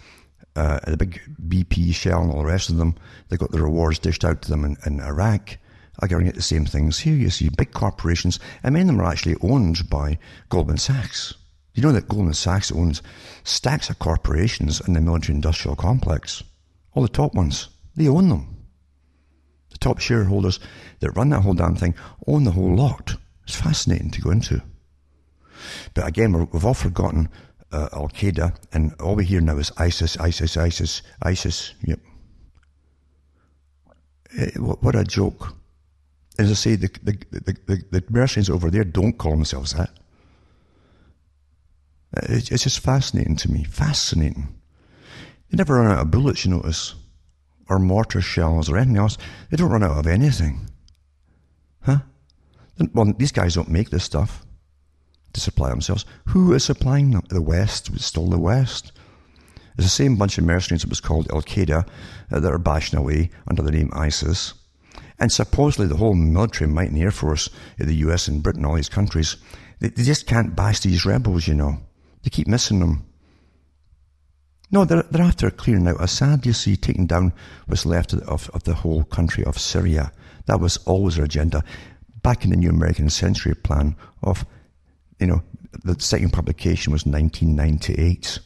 uh, 0.55 0.79
the 0.87 0.97
big 0.97 1.21
BP, 1.47 1.93
Shell, 1.93 2.21
and 2.21 2.31
all 2.31 2.39
the 2.39 2.45
rest 2.45 2.69
of 2.69 2.77
them, 2.77 2.95
they 3.29 3.37
got 3.37 3.51
the 3.51 3.61
rewards 3.61 3.99
dished 3.99 4.23
out 4.23 4.41
to 4.43 4.49
them 4.49 4.63
in, 4.63 4.77
in 4.85 4.99
Iraq 4.99 5.57
are 5.99 6.07
going 6.07 6.23
to 6.23 6.27
get 6.27 6.35
the 6.35 6.41
same 6.41 6.65
things 6.65 6.99
here. 6.99 7.15
You 7.15 7.29
see 7.29 7.49
big 7.49 7.71
corporations, 7.71 8.39
and 8.63 8.73
many 8.73 8.83
of 8.83 8.87
them 8.87 9.01
are 9.01 9.09
actually 9.09 9.35
owned 9.41 9.89
by 9.89 10.17
Goldman 10.49 10.77
Sachs. 10.77 11.33
You 11.73 11.83
know 11.83 11.91
that 11.91 12.07
Goldman 12.07 12.33
Sachs 12.33 12.71
owns 12.71 13.01
stacks 13.43 13.89
of 13.89 13.99
corporations 13.99 14.81
in 14.87 14.93
the 14.93 15.01
military 15.01 15.35
industrial 15.35 15.75
complex. 15.75 16.43
All 16.93 17.03
the 17.03 17.09
top 17.09 17.33
ones, 17.33 17.69
they 17.95 18.07
own 18.07 18.29
them. 18.29 18.65
The 19.71 19.77
top 19.77 19.99
shareholders 19.99 20.59
that 20.99 21.11
run 21.11 21.29
that 21.29 21.41
whole 21.41 21.53
damn 21.53 21.75
thing 21.75 21.95
own 22.27 22.45
the 22.45 22.51
whole 22.51 22.75
lot. 22.75 23.15
It's 23.43 23.55
fascinating 23.55 24.11
to 24.11 24.21
go 24.21 24.31
into. 24.31 24.61
But 25.93 26.07
again, 26.07 26.33
we've 26.51 26.65
all 26.65 26.73
forgotten 26.73 27.29
uh, 27.71 27.89
Al 27.93 28.09
Qaeda, 28.09 28.55
and 28.73 28.93
all 29.01 29.15
we 29.15 29.25
hear 29.25 29.41
now 29.41 29.57
is 29.57 29.71
ISIS, 29.77 30.17
ISIS, 30.17 30.57
ISIS, 30.57 31.01
ISIS. 31.21 31.73
Yep. 31.83 31.99
Eh, 34.37 34.51
what 34.57 34.95
a 34.95 35.03
joke 35.03 35.55
as 36.37 36.51
I 36.51 36.53
say, 36.53 36.75
the, 36.75 36.89
the, 37.03 37.17
the, 37.31 37.57
the, 37.65 37.83
the 37.91 38.03
mercenaries 38.09 38.49
over 38.49 38.69
there 38.69 38.83
don't 38.83 39.17
call 39.17 39.31
themselves 39.31 39.73
that. 39.73 39.89
It's, 42.23 42.51
it's 42.51 42.63
just 42.63 42.79
fascinating 42.79 43.35
to 43.37 43.51
me. 43.51 43.63
Fascinating. 43.63 44.53
They 45.49 45.57
never 45.57 45.75
run 45.75 45.91
out 45.91 45.99
of 45.99 46.11
bullets, 46.11 46.45
you 46.45 46.51
notice, 46.51 46.95
or 47.69 47.79
mortar 47.79 48.21
shells 48.21 48.69
or 48.69 48.77
anything 48.77 48.97
else. 48.97 49.17
They 49.49 49.57
don't 49.57 49.71
run 49.71 49.83
out 49.83 49.97
of 49.97 50.07
anything. 50.07 50.69
Huh? 51.81 51.99
Well, 52.93 53.13
these 53.17 53.31
guys 53.31 53.55
don't 53.55 53.69
make 53.69 53.89
this 53.89 54.03
stuff 54.03 54.45
to 55.35 55.41
supply 55.41 55.69
themselves. 55.69 56.05
Who 56.29 56.53
is 56.53 56.63
supplying 56.63 57.11
them? 57.11 57.23
The 57.29 57.41
West. 57.41 57.89
It's 57.93 58.05
still 58.05 58.27
the 58.27 58.39
West. 58.39 58.91
It's 59.77 59.85
the 59.85 59.89
same 59.89 60.15
bunch 60.15 60.37
of 60.37 60.45
mercenaries 60.45 60.81
that 60.81 60.89
was 60.89 61.01
called 61.01 61.29
Al 61.31 61.41
Qaeda 61.41 61.87
uh, 62.31 62.39
that 62.39 62.51
are 62.51 62.57
bashing 62.57 62.97
away 62.97 63.29
under 63.47 63.61
the 63.61 63.71
name 63.71 63.91
ISIS. 63.93 64.53
And 65.19 65.31
supposedly 65.31 65.87
the 65.87 65.97
whole 65.97 66.15
military 66.15 66.69
might 66.69 66.89
and 66.89 66.97
air 66.97 67.11
force 67.11 67.49
in 67.77 67.87
the 67.87 67.95
US 68.07 68.27
and 68.27 68.41
Britain, 68.41 68.65
all 68.65 68.75
these 68.75 68.89
countries, 68.89 69.37
they, 69.79 69.89
they 69.89 70.03
just 70.03 70.27
can't 70.27 70.55
bash 70.55 70.79
these 70.79 71.05
rebels, 71.05 71.47
you 71.47 71.53
know. 71.53 71.79
They 72.23 72.29
keep 72.29 72.47
missing 72.47 72.79
them. 72.79 73.05
No, 74.71 74.83
they're, 74.83 75.03
they're 75.03 75.21
after 75.21 75.51
clearing 75.51 75.87
out 75.87 76.01
Assad, 76.01 76.45
you 76.45 76.53
see, 76.53 76.75
taking 76.75 77.05
down 77.05 77.33
what's 77.67 77.85
left 77.85 78.13
of, 78.13 78.49
of 78.53 78.63
the 78.63 78.73
whole 78.73 79.03
country 79.03 79.43
of 79.43 79.59
Syria. 79.59 80.11
That 80.47 80.59
was 80.59 80.77
always 80.85 81.15
their 81.15 81.25
agenda. 81.25 81.63
Back 82.23 82.43
in 82.43 82.49
the 82.49 82.57
New 82.57 82.69
American 82.69 83.09
Century 83.09 83.55
Plan 83.55 83.95
of, 84.23 84.45
you 85.19 85.27
know, 85.27 85.43
the 85.83 85.99
second 85.99 86.31
publication 86.31 86.91
was 86.91 87.05
1998. 87.05 88.39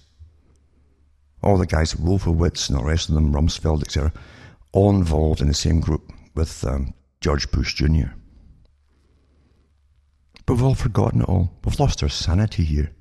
All 1.42 1.58
the 1.58 1.66
guys, 1.66 1.96
Wolfowitz 1.96 2.70
and 2.70 2.78
the 2.78 2.84
rest 2.84 3.10
of 3.10 3.16
them, 3.16 3.34
Rumsfeld, 3.34 3.84
etc., 3.84 4.12
all 4.72 4.92
involved 4.92 5.42
in 5.42 5.48
the 5.48 5.54
same 5.54 5.80
group 5.80 6.12
with 6.36 6.64
um, 6.66 6.94
George 7.22 7.50
Bush 7.52 7.76
Jr. 7.76 8.14
But 10.46 10.56
we've 10.56 10.64
all 10.64 10.76
forgotten 10.76 11.22
it 11.22 11.30
all. 11.30 11.52
We've 11.64 11.80
lost 11.80 12.04
our 12.04 12.10
sanity 12.10 12.64
here. 12.64 12.92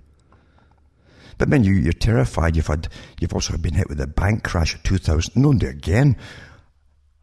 But 1.39 1.51
then 1.51 1.64
you, 1.64 1.73
you're 1.73 1.93
terrified. 1.93 2.57
You've 2.57 2.66
had, 2.66 2.89
you've 3.21 3.33
also 3.33 3.57
been 3.57 3.75
hit 3.75 3.89
with 3.89 4.01
a 4.01 4.07
bank 4.07 4.43
crash 4.43 4.75
of 4.75 4.83
2000. 4.83 5.37
No, 5.37 5.53
again. 5.53 6.16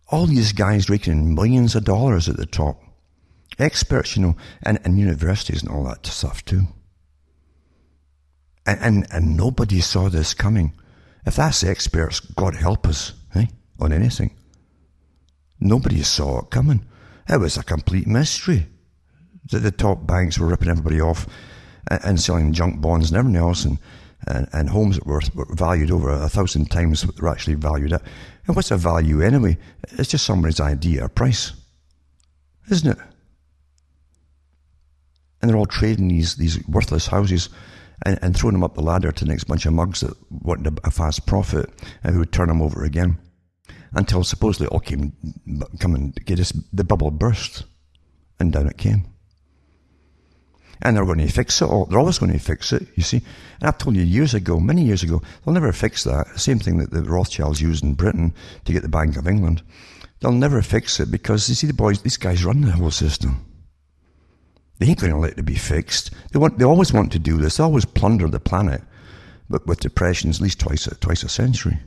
All 0.07 0.25
these 0.25 0.53
guys 0.53 0.89
raking 0.89 1.13
in 1.13 1.35
millions 1.35 1.75
of 1.75 1.83
dollars 1.83 2.29
at 2.29 2.37
the 2.37 2.45
top. 2.45 2.81
Experts, 3.57 4.15
you 4.15 4.21
know, 4.21 4.35
and, 4.63 4.79
and 4.83 4.99
universities 4.99 5.61
and 5.61 5.71
all 5.71 5.83
that 5.85 6.05
stuff 6.05 6.43
too. 6.43 6.63
And, 8.65 8.79
and, 8.81 9.07
and 9.11 9.37
nobody 9.37 9.81
saw 9.81 10.09
this 10.09 10.33
coming. 10.33 10.73
If 11.25 11.35
that's 11.37 11.63
experts, 11.63 12.19
God 12.19 12.55
help 12.55 12.87
us, 12.87 13.13
eh, 13.35 13.45
on 13.79 13.93
anything. 13.93 14.35
Nobody 15.59 16.03
saw 16.03 16.39
it 16.39 16.49
coming. 16.49 16.85
It 17.29 17.39
was 17.39 17.57
a 17.57 17.63
complete 17.63 18.07
mystery 18.07 18.67
that 19.51 19.59
the 19.59 19.71
top 19.71 20.05
banks 20.05 20.37
were 20.37 20.47
ripping 20.47 20.69
everybody 20.69 21.01
off 21.01 21.27
and 21.89 22.19
selling 22.19 22.53
junk 22.53 22.81
bonds 22.81 23.09
and 23.09 23.17
everything 23.17 23.41
else, 23.41 23.63
and, 23.63 23.77
and, 24.27 24.47
and 24.53 24.69
homes 24.69 24.95
that 24.95 25.05
were, 25.05 25.21
were 25.33 25.47
valued 25.51 25.91
over 25.91 26.09
a 26.09 26.29
thousand 26.29 26.71
times 26.71 27.05
what 27.05 27.15
they're 27.15 27.29
actually 27.29 27.55
valued 27.55 27.93
at. 27.93 28.01
And 28.47 28.55
what's 28.55 28.71
a 28.71 28.77
value 28.77 29.21
anyway? 29.21 29.57
It's 29.91 30.09
just 30.09 30.25
somebody's 30.25 30.59
idea 30.59 31.05
or 31.05 31.09
price, 31.09 31.53
isn't 32.69 32.91
it? 32.91 32.97
And 35.45 35.51
they're 35.51 35.59
all 35.59 35.67
trading 35.67 36.07
these, 36.07 36.37
these 36.37 36.67
worthless 36.67 37.05
houses 37.05 37.49
and, 38.03 38.17
and 38.23 38.35
throwing 38.35 38.53
them 38.53 38.63
up 38.63 38.73
the 38.73 38.81
ladder 38.81 39.11
to 39.11 39.25
the 39.25 39.29
next 39.29 39.43
bunch 39.43 39.67
of 39.67 39.73
mugs 39.73 39.99
that 39.99 40.17
wanted 40.31 40.79
a, 40.83 40.89
fast 40.89 41.27
profit 41.27 41.69
and 42.03 42.13
who 42.13 42.19
would 42.21 42.31
turn 42.31 42.47
them 42.47 42.63
over 42.63 42.83
again 42.83 43.19
until 43.93 44.23
supposedly 44.23 44.65
it 44.65 44.71
all 44.71 44.79
came, 44.79 45.13
come 45.79 45.93
and 45.93 46.15
get 46.25 46.39
us, 46.39 46.51
the 46.73 46.83
bubble 46.83 47.11
burst, 47.11 47.63
and 48.39 48.53
down 48.53 48.65
it 48.65 48.79
came. 48.79 49.03
And 50.81 50.97
they're 50.97 51.05
going 51.05 51.19
to 51.19 51.31
fix 51.31 51.61
it 51.61 51.69
all. 51.69 51.85
They're 51.85 51.99
always 51.99 52.17
going 52.17 52.33
to 52.33 52.39
fix 52.39 52.73
it, 52.73 52.87
you 52.95 53.03
see. 53.03 53.17
And 53.59 53.67
I've 53.67 53.77
told 53.77 53.95
you 53.95 54.01
years 54.01 54.33
ago, 54.33 54.59
many 54.59 54.81
years 54.81 55.03
ago, 55.03 55.21
they'll 55.45 55.53
never 55.53 55.71
fix 55.71 56.05
that. 56.05 56.39
Same 56.39 56.57
thing 56.57 56.79
that 56.79 56.89
the 56.89 57.03
Rothschilds 57.03 57.61
used 57.61 57.83
in 57.83 57.93
Britain 57.93 58.33
to 58.63 58.73
get 58.73 58.81
the 58.81 58.89
Bank 58.89 59.15
of 59.15 59.27
England. 59.27 59.61
They'll 60.21 60.31
never 60.31 60.63
fix 60.63 60.99
it 60.99 61.11
because 61.11 61.47
you 61.47 61.53
see 61.53 61.67
the 61.67 61.73
boys, 61.73 62.01
these 62.01 62.17
guys 62.17 62.43
run 62.43 62.61
the 62.61 62.71
whole 62.71 62.89
system. 62.89 63.45
They 64.77 64.87
ain't 64.87 64.99
going 64.99 65.13
to 65.13 65.19
let 65.19 65.37
it 65.37 65.43
be 65.43 65.55
fixed. 65.55 66.11
They 66.31 66.39
want, 66.39 66.57
they 66.57 66.65
always 66.65 66.91
want 66.91 67.11
to 67.13 67.19
do 67.19 67.37
this. 67.37 67.57
They 67.57 67.63
always 67.63 67.85
plunder 67.85 68.27
the 68.27 68.39
planet, 68.39 68.81
but 69.49 69.65
with 69.65 69.79
depressions 69.79 70.37
at 70.37 70.43
least 70.43 70.59
twice 70.59 70.87
a, 70.87 70.95
twice 70.95 71.23
a 71.23 71.29
century. 71.29 71.79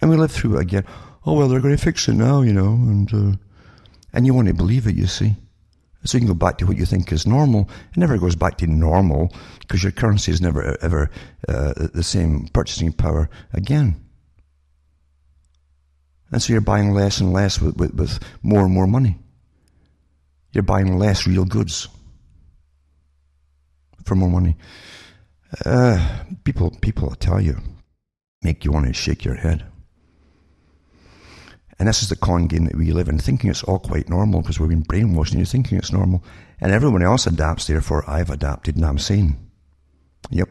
And 0.00 0.10
we 0.10 0.16
live 0.16 0.30
through 0.30 0.58
it 0.58 0.62
again. 0.62 0.84
Oh, 1.24 1.34
well, 1.34 1.48
they're 1.48 1.60
going 1.60 1.76
to 1.76 1.82
fix 1.82 2.08
it 2.08 2.14
now, 2.14 2.42
you 2.42 2.52
know, 2.52 2.74
and, 2.74 3.12
uh, 3.12 3.36
and 4.12 4.26
you 4.26 4.34
want 4.34 4.48
to 4.48 4.54
believe 4.54 4.86
it, 4.86 4.94
you 4.94 5.06
see. 5.06 5.34
So 6.04 6.16
you 6.16 6.20
can 6.20 6.28
go 6.28 6.34
back 6.34 6.58
to 6.58 6.66
what 6.66 6.76
you 6.76 6.84
think 6.84 7.10
is 7.12 7.26
normal. 7.26 7.68
It 7.90 7.96
never 7.96 8.18
goes 8.18 8.36
back 8.36 8.58
to 8.58 8.66
normal 8.66 9.34
because 9.60 9.82
your 9.82 9.92
currency 9.92 10.30
is 10.30 10.40
never 10.40 10.76
ever 10.80 11.10
uh, 11.48 11.74
the 11.92 12.04
same 12.04 12.48
purchasing 12.52 12.92
power 12.92 13.28
again. 13.52 14.02
And 16.30 16.40
so 16.40 16.52
you're 16.52 16.62
buying 16.62 16.92
less 16.92 17.20
and 17.20 17.32
less 17.32 17.60
with, 17.60 17.76
with, 17.76 17.94
with 17.94 18.20
more 18.42 18.64
and 18.64 18.72
more 18.72 18.86
money. 18.86 19.18
You're 20.52 20.62
buying 20.62 20.98
less 20.98 21.26
real 21.26 21.44
goods 21.44 21.88
for 24.04 24.14
more 24.14 24.30
money. 24.30 24.56
Uh, 25.64 26.24
people, 26.44 26.70
people, 26.80 27.14
tell 27.14 27.40
you, 27.40 27.58
make 28.42 28.64
you 28.64 28.72
want 28.72 28.86
to 28.86 28.92
shake 28.92 29.24
your 29.24 29.34
head. 29.34 29.64
And 31.78 31.88
this 31.88 32.02
is 32.02 32.08
the 32.08 32.16
con 32.16 32.48
game 32.48 32.64
that 32.64 32.76
we 32.76 32.90
live 32.90 33.08
in, 33.08 33.18
thinking 33.18 33.50
it's 33.50 33.62
all 33.62 33.78
quite 33.78 34.08
normal 34.08 34.40
because 34.40 34.58
we've 34.58 34.68
been 34.68 34.82
brainwashed 34.82 35.30
and 35.30 35.38
you're 35.38 35.46
thinking 35.46 35.78
it's 35.78 35.92
normal. 35.92 36.24
And 36.60 36.72
everyone 36.72 37.02
else 37.02 37.26
adapts, 37.26 37.66
therefore 37.66 38.08
I've 38.08 38.30
adapted 38.30 38.76
and 38.76 38.84
I'm 38.84 38.98
sane. 38.98 39.36
Yep. 40.30 40.48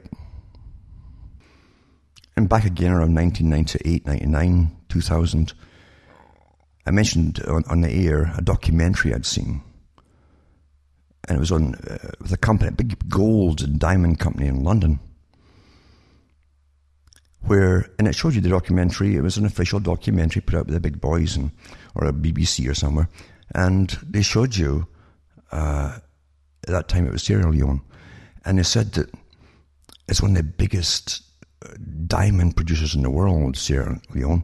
And 2.37 2.47
back 2.47 2.65
again 2.65 2.91
around 2.91 3.13
1998, 3.15 4.05
99, 4.05 4.77
2000, 4.87 5.53
I 6.85 6.91
mentioned 6.91 7.41
on, 7.45 7.63
on 7.67 7.81
the 7.81 7.89
air 7.89 8.31
a 8.37 8.41
documentary 8.41 9.13
I'd 9.13 9.25
seen. 9.25 9.61
And 11.27 11.37
it 11.37 11.39
was 11.39 11.51
on 11.51 11.75
uh, 11.75 12.11
with 12.21 12.31
a 12.31 12.37
company, 12.37 12.69
a 12.69 12.71
big 12.71 13.09
gold 13.09 13.61
and 13.61 13.79
diamond 13.79 14.19
company 14.19 14.47
in 14.47 14.63
London 14.63 14.99
where, 17.47 17.89
and 17.97 18.07
it 18.07 18.15
showed 18.15 18.35
you 18.35 18.41
the 18.41 18.49
documentary, 18.49 19.15
it 19.15 19.21
was 19.21 19.37
an 19.37 19.45
official 19.45 19.79
documentary 19.79 20.41
put 20.41 20.55
out 20.55 20.67
by 20.67 20.73
the 20.73 20.79
big 20.79 20.99
boys 20.99 21.35
and, 21.35 21.51
or 21.95 22.05
a 22.05 22.13
BBC 22.13 22.69
or 22.69 22.73
somewhere, 22.73 23.09
and 23.55 23.97
they 24.03 24.21
showed 24.21 24.55
you, 24.55 24.85
uh, 25.51 25.97
at 26.67 26.69
that 26.69 26.87
time 26.87 27.07
it 27.07 27.11
was 27.11 27.23
Sierra 27.23 27.49
Leone, 27.49 27.81
and 28.45 28.59
they 28.59 28.63
said 28.63 28.91
that 28.93 29.09
it's 30.09 30.21
one 30.21 30.31
of 30.31 30.37
the 30.37 30.43
biggest 30.43 31.23
uh, 31.65 31.69
diamond 32.05 32.55
producers 32.55 32.93
in 32.93 33.01
the 33.01 33.09
world, 33.09 33.57
Sierra 33.57 33.99
Leone. 34.13 34.43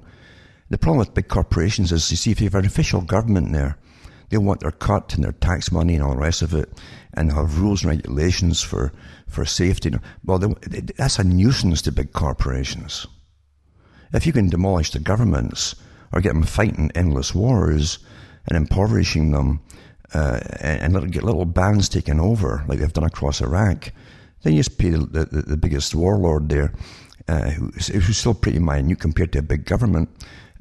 The 0.69 0.77
problem 0.77 0.99
with 0.99 1.13
big 1.13 1.27
corporations 1.27 1.91
is, 1.91 2.09
you 2.09 2.17
see, 2.17 2.31
if 2.31 2.39
you 2.39 2.45
have 2.45 2.55
an 2.55 2.65
official 2.65 3.01
government 3.01 3.51
there, 3.51 3.77
they 4.33 4.39
want 4.39 4.61
their 4.61 4.71
cut 4.71 5.13
and 5.13 5.23
their 5.23 5.31
tax 5.31 5.71
money 5.71 5.93
and 5.95 6.03
all 6.03 6.15
the 6.15 6.17
rest 6.17 6.41
of 6.41 6.53
it, 6.53 6.69
and 7.13 7.31
have 7.31 7.59
rules 7.59 7.83
and 7.83 7.91
regulations 7.91 8.61
for, 8.61 8.91
for 9.27 9.45
safety. 9.45 9.91
Well, 10.25 10.39
they, 10.39 10.81
that's 10.81 11.19
a 11.19 11.23
nuisance 11.23 11.81
to 11.83 11.91
big 11.91 12.13
corporations. 12.13 13.07
If 14.11 14.25
you 14.25 14.33
can 14.33 14.49
demolish 14.49 14.91
the 14.91 14.99
governments 14.99 15.75
or 16.11 16.21
get 16.21 16.33
them 16.33 16.43
fighting 16.43 16.91
endless 16.95 17.33
wars 17.33 17.99
and 18.47 18.57
impoverishing 18.57 19.31
them 19.31 19.61
uh, 20.13 20.39
and, 20.59 20.95
and 20.95 21.11
get 21.11 21.23
little 21.23 21.45
bands 21.45 21.89
taken 21.89 22.19
over 22.19 22.63
like 22.67 22.79
they've 22.79 22.93
done 22.93 23.03
across 23.03 23.41
Iraq, 23.41 23.91
then 24.41 24.53
you 24.53 24.59
just 24.59 24.77
pay 24.77 24.89
the, 24.89 25.25
the, 25.31 25.43
the 25.47 25.57
biggest 25.57 25.95
warlord 25.95 26.49
there, 26.49 26.73
uh, 27.27 27.49
who's, 27.51 27.87
who's 27.87 28.17
still 28.17 28.33
pretty 28.33 28.59
minute 28.59 28.99
compared 28.99 29.31
to 29.31 29.39
a 29.39 29.43
big 29.43 29.65
government, 29.65 30.09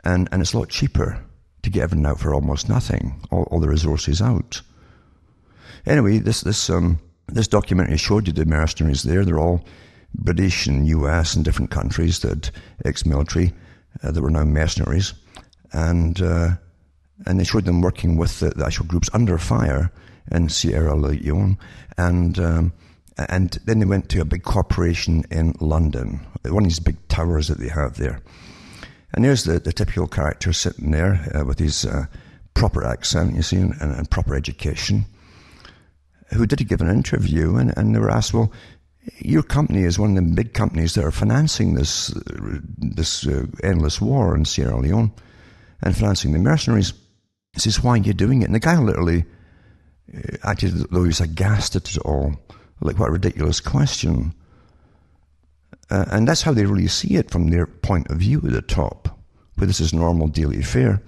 and, 0.05 0.29
and 0.31 0.43
it's 0.43 0.53
a 0.53 0.59
lot 0.59 0.69
cheaper 0.69 1.25
to 1.63 1.71
get 1.71 1.83
everything 1.85 2.07
out 2.07 2.21
for 2.21 2.35
almost 2.35 2.69
nothing, 2.69 3.21
all, 3.31 3.45
all 3.45 3.61
the 3.61 3.69
resources 3.69 4.21
out. 4.21 4.61
Anyway, 5.87 6.19
this 6.19 6.43
this 6.43 6.71
um, 6.71 6.99
this 7.29 7.49
documentary 7.49 7.97
showed 7.97 8.27
you 8.27 8.33
the 8.33 8.45
mercenaries 8.45 9.03
there. 9.03 9.25
They're 9.25 9.39
all 9.39 9.65
British 10.15 10.67
and 10.67 10.87
US 10.89 11.35
and 11.35 11.45
different 11.45 11.71
countries 11.71 12.21
that 12.21 12.51
ex-military 12.85 13.53
uh, 14.03 14.11
that 14.11 14.23
were 14.23 14.31
now 14.31 14.45
mercenaries, 14.45 15.15
and 15.73 16.21
uh, 16.21 16.51
and 17.27 17.39
they 17.39 17.45
showed 17.45 17.65
them 17.65 17.81
working 17.81 18.17
with 18.17 18.41
the, 18.41 18.51
the, 18.51 18.67
actual 18.67 18.87
groups 18.87 19.09
under 19.13 19.39
fire 19.39 19.91
in 20.31 20.49
Sierra 20.49 20.97
Leone, 20.97 21.59
and 21.97 22.39
um, 22.39 22.73
and 23.17 23.59
then 23.65 23.79
they 23.79 23.87
went 23.87 24.09
to 24.11 24.21
a 24.21 24.25
big 24.25 24.43
corporation 24.43 25.25
in 25.31 25.55
London, 25.61 26.21
one 26.45 26.65
of 26.65 26.69
these 26.69 26.81
big 26.81 26.97
towers 27.09 27.49
that 27.49 27.59
they 27.59 27.69
have 27.69 27.97
there. 27.97 28.21
And 29.15 29.25
there's 29.25 29.45
the, 29.45 29.59
the 29.59 29.73
typical 29.73 30.07
character 30.07 30.53
sitting 30.53 30.91
there 30.91 31.29
uh, 31.35 31.45
with 31.45 31.59
his 31.59 31.85
uh, 31.85 32.07
proper 32.55 32.85
accent, 32.85 33.35
you 33.35 33.43
see, 33.43 33.57
and, 33.57 33.75
and 33.81 34.11
proper 34.11 34.35
education 34.35 35.05
who 36.33 36.47
did 36.47 36.67
give 36.69 36.81
an 36.81 36.89
interview, 36.89 37.57
and, 37.57 37.77
and 37.77 37.95
they 37.95 37.99
were 37.99 38.11
asked, 38.11 38.33
well, 38.33 38.53
your 39.19 39.43
company 39.43 39.83
is 39.83 39.99
one 39.99 40.17
of 40.17 40.25
the 40.25 40.35
big 40.35 40.55
companies 40.55 40.95
that 40.95 41.05
are 41.05 41.11
financing 41.11 41.75
this 41.75 42.15
this 42.79 43.27
uh, 43.27 43.47
endless 43.65 44.01
war 44.01 44.37
in 44.37 44.45
Sierra 44.45 44.79
Leone 44.79 45.13
and 45.83 45.97
financing 45.97 46.33
the 46.33 46.39
mercenaries. 46.39 46.93
He 47.53 47.61
says, 47.61 47.83
"Why 47.83 47.93
are 47.93 47.97
you 47.97 48.13
doing 48.13 48.43
it?" 48.43 48.45
And 48.47 48.55
the 48.55 48.61
guy 48.61 48.79
literally 48.79 49.25
uh, 50.15 50.37
acted 50.45 50.75
as 50.75 50.85
though 50.85 51.03
he 51.03 51.09
was 51.09 51.21
aghast 51.21 51.75
at 51.75 51.91
it 51.91 51.99
all. 51.99 52.35
Like, 52.81 52.99
what 52.99 53.09
a 53.09 53.13
ridiculous 53.13 53.61
question! 53.61 54.35
Uh, 55.91 56.05
and 56.11 56.27
that's 56.27 56.43
how 56.43 56.53
they 56.53 56.65
really 56.65 56.89
see 56.89 57.17
it 57.17 57.31
from 57.31 57.49
their 57.49 57.67
point 57.67 58.11
of 58.11 58.19
view 58.19 58.39
at 58.39 58.53
the 58.53 58.63
top, 58.63 59.19
where 59.57 59.67
this 59.67 59.81
is 59.81 59.93
normal 59.93 60.29
daily 60.29 60.63
fare. 60.63 61.03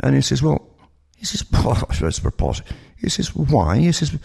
And 0.00 0.14
he 0.14 0.22
says, 0.22 0.42
"Well, 0.42 0.70
He 1.16 1.26
says, 1.26 1.44
well, 1.52 1.74
for 1.74 2.30
policy. 2.30 2.64
He 2.96 3.08
says, 3.08 3.34
why? 3.34 3.78
He 3.78 3.92
says, 3.92 4.18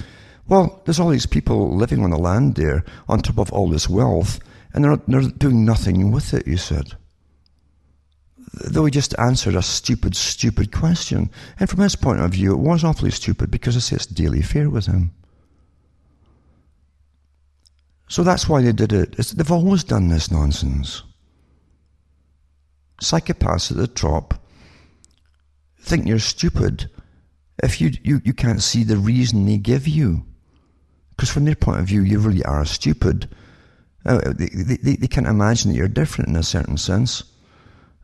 well, 0.48 0.82
there's 0.86 1.00
all 1.00 1.10
these 1.10 1.26
people 1.26 1.76
living 1.76 2.04
on 2.04 2.12
the 2.12 2.18
land 2.18 2.56
there 2.56 2.86
on 3.10 3.20
top 3.20 3.38
of 3.38 3.52
all 3.52 3.70
this 3.70 3.90
wealth, 3.90 4.40
and 4.74 4.84
they're, 4.84 4.98
they're 5.08 5.30
doing 5.30 5.66
nothing 5.66 6.12
with 6.12 6.34
it, 6.34 6.46
he 6.46 6.58
said. 6.58 6.94
Though 8.54 8.86
he 8.86 8.92
just 8.92 9.18
answered 9.20 9.56
a 9.56 9.62
stupid, 9.62 10.16
stupid 10.16 10.72
question. 10.72 11.30
And 11.60 11.70
from 11.70 11.82
his 11.82 11.96
point 11.96 12.22
of 12.22 12.32
view, 12.32 12.54
it 12.54 12.60
was 12.60 12.84
awfully 12.84 13.12
stupid 13.12 13.52
because 13.52 13.76
I 13.76 13.80
say 13.80 13.98
it's 13.98 14.06
daily 14.06 14.42
fare 14.42 14.70
with 14.70 14.86
him. 14.86 15.14
So 18.08 18.24
that's 18.24 18.48
why 18.48 18.62
they 18.62 18.72
did 18.72 18.94
it. 18.94 19.16
It's, 19.18 19.32
they've 19.32 19.52
always 19.52 19.84
done 19.84 20.10
this 20.10 20.32
nonsense. 20.32 21.04
Psychopaths 23.02 23.72
at 23.72 23.78
the 23.78 23.88
top 23.88 24.36
think 25.86 26.08
you're 26.08 26.20
stupid 26.20 26.90
if 27.64 27.80
you, 27.80 27.92
you, 28.04 28.22
you 28.26 28.34
can't 28.34 28.62
see 28.62 28.84
the 28.84 28.98
reason 28.98 29.46
they 29.46 29.58
give 29.58 29.88
you. 29.88 30.26
Because 31.16 31.30
from 31.30 31.46
their 31.46 31.56
point 31.56 31.80
of 31.80 31.86
view, 31.86 32.02
you 32.02 32.20
really 32.20 32.44
are 32.44 32.66
stupid. 32.66 33.34
Uh, 34.06 34.34
they, 34.36 34.48
they, 34.48 34.96
they 34.96 35.08
can't 35.08 35.28
imagine 35.28 35.72
that 35.72 35.78
you're 35.78 35.88
different 35.88 36.30
in 36.30 36.36
a 36.36 36.44
certain 36.44 36.78
sense. 36.78 37.24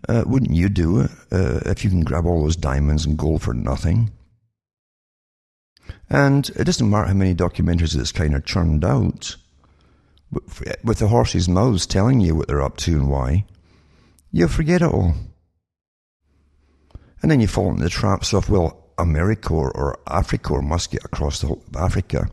Uh, 0.07 0.23
wouldn't 0.25 0.53
you 0.55 0.69
do 0.69 1.01
it 1.01 1.11
uh, 1.31 1.59
if 1.65 1.83
you 1.83 1.89
can 1.89 2.01
grab 2.03 2.25
all 2.25 2.43
those 2.43 2.55
diamonds 2.55 3.05
and 3.05 3.17
gold 3.17 3.41
for 3.41 3.53
nothing? 3.53 4.11
And 6.09 6.49
it 6.55 6.63
doesn't 6.63 6.89
matter 6.89 7.07
how 7.07 7.13
many 7.13 7.35
documentaries 7.35 7.93
this 7.93 8.11
kind 8.11 8.33
of 8.33 8.45
churned 8.45 8.85
out, 8.85 9.35
with 10.32 10.99
the 10.99 11.07
horses' 11.07 11.49
mouths 11.49 11.86
telling 11.86 12.19
you 12.19 12.36
what 12.36 12.47
they're 12.47 12.61
up 12.61 12.77
to 12.77 12.93
and 12.93 13.09
why, 13.09 13.45
you'll 14.32 14.47
forget 14.47 14.82
it 14.82 14.88
all. 14.88 15.13
And 17.21 17.29
then 17.29 17.39
you 17.39 17.47
fall 17.47 17.69
into 17.69 17.84
the 17.84 17.89
traps 17.89 18.34
of, 18.34 18.49
well, 18.49 18.82
AmeriCorps 18.97 19.51
or, 19.51 19.71
or 19.71 19.99
Africa 20.07 20.61
must 20.61 20.91
get 20.91 21.03
across 21.03 21.41
the 21.41 21.47
whole 21.47 21.63
of 21.67 21.75
Africa 21.75 22.27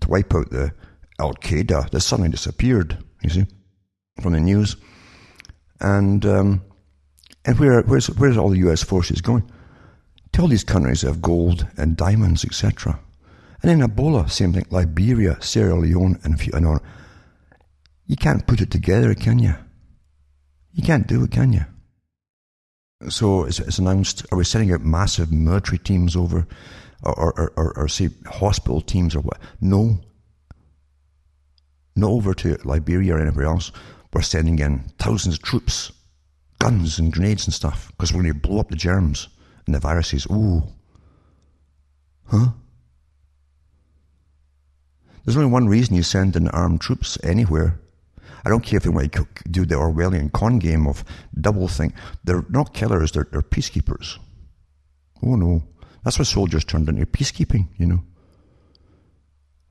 to 0.00 0.08
wipe 0.08 0.34
out 0.34 0.50
the 0.50 0.72
Al 1.18 1.34
Qaeda 1.34 1.90
that 1.90 2.00
suddenly 2.00 2.30
disappeared, 2.30 2.98
you 3.22 3.30
see, 3.30 3.46
from 4.20 4.32
the 4.32 4.40
news. 4.40 4.76
And 5.80 6.24
um, 6.26 6.62
and 7.44 7.58
where 7.58 7.82
where's 7.82 8.08
where's 8.10 8.36
all 8.36 8.50
the 8.50 8.68
US 8.68 8.82
forces 8.82 9.20
going? 9.20 9.50
To 10.32 10.42
all 10.42 10.48
these 10.48 10.64
countries 10.64 11.02
that 11.02 11.08
have 11.08 11.22
gold 11.22 11.66
and 11.76 11.96
diamonds, 11.96 12.44
etc. 12.44 12.98
And 13.62 13.70
then 13.70 13.88
Ebola, 13.88 14.30
same 14.30 14.52
thing, 14.52 14.66
Liberia, 14.70 15.40
Sierra 15.40 15.76
Leone, 15.76 16.18
and 16.24 16.38
few 16.40 16.52
and 16.52 16.80
You 18.06 18.16
can't 18.16 18.46
put 18.46 18.60
it 18.60 18.70
together, 18.70 19.14
can 19.14 19.38
you? 19.38 19.54
You 20.72 20.82
can't 20.82 21.06
do 21.06 21.24
it, 21.24 21.30
can 21.30 21.52
you? 21.52 21.64
So 23.08 23.44
it's, 23.44 23.60
it's 23.60 23.78
announced, 23.78 24.26
are 24.30 24.38
we 24.38 24.44
sending 24.44 24.72
out 24.72 24.82
massive 24.82 25.32
military 25.32 25.78
teams 25.78 26.16
over, 26.16 26.46
or, 27.02 27.32
or, 27.38 27.52
or, 27.56 27.78
or, 27.78 27.88
say 27.88 28.10
hospital 28.26 28.80
teams 28.80 29.14
or 29.14 29.20
what? 29.20 29.38
No. 29.60 30.00
Not 31.96 32.10
over 32.10 32.34
to 32.34 32.58
Liberia 32.64 33.16
or 33.16 33.20
anywhere 33.20 33.46
else. 33.46 33.72
We're 34.12 34.22
sending 34.22 34.58
in 34.58 34.80
thousands 34.98 35.36
of 35.36 35.42
troops, 35.42 35.92
guns 36.58 36.98
and 36.98 37.12
grenades 37.12 37.46
and 37.46 37.54
stuff, 37.54 37.88
because 37.88 38.12
we're 38.12 38.22
going 38.22 38.34
to 38.34 38.48
blow 38.48 38.60
up 38.60 38.70
the 38.70 38.76
germs 38.76 39.28
and 39.66 39.74
the 39.74 39.80
viruses. 39.80 40.26
Ooh. 40.30 40.62
Huh? 42.26 42.48
There's 45.24 45.36
only 45.36 45.50
one 45.50 45.68
reason 45.68 45.94
you 45.94 46.02
send 46.02 46.36
in 46.36 46.48
armed 46.48 46.80
troops 46.80 47.18
anywhere 47.22 47.80
I 48.44 48.50
don't 48.50 48.62
care 48.62 48.76
if 48.76 48.82
they 48.82 48.90
want 48.90 49.12
to 49.12 49.26
do 49.50 49.64
the 49.64 49.76
Orwellian 49.76 50.32
con 50.32 50.58
game 50.58 50.86
of 50.86 51.04
double 51.40 51.68
think. 51.68 51.94
They're 52.24 52.44
not 52.50 52.74
killers, 52.74 53.12
they're, 53.12 53.28
they're 53.30 53.42
peacekeepers. 53.42 54.18
Oh 55.22 55.36
no. 55.36 55.62
That's 56.04 56.18
what 56.18 56.28
soldiers 56.28 56.64
turned 56.64 56.88
into 56.88 57.06
peacekeeping, 57.06 57.68
you 57.78 57.86
know. 57.86 58.04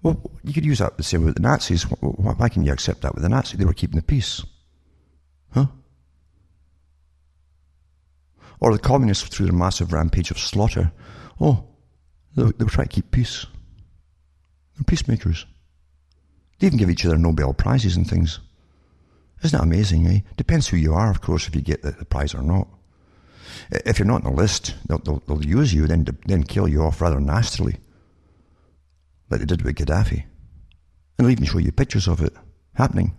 Well, 0.02 0.32
you 0.44 0.52
could 0.52 0.66
use 0.66 0.80
that 0.80 0.98
the 0.98 1.04
same 1.04 1.24
with 1.24 1.36
the 1.36 1.42
Nazis. 1.42 1.84
Why 1.84 2.50
can 2.50 2.64
you 2.64 2.74
accept 2.74 3.02
that 3.02 3.14
with 3.14 3.24
the 3.24 3.30
Nazis? 3.30 3.60
They 3.60 3.66
were 3.66 3.74
keeping 3.74 3.96
the 3.96 4.04
peace. 4.04 4.44
Huh? 5.52 5.68
Or 8.60 8.74
the 8.74 8.80
communists 8.80 9.28
through 9.30 9.46
their 9.46 9.56
massive 9.56 9.94
rampage 9.94 10.32
of 10.32 10.40
slaughter. 10.40 10.92
Oh, 11.40 11.68
they, 12.36 12.44
they 12.44 12.64
were 12.64 12.72
trying 12.72 12.88
to 12.88 12.96
keep 12.96 13.12
peace. 13.12 13.46
They're 14.76 14.84
peacemakers. 14.84 15.46
They 16.60 16.68
even 16.68 16.80
give 16.80 16.90
each 16.90 17.06
other 17.06 17.18
Nobel 17.18 17.54
Prizes 17.54 17.96
and 17.96 18.10
things. 18.10 18.40
Isn't 19.44 19.58
that 19.58 19.66
amazing, 19.66 20.08
eh? 20.08 20.20
Depends 20.38 20.68
who 20.68 20.78
you 20.78 20.94
are, 20.94 21.10
of 21.10 21.22
course, 21.22 21.48
if 21.48 21.56
you 21.56 21.62
get 21.62 21.82
the, 21.82 21.92
the 21.92 22.06
prize 22.06 22.34
or 22.34 22.42
not. 22.42 22.68
If 23.72 24.00
you're 24.00 24.08
not 24.08 24.24
on 24.24 24.34
the 24.34 24.42
list, 24.42 24.76
they'll, 24.88 25.00
they'll, 25.00 25.22
they'll, 25.28 25.46
use 25.46 25.74
you, 25.74 25.86
then, 25.86 26.08
then 26.26 26.44
kill 26.44 26.68
you 26.68 26.84
off 26.84 27.02
rather 27.02 27.20
nastily, 27.20 27.78
like 29.30 29.40
they 29.40 29.46
did 29.46 29.62
with 29.62 29.76
Gaddafi. 29.76 30.24
And 31.18 31.28
they'll 31.28 31.32
even 31.32 31.46
show 31.46 31.58
you 31.58 31.72
pictures 31.72 32.08
of 32.08 32.22
it 32.22 32.34
happening. 32.74 33.16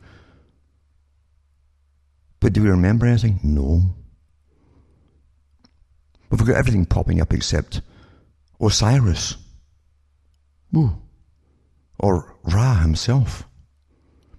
But 2.41 2.53
do 2.53 2.63
we 2.63 2.71
remember 2.71 3.07
anything? 3.07 3.41
No. 3.43 3.95
We've 6.31 6.45
got 6.45 6.57
everything 6.57 6.87
popping 6.87 7.21
up 7.21 7.33
except 7.33 7.81
Osiris. 8.61 9.37
Or 11.99 12.37
Ra 12.43 12.75
himself. 12.77 13.45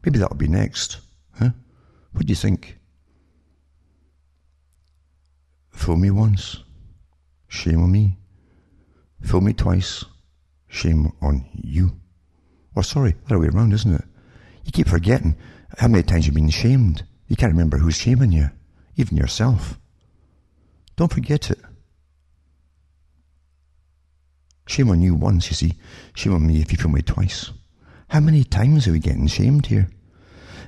Maybe 0.04 0.20
that'll 0.20 0.36
be 0.36 0.48
next. 0.48 1.00
Huh? 1.40 1.52
What 2.16 2.28
do 2.28 2.32
you 2.32 2.36
think? 2.36 2.80
Fool 5.72 5.98
me 5.98 6.10
once, 6.10 6.64
shame 7.50 7.84
on 7.84 7.92
me. 7.92 8.18
Fool 9.22 9.42
me 9.42 9.52
twice, 9.52 10.06
shame 10.70 11.12
on 11.22 11.46
you. 11.54 12.00
Or 12.74 12.84
sorry, 12.84 13.16
other 13.26 13.40
way 13.40 13.48
around, 13.48 13.74
isn't 13.74 13.94
it? 13.94 14.06
You 14.64 14.72
keep 14.72 14.88
forgetting 14.88 15.36
how 15.78 15.90
many 15.90 16.04
times 16.04 16.26
you've 16.26 16.36
been 16.36 16.50
shamed. 16.50 17.04
You 17.28 17.36
can't 17.36 17.52
remember 17.52 17.78
who's 17.78 17.98
shaming 17.98 18.32
you, 18.32 18.50
even 18.96 19.18
yourself. 19.18 19.78
Don't 20.96 21.12
forget 21.12 21.52
it. 21.52 21.60
Shame 24.68 24.90
on 24.90 25.02
you 25.02 25.16
once, 25.16 25.50
you 25.50 25.56
see. 25.56 25.74
Shame 26.16 26.34
on 26.34 26.48
me 26.48 26.62
if 26.62 26.72
you 26.72 26.78
fool 26.78 26.92
me 26.92 27.02
twice. 27.02 27.52
How 28.08 28.22
many 28.22 28.46
times 28.46 28.88
are 28.88 28.94
we 28.94 29.00
getting 29.00 29.28
shamed 29.28 29.66
here? 29.66 29.90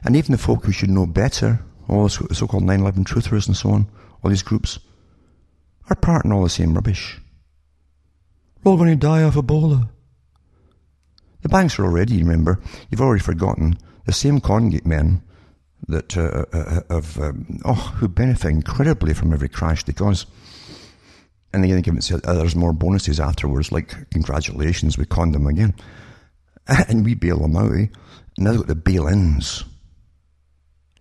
And 0.04 0.16
even 0.16 0.32
the 0.32 0.38
folk 0.38 0.66
who 0.66 0.72
should 0.72 0.90
know 0.90 1.06
better, 1.06 1.60
all 1.88 2.08
the 2.08 2.36
so-called 2.36 2.64
9-11 2.64 3.06
truthers 3.06 3.48
and 3.48 3.56
so 3.56 3.72
on, 3.72 3.88
all 4.24 4.30
these 4.30 4.44
groups, 4.44 4.80
are 5.90 5.96
part 5.96 6.26
in 6.26 6.32
all 6.32 6.44
the 6.44 6.50
same 6.50 6.74
rubbish. 6.74 7.20
We're 8.64 8.72
all 8.72 8.78
going 8.78 8.90
to 8.90 8.96
die 8.96 9.22
of 9.22 9.36
Ebola. 9.36 9.90
The 11.42 11.50
banks 11.50 11.80
are 11.80 11.86
already, 11.86 12.18
remember, 12.18 12.60
you've 12.90 13.02
already 13.02 13.24
forgotten, 13.24 13.78
the 14.06 14.14
same 14.14 14.40
con 14.40 14.78
men 14.84 15.22
that 15.88 16.18
uh, 16.18 16.46
uh, 16.52 16.82
uh, 16.90 16.96
have, 16.96 17.20
um, 17.20 17.60
oh, 17.64 17.74
who 17.74 18.08
benefit 18.08 18.50
incredibly 18.50 19.14
from 19.14 19.32
every 19.32 19.48
crash 19.48 19.84
because, 19.84 20.26
and 21.54 21.64
they 21.64 21.82
give 21.82 21.96
it, 21.96 22.12
uh, 22.12 22.34
there's 22.34 22.56
more 22.56 22.74
bonuses 22.74 23.20
afterwards, 23.20 23.72
like 23.72 24.10
congratulations, 24.10 24.98
we 24.98 25.06
conned 25.06 25.34
them 25.34 25.48
again. 25.48 25.74
And 26.90 27.06
we 27.06 27.16
bail 27.16 27.40
them 27.40 27.56
out, 27.56 27.72
eh? 27.72 27.86
Now 28.38 28.52
they've 28.52 28.60
got 28.60 28.68
the 28.68 28.76
bail-ins 28.76 29.64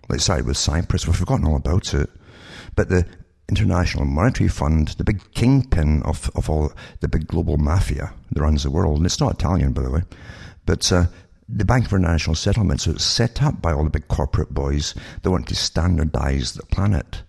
like 0.09 0.21
side 0.21 0.47
with 0.47 0.57
Cyprus. 0.57 1.07
We've 1.07 1.17
forgotten 1.17 1.47
all 1.47 1.57
about 1.57 1.95
it. 1.95 2.11
But 2.75 2.89
the 2.89 3.07
International 3.49 4.05
Monetary 4.05 4.49
Fund, 4.49 4.89
the 4.89 5.05
big 5.05 5.23
kingpin 5.33 6.03
of, 6.03 6.31
of 6.35 6.51
all 6.51 6.73
the 7.01 7.09
big 7.09 7.27
global 7.27 7.57
mafia 7.57 8.13
that 8.33 8.43
runs 8.43 8.65
the 8.65 8.71
world, 8.71 8.99
and 8.99 9.07
it's 9.07 9.21
not 9.21 9.35
Italian, 9.35 9.73
by 9.73 9.83
the 9.83 9.91
way, 9.91 10.03
but 10.65 10.91
uh, 10.91 11.07
the 11.49 11.65
Bank 11.65 11.89
for 11.89 11.97
International 11.97 12.35
Settlements 12.35 12.87
was 12.87 13.05
set 13.05 13.43
up 13.43 13.63
by 13.63 13.73
all 13.73 13.85
the 13.85 13.91
big 13.91 14.09
corporate 14.09 14.53
boys 14.53 14.95
that 15.23 15.31
want 15.31 15.47
to 15.49 15.55
standardize 15.55 16.55
the 16.55 16.67
planet. 16.67 17.23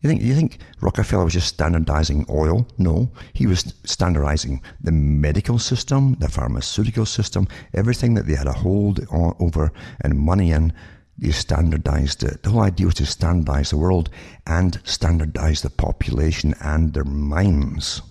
You 0.00 0.08
think, 0.08 0.22
you 0.22 0.34
think 0.34 0.58
Rockefeller 0.80 1.24
was 1.24 1.32
just 1.32 1.48
standardizing 1.48 2.26
oil? 2.28 2.66
No. 2.76 3.10
He 3.32 3.46
was 3.46 3.74
standardizing 3.84 4.60
the 4.80 4.92
medical 4.92 5.58
system, 5.58 6.16
the 6.20 6.28
pharmaceutical 6.28 7.06
system, 7.06 7.48
everything 7.72 8.12
that 8.14 8.26
they 8.26 8.34
had 8.34 8.46
a 8.46 8.52
hold 8.52 9.00
on, 9.10 9.34
over 9.40 9.72
and 10.02 10.18
money 10.18 10.52
in 10.52 10.74
they 11.18 11.30
standardized 11.30 12.22
it. 12.22 12.42
The 12.42 12.50
whole 12.50 12.62
idea 12.62 12.86
was 12.86 12.96
to 12.96 13.06
standardize 13.06 13.70
the 13.70 13.76
world 13.76 14.10
and 14.46 14.80
standardize 14.84 15.62
the 15.62 15.70
population 15.70 16.54
and 16.60 16.92
their 16.92 17.04
minds. 17.04 18.02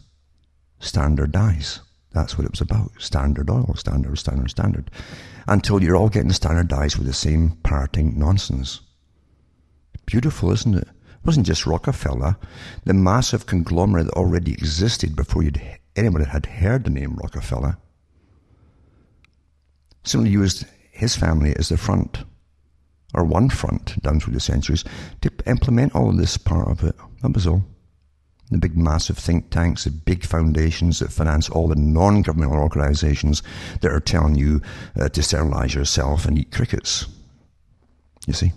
Standardize. 0.79 1.81
That's 2.11 2.37
what 2.37 2.45
it 2.45 2.51
was 2.51 2.61
about. 2.61 2.91
Standard 2.99 3.49
oil, 3.49 3.73
standard, 3.75 4.17
standard, 4.17 4.51
standard. 4.51 4.91
Until 5.47 5.83
you're 5.83 5.95
all 5.95 6.09
getting 6.09 6.31
standardized 6.31 6.97
with 6.97 7.07
the 7.07 7.13
same 7.13 7.57
parroting 7.63 8.17
nonsense. 8.17 8.79
Beautiful, 10.05 10.51
isn't 10.51 10.75
it? 10.75 10.87
It 10.87 11.25
wasn't 11.25 11.47
just 11.47 11.65
Rockefeller. 11.65 12.37
The 12.85 12.93
massive 12.93 13.45
conglomerate 13.45 14.05
that 14.05 14.13
already 14.13 14.53
existed 14.53 15.15
before 15.15 15.43
you'd, 15.43 15.61
anyone 15.95 16.23
had 16.23 16.45
heard 16.45 16.83
the 16.83 16.89
name 16.89 17.15
Rockefeller 17.15 17.77
simply 20.03 20.29
used 20.29 20.65
his 20.91 21.15
family 21.15 21.55
as 21.57 21.69
the 21.69 21.77
front 21.77 22.23
or 23.13 23.23
one 23.23 23.49
front 23.49 24.01
down 24.01 24.19
through 24.19 24.33
the 24.33 24.39
centuries 24.39 24.83
to 25.21 25.31
implement 25.45 25.95
all 25.95 26.09
of 26.09 26.17
this 26.17 26.37
part 26.37 26.67
of 26.67 26.83
it. 26.83 26.95
That 27.21 27.33
was 27.33 27.47
all. 27.47 27.63
the 28.49 28.57
big 28.57 28.77
massive 28.77 29.17
think 29.17 29.49
tanks, 29.49 29.85
the 29.85 29.91
big 29.91 30.25
foundations 30.25 30.99
that 30.99 31.11
finance 31.11 31.49
all 31.49 31.67
the 31.67 31.75
non-governmental 31.75 32.57
organizations 32.57 33.41
that 33.81 33.91
are 33.91 33.99
telling 33.99 34.35
you 34.35 34.61
uh, 34.99 35.09
to 35.09 35.23
sterilize 35.23 35.73
yourself 35.73 36.25
and 36.25 36.37
eat 36.37 36.51
crickets. 36.51 37.07
You 38.27 38.33
see? 38.33 38.51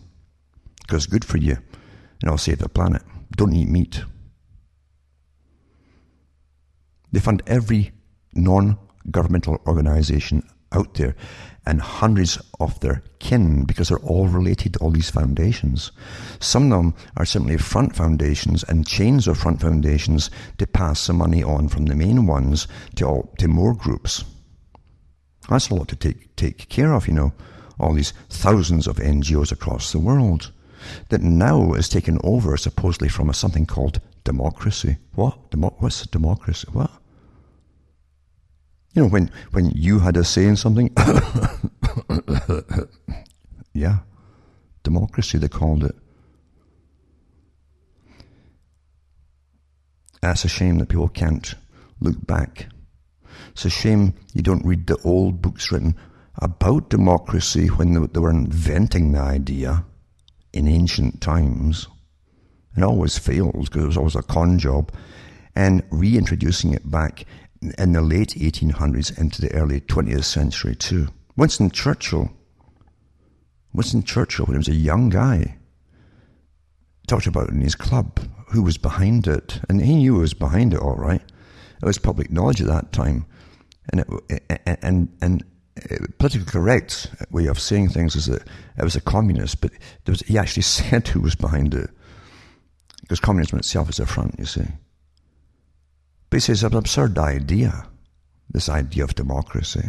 Because 0.83 1.07
good 1.07 1.25
for 1.25 1.39
you 1.39 1.57
and 2.21 2.25
it'll 2.25 2.39
save 2.39 2.59
the 2.59 2.69
planet. 2.69 3.03
Don't 3.37 3.55
eat 3.55 3.69
meat. 3.69 4.03
They 7.13 7.21
fund 7.21 7.43
every 7.47 7.93
non-governmental 8.35 9.61
organization 9.67 10.43
out 10.73 10.95
there 10.95 11.15
and 11.67 11.81
hundreds 11.81 12.39
of 12.61 12.79
their 12.81 13.03
kin 13.19 13.65
because 13.65 13.89
they're 13.89 13.99
all 13.99 14.29
related 14.29 14.75
to 14.75 14.79
all 14.79 14.91
these 14.91 15.11
foundations. 15.11 15.91
Some 16.39 16.71
of 16.73 16.79
them 16.79 16.95
are 17.17 17.25
simply 17.27 17.57
front 17.57 17.97
foundations 17.97 18.63
and 18.65 18.87
chains 18.87 19.27
of 19.27 19.39
front 19.39 19.61
foundations 19.61 20.31
to 20.59 20.67
pass 20.67 21.07
the 21.07 21.13
money 21.13 21.43
on 21.43 21.69
from 21.69 21.87
the 21.87 21.97
main 21.97 22.27
ones 22.27 22.69
to 22.95 23.05
all, 23.05 23.35
to 23.39 23.49
more 23.49 23.75
groups. 23.75 24.25
That's 25.49 25.71
a 25.71 25.75
lot 25.75 25.89
to 25.89 25.97
take 25.97 26.35
take 26.37 26.69
care 26.69 26.93
of, 26.93 27.07
you 27.07 27.15
know. 27.15 27.33
All 27.79 27.93
these 27.93 28.13
thousands 28.31 28.87
of 28.87 28.97
NGOs 28.97 29.53
across 29.53 29.93
the 29.93 29.99
world 29.99 30.51
that 31.09 31.21
now 31.21 31.75
is 31.75 31.89
taken 31.89 32.19
over 32.25 32.57
supposedly 32.57 33.09
from 33.09 33.29
a, 33.29 33.35
something 33.35 33.67
called 33.67 34.01
democracy. 34.25 34.97
What? 35.15 35.51
Demo- 35.51 35.77
what's 35.79 36.07
democracy? 36.07 36.69
What? 36.73 36.91
You 38.97 39.03
know, 39.03 39.09
when, 39.09 39.31
when 39.53 39.71
you 39.73 39.99
had 39.99 40.17
a 40.17 40.25
say 40.25 40.47
in 40.47 40.57
something, 40.57 40.91
yeah, 43.75 43.99
democracy, 44.83 45.37
they 45.37 45.49
called 45.49 45.85
it. 45.85 45.95
That's 50.23 50.47
a 50.47 50.49
shame 50.49 50.79
that 50.79 50.89
people 50.89 51.09
can't 51.09 51.55
look 52.01 52.27
back. 52.27 52.69
It's 53.51 53.67
a 53.67 53.71
shame 53.71 54.15
you 54.33 54.41
don't 54.41 54.65
read 54.65 54.87
the 54.87 54.97
old 55.05 55.43
books 55.43 55.71
written 55.71 55.95
about 56.37 56.89
democracy 56.89 57.67
when 57.67 57.93
they, 57.93 58.07
they 58.07 58.21
were 58.21 58.31
inventing 58.31 59.13
the 59.13 59.21
idea 59.21 59.85
in 60.55 60.67
ancient 60.67 61.21
times. 61.21 61.87
It 62.79 62.83
always 62.83 63.19
failed 63.19 63.53
because 63.53 63.85
it 63.85 63.89
was 63.89 63.99
always 63.99 64.17
a 64.17 64.23
con 64.23 64.59
job. 64.59 64.91
And 65.55 65.83
reintroducing 65.91 66.75
it 66.75 66.91
back 66.91 67.25
in 67.79 67.93
the 67.93 68.03
late 68.03 68.31
1800s 68.31 69.19
into 69.19 69.41
the 69.41 69.53
early 69.55 69.81
20th 69.81 70.25
century 70.25 70.75
too. 70.75 71.09
Winston 71.37 71.71
Churchill, 71.71 72.31
Winston 73.73 74.03
Churchill, 74.03 74.47
when 74.47 74.55
he 74.55 74.59
was 74.59 74.69
a 74.69 74.75
young 74.75 75.09
guy, 75.09 75.57
talked 77.07 77.27
about 77.27 77.51
in 77.51 77.61
his 77.61 77.75
club, 77.75 78.21
who 78.49 78.63
was 78.63 78.79
behind 78.79 79.27
it, 79.27 79.61
and 79.69 79.81
he 79.81 79.97
knew 79.97 80.15
who 80.15 80.21
was 80.21 80.35
behind 80.35 80.73
it 80.73 80.81
all 80.81 80.97
right. 80.97 81.23
It 81.83 81.87
was 81.87 81.99
public 81.99 82.31
knowledge 82.31 82.61
at 82.61 82.69
that 82.69 82.93
time, 82.93 83.27
and 83.93 84.05
it, 84.29 84.79
and 84.83 85.09
and 85.21 85.45
politically 86.19 86.51
correct 86.51 87.11
way 87.31 87.47
of 87.47 87.61
saying 87.61 87.91
things 87.91 88.17
is 88.17 88.27
that 88.27 88.49
it 88.79 88.85
was 88.85 88.97
a 88.97 89.01
communist, 89.01 89.61
but 89.61 89.73
was, 90.07 90.21
he 90.23 90.39
actually 90.39 90.63
said 90.79 91.09
who 91.09 91.21
was 91.21 91.35
behind 91.35 91.75
it, 91.75 91.91
because 93.03 93.21
communism 93.21 93.59
itself 93.59 93.91
is 93.91 94.01
a 94.01 94.07
front, 94.07 94.37
you 94.39 94.47
see. 94.47 94.65
But 96.31 96.49
is 96.49 96.63
an 96.63 96.75
absurd 96.75 97.19
idea, 97.19 97.89
this 98.51 98.69
idea 98.69 99.05
of 99.05 99.15
democracy. 99.15 99.89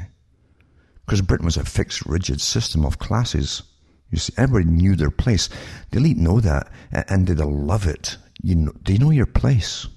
Because 1.06 1.22
Britain 1.22 1.46
was 1.46 1.58
a 1.58 1.66
fixed, 1.66 2.06
rigid 2.06 2.42
system 2.42 2.86
of 2.86 3.00
classes. 3.00 3.64
You 4.12 4.18
see, 4.18 4.34
everybody 4.38 4.70
knew 4.70 4.96
their 4.96 5.10
place. 5.10 5.50
The 5.92 5.98
elite 5.98 6.18
know 6.18 6.40
that, 6.40 6.70
and 6.92 7.28
they 7.28 7.34
love 7.34 7.88
it. 7.88 8.18
You 8.42 8.56
know, 8.56 8.74
they 8.86 8.98
know 8.98 9.12
your 9.12 9.26
place. 9.26 9.88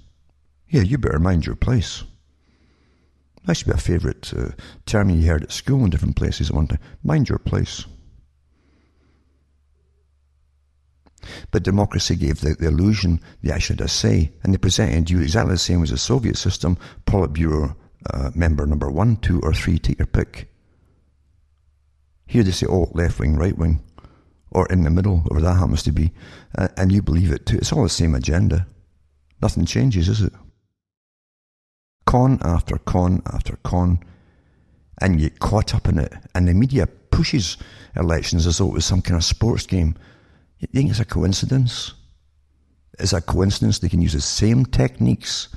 Yeah, 0.69 0.83
you 0.83 0.99
better 0.99 1.19
mind 1.19 1.47
your 1.47 1.57
place. 1.57 2.05
That 3.45 3.57
should 3.57 3.67
be 3.67 3.73
a 3.73 3.79
favourite 3.79 4.33
uh, 4.35 4.51
term 4.87 5.11
you 5.11 5.27
heard 5.27 5.43
at 5.43 5.53
school 5.53 5.85
in 5.85 5.91
different 5.91 6.17
places 6.17 6.51
at 6.51 6.57
one 6.57 6.69
time. 6.69 6.79
Mind 7.03 7.29
your 7.29 7.39
place. 7.39 7.87
But 11.51 11.63
democracy 11.63 12.17
gave 12.17 12.41
the, 12.41 12.55
the 12.59 12.69
illusion 12.69 13.21
they 13.43 13.53
actually 13.53 13.77
had 13.77 13.87
a 13.87 13.89
say, 13.89 14.33
and 14.43 14.53
they 14.53 14.59
presented 14.59 15.11
you 15.11 15.21
exactly 15.21 15.55
the 15.55 15.59
same 15.59 15.83
as 15.83 15.91
the 15.91 15.99
Soviet 15.99 16.37
system, 16.37 16.79
Politburo 17.07 17.77
uh, 18.13 18.31
member 18.35 18.67
number 18.67 18.91
one, 18.91 19.17
two, 19.17 19.41
or 19.43 19.53
three, 19.53 19.79
take 19.79 19.99
your 19.99 20.07
pick. 20.07 20.51
Here 22.27 22.43
they 22.43 22.53
say, 22.53 22.67
oh, 22.69 22.91
left 22.93 23.19
wing, 23.19 23.37
right 23.37 23.57
wing, 23.57 23.83
or 24.51 24.67
in 24.69 24.85
the 24.85 24.91
middle, 24.91 25.19
whatever 25.19 25.41
that 25.47 25.59
happens 25.59 25.83
to 25.85 25.93
be, 25.93 26.13
uh, 26.57 26.69
and 26.77 26.93
you 26.93 27.03
believe 27.03 27.33
it 27.33 27.47
too. 27.47 27.59
It's 27.59 27.73
all 27.73 27.83
the 27.83 27.89
same 27.89 28.15
agenda. 28.15 28.67
Nothing 29.43 29.67
changes, 29.67 30.09
is 30.09 30.23
it? 30.23 30.33
Con 32.07 32.39
after 32.43 32.79
con 32.79 33.23
after 33.27 33.57
con, 33.63 34.01
and 35.01 35.21
you 35.21 35.29
get 35.29 35.41
caught 35.41 35.75
up 35.75 35.89
in 35.89 35.99
it, 35.99 36.13
and 36.35 36.47
the 36.47 36.55
media 36.55 36.87
pushes 36.87 37.57
elections 37.97 38.47
as 38.47 38.59
though 38.59 38.69
it 38.69 38.75
was 38.75 38.87
some 38.87 39.03
kind 39.03 39.17
of 39.17 39.25
sports 39.25 39.67
game 39.67 39.97
you 40.61 40.69
think 40.73 40.91
it's 40.91 41.01
a 41.01 41.05
coincidence? 41.05 41.95
Is 42.99 43.13
a 43.13 43.21
coincidence 43.21 43.79
they 43.79 43.89
can 43.89 44.03
use 44.03 44.13
the 44.13 44.21
same 44.21 44.67
techniques 44.67 45.49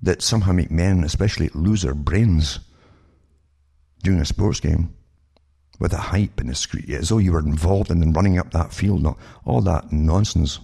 that 0.00 0.22
somehow 0.22 0.52
make 0.52 0.70
men, 0.70 1.02
especially, 1.02 1.50
lose 1.54 1.82
their 1.82 1.94
brains 1.94 2.60
during 4.04 4.20
a 4.20 4.24
sports 4.24 4.60
game 4.60 4.94
with 5.80 5.90
the 5.90 5.96
hype 5.98 6.38
and 6.38 6.48
the 6.48 6.54
screen, 6.54 6.92
as 6.92 7.08
though 7.08 7.18
you 7.18 7.32
were 7.32 7.40
involved 7.40 7.90
in 7.90 8.12
running 8.12 8.38
up 8.38 8.52
that 8.52 8.72
field, 8.72 9.02
not 9.02 9.18
all 9.44 9.60
that 9.62 9.92
nonsense. 9.92 10.60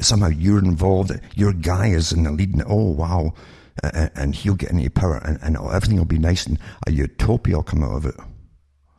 Somehow 0.00 0.28
you're 0.28 0.58
involved, 0.58 1.12
your 1.34 1.52
guy 1.52 1.88
is 1.88 2.12
in 2.12 2.22
the 2.22 2.30
lead, 2.30 2.52
and 2.52 2.62
oh 2.66 2.90
wow, 2.90 3.34
and 3.82 4.34
he'll 4.34 4.54
get 4.54 4.70
any 4.70 4.88
power, 4.88 5.16
and, 5.24 5.38
and 5.42 5.56
everything 5.56 5.98
will 5.98 6.04
be 6.04 6.18
nice, 6.18 6.46
and 6.46 6.58
a 6.86 6.92
utopia 6.92 7.56
will 7.56 7.62
come 7.62 7.82
out 7.82 7.96
of 7.96 8.06
it. 8.06 8.14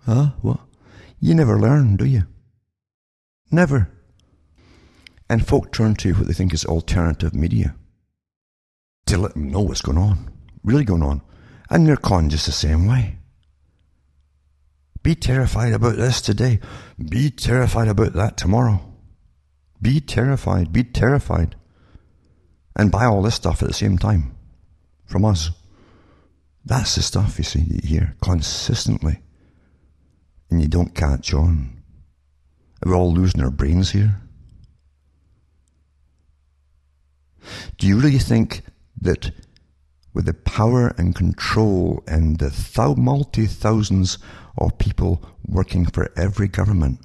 Huh? 0.05 0.31
What? 0.41 0.59
You 1.19 1.33
never 1.33 1.59
learn, 1.59 1.95
do 1.95 2.05
you? 2.05 2.23
Never. 3.53 3.87
And 5.29 5.45
folk 5.45 5.71
turn 5.71 5.93
to 5.97 6.13
what 6.15 6.25
they 6.25 6.33
think 6.33 6.55
is 6.55 6.65
alternative 6.65 7.35
media 7.35 7.75
to 9.05 9.17
let 9.17 9.33
them 9.33 9.51
know 9.51 9.61
what's 9.61 9.81
going 9.81 9.99
on, 9.99 10.33
really 10.63 10.83
going 10.83 11.03
on. 11.03 11.21
And 11.69 11.87
they're 11.87 11.95
conned 11.95 12.31
just 12.31 12.47
the 12.47 12.51
same 12.51 12.87
way. 12.87 13.19
Be 15.03 15.13
terrified 15.13 15.71
about 15.71 15.97
this 15.97 16.19
today. 16.19 16.61
Be 16.97 17.29
terrified 17.29 17.89
about 17.89 18.13
that 18.13 18.37
tomorrow. 18.37 18.91
Be 19.79 19.99
terrified. 19.99 20.73
Be 20.73 20.83
terrified. 20.83 21.55
And 22.75 22.91
buy 22.91 23.05
all 23.05 23.21
this 23.21 23.35
stuff 23.35 23.61
at 23.61 23.67
the 23.67 23.73
same 23.75 23.99
time 23.99 24.35
from 25.05 25.25
us. 25.25 25.51
That's 26.65 26.95
the 26.95 27.03
stuff 27.03 27.37
you 27.37 27.43
see, 27.43 27.81
hear 27.83 28.15
consistently. 28.23 29.19
And 30.49 30.59
you 30.59 30.67
don't 30.67 30.95
catch 30.95 31.35
on. 31.35 31.82
We're 32.85 32.95
all 32.95 33.13
losing 33.13 33.41
our 33.41 33.51
brains 33.51 33.91
here. 33.91 34.21
Do 37.77 37.87
you 37.87 37.99
really 37.99 38.19
think 38.19 38.61
that 39.01 39.31
with 40.13 40.25
the 40.25 40.33
power 40.33 40.93
and 40.97 41.15
control 41.15 42.03
and 42.07 42.37
the 42.39 42.49
thou- 42.75 42.95
multi 42.95 43.45
thousands 43.45 44.17
of 44.57 44.77
people 44.77 45.23
working 45.45 45.85
for 45.85 46.11
every 46.15 46.47
government 46.47 46.99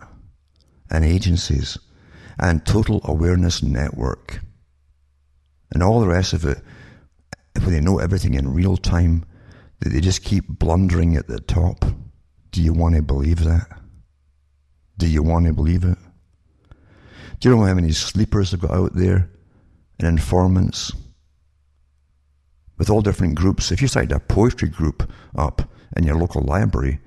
and 0.90 1.04
agencies 1.04 1.78
and 2.38 2.64
total 2.66 3.00
awareness 3.04 3.62
network 3.62 4.40
and 5.72 5.82
all 5.82 6.00
the 6.00 6.08
rest 6.08 6.32
of 6.32 6.44
it, 6.44 6.58
when 7.62 7.72
they 7.72 7.80
know 7.80 7.98
everything 7.98 8.34
in 8.34 8.54
real 8.54 8.76
time, 8.76 9.24
that 9.80 9.90
they 9.90 10.00
just 10.00 10.24
keep 10.24 10.46
blundering 10.48 11.16
at 11.16 11.28
the 11.28 11.40
top? 11.40 11.84
Do 12.50 12.62
you 12.62 12.72
want 12.72 12.96
to 12.96 13.02
believe 13.02 13.44
that? 13.44 13.78
Do 14.98 15.06
you 15.06 15.22
want 15.22 15.46
to 15.46 15.52
believe 15.52 15.84
it? 15.84 15.96
Do 17.38 17.48
you 17.48 17.56
know 17.56 17.64
how 17.64 17.74
many 17.74 17.92
sleepers 17.92 18.50
have 18.50 18.60
got 18.60 18.72
out 18.72 18.94
there 18.96 19.30
and 19.98 20.08
informants 20.08 20.92
with 22.76 22.90
all 22.90 23.00
different 23.00 23.36
groups? 23.36 23.70
If 23.70 23.80
you 23.80 23.86
started 23.86 24.10
a 24.10 24.18
poetry 24.18 24.68
group 24.68 25.08
up 25.36 25.62
in 25.96 26.02
your 26.02 26.16
local 26.16 26.42
library 26.42 26.98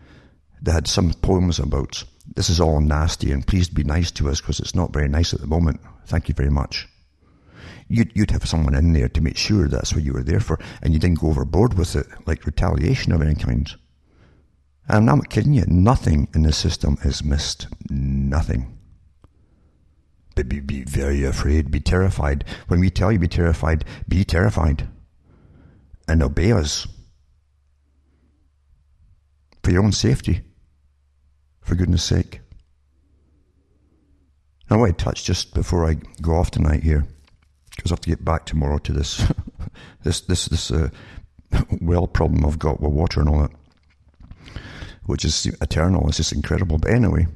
that 0.61 0.71
had 0.71 0.87
some 0.87 1.13
poems 1.15 1.59
about 1.59 2.05
this 2.35 2.49
is 2.49 2.61
all 2.61 2.79
nasty 2.79 3.31
and 3.33 3.45
please 3.45 3.67
be 3.67 3.83
nice 3.83 4.09
to 4.11 4.29
us 4.29 4.39
because 4.39 4.61
it's 4.61 4.75
not 4.75 4.93
very 4.93 5.09
nice 5.09 5.33
at 5.33 5.41
the 5.41 5.47
moment. 5.47 5.81
Thank 6.05 6.29
you 6.29 6.33
very 6.33 6.49
much. 6.49 6.87
You'd, 7.89 8.11
you'd 8.15 8.31
have 8.31 8.47
someone 8.47 8.73
in 8.73 8.93
there 8.93 9.09
to 9.09 9.21
make 9.21 9.35
sure 9.35 9.67
that's 9.67 9.93
what 9.93 10.03
you 10.03 10.13
were 10.13 10.23
there 10.23 10.39
for 10.39 10.57
and 10.81 10.93
you 10.93 10.99
didn't 10.99 11.19
go 11.19 11.27
overboard 11.27 11.73
with 11.73 11.93
it 11.97 12.07
like 12.25 12.45
retaliation 12.45 13.11
of 13.11 13.21
any 13.21 13.35
kind. 13.35 13.75
I'm 14.87 15.05
not 15.05 15.29
kidding 15.29 15.53
you. 15.53 15.65
Nothing 15.67 16.27
in 16.33 16.43
the 16.43 16.51
system 16.51 16.97
is 17.03 17.23
missed. 17.23 17.67
Nothing. 17.89 18.77
But 20.35 20.49
be, 20.49 20.59
be 20.59 20.83
very 20.83 21.23
afraid, 21.23 21.71
be 21.71 21.79
terrified. 21.79 22.45
When 22.67 22.79
we 22.79 22.89
tell 22.89 23.11
you 23.11 23.19
be 23.19 23.27
terrified, 23.27 23.85
be 24.07 24.23
terrified. 24.23 24.87
And 26.07 26.23
obey 26.23 26.51
us. 26.51 26.87
For 29.63 29.71
your 29.71 29.83
own 29.83 29.91
safety. 29.91 30.41
For 31.61 31.75
goodness 31.75 32.03
sake. 32.03 32.41
I 34.71 34.77
want 34.77 34.97
to 34.97 35.03
touch 35.03 35.25
just 35.25 35.53
before 35.53 35.85
I 35.85 35.95
go 36.21 36.35
off 36.35 36.49
tonight 36.49 36.81
here, 36.81 37.05
because 37.75 37.91
I 37.91 37.93
have 37.93 38.01
to 38.01 38.09
get 38.09 38.23
back 38.23 38.45
tomorrow 38.45 38.77
to 38.77 38.93
this 38.93 39.29
this 40.03 40.21
this 40.21 40.45
this 40.45 40.71
uh, 40.71 40.89
well 41.81 42.07
problem 42.07 42.45
I've 42.45 42.57
got 42.57 42.79
with 42.79 42.93
water 42.93 43.19
and 43.19 43.27
all 43.27 43.41
that, 43.41 43.51
which 45.05 45.25
is 45.25 45.45
eternal. 45.61 46.07
It's 46.07 46.17
just 46.17 46.33
incredible. 46.33 46.77
But 46.77 46.91
anyway, 46.91 47.27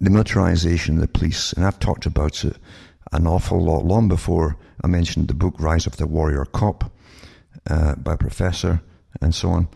the 0.00 0.10
militarization 0.10 0.96
of 0.96 1.00
the 1.00 1.08
police, 1.08 1.52
and 1.52 1.64
I've 1.64 1.78
talked 1.78 2.06
about 2.06 2.44
it 2.44 2.56
an 3.12 3.26
awful 3.26 3.62
lot 3.62 3.84
long 3.84 4.08
before 4.08 4.56
I 4.82 4.88
mentioned 4.88 5.28
the 5.28 5.34
book 5.34 5.54
Rise 5.58 5.86
of 5.86 5.96
the 5.96 6.06
Warrior 6.06 6.44
Cop 6.44 6.92
uh, 7.68 7.94
by 7.94 8.14
a 8.14 8.18
professor 8.18 8.82
and 9.20 9.34
so 9.34 9.50
on. 9.50 9.68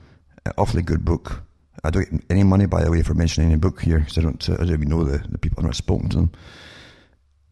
An 0.44 0.53
awfully 0.59 0.82
good 0.82 1.05
book. 1.05 1.42
I 1.84 1.90
don't 1.90 2.11
get 2.11 2.22
any 2.28 2.42
money, 2.42 2.66
by 2.66 2.84
the 2.84 2.90
way, 2.90 3.03
for 3.03 3.14
mentioning 3.14 3.51
any 3.51 3.59
book 3.59 3.82
here 3.82 4.01
because 4.01 4.18
I 4.18 4.22
don't, 4.22 4.51
I 4.51 4.57
don't 4.57 4.70
even 4.70 4.88
know 4.88 5.05
the, 5.05 5.18
the 5.28 5.38
people. 5.38 5.61
I've 5.61 5.66
not 5.66 5.76
spoken 5.76 6.09
to 6.11 6.16
them. 6.16 6.32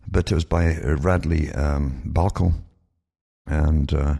But 0.07 0.31
it 0.31 0.35
was 0.35 0.45
by 0.45 0.75
uh, 0.75 0.97
Radley 0.97 1.51
um, 1.53 2.03
Balko, 2.07 2.55
and 3.47 3.93
uh, 3.93 4.17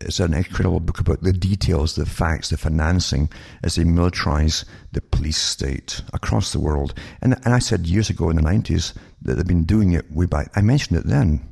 it's 0.00 0.20
an 0.20 0.32
incredible 0.32 0.78
book 0.78 1.00
about 1.00 1.22
the 1.22 1.32
details, 1.32 1.94
the 1.94 2.06
facts, 2.06 2.50
the 2.50 2.56
financing 2.56 3.28
as 3.64 3.74
they 3.74 3.82
militarize 3.82 4.64
the 4.92 5.00
police 5.00 5.38
state 5.38 6.02
across 6.12 6.52
the 6.52 6.60
world. 6.60 6.94
And, 7.20 7.34
and 7.44 7.52
I 7.52 7.58
said 7.58 7.86
years 7.86 8.08
ago 8.08 8.30
in 8.30 8.36
the 8.36 8.42
90s 8.42 8.94
that 9.22 9.34
they've 9.34 9.46
been 9.46 9.64
doing 9.64 9.92
it 9.92 10.10
way 10.12 10.26
back. 10.26 10.52
I 10.54 10.60
mentioned 10.60 10.98
it 10.98 11.06
then. 11.06 11.48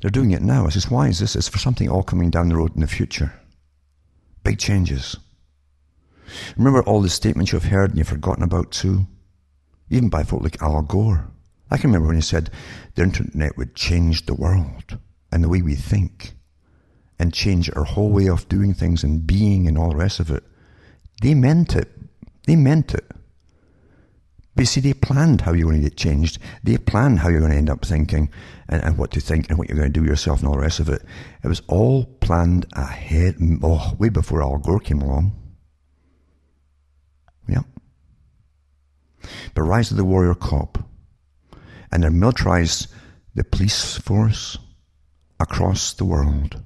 They're 0.00 0.10
doing 0.10 0.30
it 0.30 0.42
now. 0.42 0.66
I 0.66 0.70
says, 0.70 0.90
why 0.90 1.08
is 1.08 1.18
this? 1.18 1.36
It's 1.36 1.48
for 1.48 1.58
something 1.58 1.88
all 1.88 2.02
coming 2.02 2.30
down 2.30 2.48
the 2.48 2.56
road 2.56 2.74
in 2.74 2.80
the 2.80 2.86
future. 2.86 3.32
Big 4.42 4.58
changes. 4.58 5.16
Remember 6.56 6.82
all 6.82 7.02
the 7.02 7.10
statements 7.10 7.52
you've 7.52 7.64
heard 7.64 7.90
and 7.90 7.98
you've 7.98 8.08
forgotten 8.08 8.42
about 8.42 8.72
too? 8.72 9.06
Even 9.90 10.08
by 10.08 10.22
folk 10.22 10.42
like 10.42 10.60
Al 10.62 10.80
Gore. 10.82 11.30
I 11.70 11.76
can 11.76 11.90
remember 11.90 12.08
when 12.08 12.16
he 12.16 12.22
said 12.22 12.50
the 12.94 13.02
internet 13.02 13.58
would 13.58 13.74
change 13.74 14.24
the 14.24 14.34
world 14.34 14.98
and 15.30 15.44
the 15.44 15.48
way 15.48 15.60
we 15.60 15.74
think 15.74 16.34
and 17.18 17.32
change 17.32 17.70
our 17.74 17.84
whole 17.84 18.10
way 18.10 18.28
of 18.28 18.48
doing 18.48 18.74
things 18.74 19.04
and 19.04 19.26
being 19.26 19.66
and 19.68 19.78
all 19.78 19.90
the 19.90 19.96
rest 19.96 20.20
of 20.20 20.30
it. 20.30 20.42
They 21.22 21.34
meant 21.34 21.74
it. 21.74 21.90
They 22.46 22.56
meant 22.56 22.94
it. 22.94 23.04
But 24.54 24.62
you 24.62 24.66
see, 24.66 24.80
they 24.80 24.94
planned 24.94 25.40
how 25.40 25.52
you're 25.52 25.68
going 25.68 25.82
to 25.82 25.88
get 25.88 25.96
changed. 25.96 26.38
They 26.62 26.76
planned 26.76 27.18
how 27.18 27.28
you're 27.28 27.40
going 27.40 27.52
to 27.52 27.58
end 27.58 27.70
up 27.70 27.84
thinking 27.84 28.30
and, 28.68 28.82
and 28.84 28.98
what 28.98 29.10
to 29.12 29.20
think 29.20 29.48
and 29.48 29.58
what 29.58 29.68
you're 29.68 29.78
going 29.78 29.92
to 29.92 30.00
do 30.00 30.06
yourself 30.06 30.40
and 30.40 30.48
all 30.48 30.54
the 30.54 30.60
rest 30.60 30.80
of 30.80 30.88
it. 30.88 31.02
It 31.42 31.48
was 31.48 31.62
all 31.66 32.04
planned 32.04 32.66
ahead, 32.74 33.36
oh, 33.62 33.94
way 33.98 34.10
before 34.10 34.42
Al 34.42 34.58
Gore 34.58 34.78
came 34.78 35.00
along. 35.00 35.34
Yep. 37.48 37.64
But 39.54 39.62
Rise 39.62 39.90
of 39.90 39.96
the 39.96 40.04
Warrior 40.04 40.34
Cop 40.34 40.78
and 41.94 42.02
they 42.02 42.08
militarized 42.08 42.88
the 43.34 43.44
police 43.44 43.96
force 43.96 44.58
across 45.38 45.92
the 45.92 46.04
world. 46.04 46.60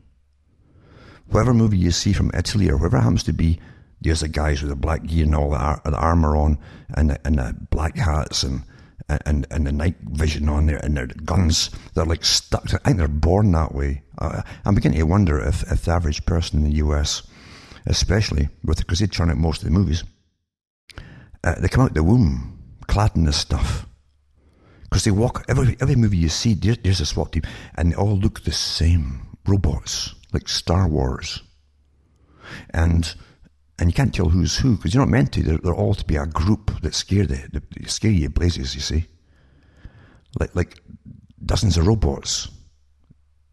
Whatever 1.28 1.54
movie 1.54 1.78
you 1.78 1.90
see 1.90 2.12
from 2.12 2.30
Italy 2.34 2.70
or 2.70 2.76
wherever 2.76 2.98
happens 2.98 3.22
to 3.24 3.32
be, 3.32 3.60
there's 4.00 4.20
the 4.20 4.28
guys 4.28 4.62
with 4.62 4.70
the 4.70 4.76
black 4.76 5.04
gear 5.04 5.24
and 5.24 5.34
all 5.34 5.50
the, 5.50 5.56
ar- 5.56 5.82
the 5.84 5.96
armor 5.96 6.36
on 6.36 6.58
and 6.94 7.10
the, 7.10 7.26
and 7.26 7.38
the 7.38 7.54
black 7.70 7.96
hats 7.96 8.42
and, 8.42 8.62
and, 9.26 9.46
and 9.50 9.66
the 9.66 9.72
night 9.72 9.96
vision 10.02 10.48
on 10.48 10.66
there 10.66 10.78
and 10.78 10.96
their 10.96 11.06
guns. 11.06 11.70
They're 11.94 12.04
like 12.04 12.24
stuck. 12.24 12.64
I 12.72 12.78
think 12.78 12.98
they're 12.98 13.08
born 13.08 13.52
that 13.52 13.74
way. 13.74 14.02
Uh, 14.18 14.42
I'm 14.64 14.74
beginning 14.74 14.98
to 14.98 15.06
wonder 15.06 15.38
if, 15.38 15.70
if 15.70 15.84
the 15.84 15.92
average 15.92 16.24
person 16.26 16.60
in 16.60 16.70
the 16.70 16.76
US, 16.76 17.22
especially 17.86 18.48
with 18.64 18.78
because 18.78 19.00
they 19.00 19.06
turn 19.06 19.30
out 19.30 19.36
most 19.36 19.62
of 19.62 19.64
the 19.64 19.78
movies, 19.78 20.04
uh, 21.44 21.54
they 21.58 21.68
come 21.68 21.84
out 21.84 21.94
the 21.94 22.02
womb 22.02 22.58
clad 22.86 23.14
in 23.16 23.24
this 23.24 23.36
stuff. 23.36 23.86
Because 24.84 25.04
they 25.04 25.10
walk, 25.10 25.44
every, 25.48 25.76
every 25.80 25.96
movie 25.96 26.16
you 26.16 26.30
see, 26.30 26.54
there, 26.54 26.74
there's 26.74 27.00
a 27.00 27.06
SWAT 27.06 27.32
team, 27.32 27.42
and 27.76 27.92
they 27.92 27.96
all 27.96 28.16
look 28.16 28.42
the 28.42 28.52
same. 28.52 29.26
Robots, 29.46 30.14
like 30.32 30.48
Star 30.48 30.88
Wars. 30.88 31.42
And 32.70 33.14
and 33.78 33.88
you 33.88 33.94
can't 33.94 34.12
tell 34.12 34.28
who's 34.28 34.56
who, 34.56 34.76
because 34.76 34.92
you're 34.92 35.04
not 35.04 35.10
meant 35.10 35.32
to. 35.34 35.42
They're, 35.42 35.58
they're, 35.58 35.74
all 35.74 35.94
to 35.94 36.04
be 36.04 36.16
a 36.16 36.26
group 36.26 36.80
that 36.82 36.94
scare, 36.94 37.26
the, 37.26 37.48
the, 37.52 37.88
scare 37.88 38.10
you 38.10 38.28
blazes, 38.28 38.74
you 38.74 38.80
see. 38.80 39.06
Like, 40.40 40.56
like 40.56 40.80
dozens 41.44 41.76
of 41.76 41.86
robots. 41.86 42.48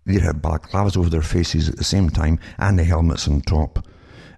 They 0.08 0.20
have 0.20 0.38
balaclavas 0.38 0.98
over 0.98 1.12
their 1.12 1.22
faces 1.22 1.70
at 1.70 1.78
the 1.78 1.84
same 1.84 2.10
time, 2.10 2.40
and 2.58 2.80
the 2.80 2.84
helmets 2.84 3.28
on 3.28 3.42
top. 3.42 3.86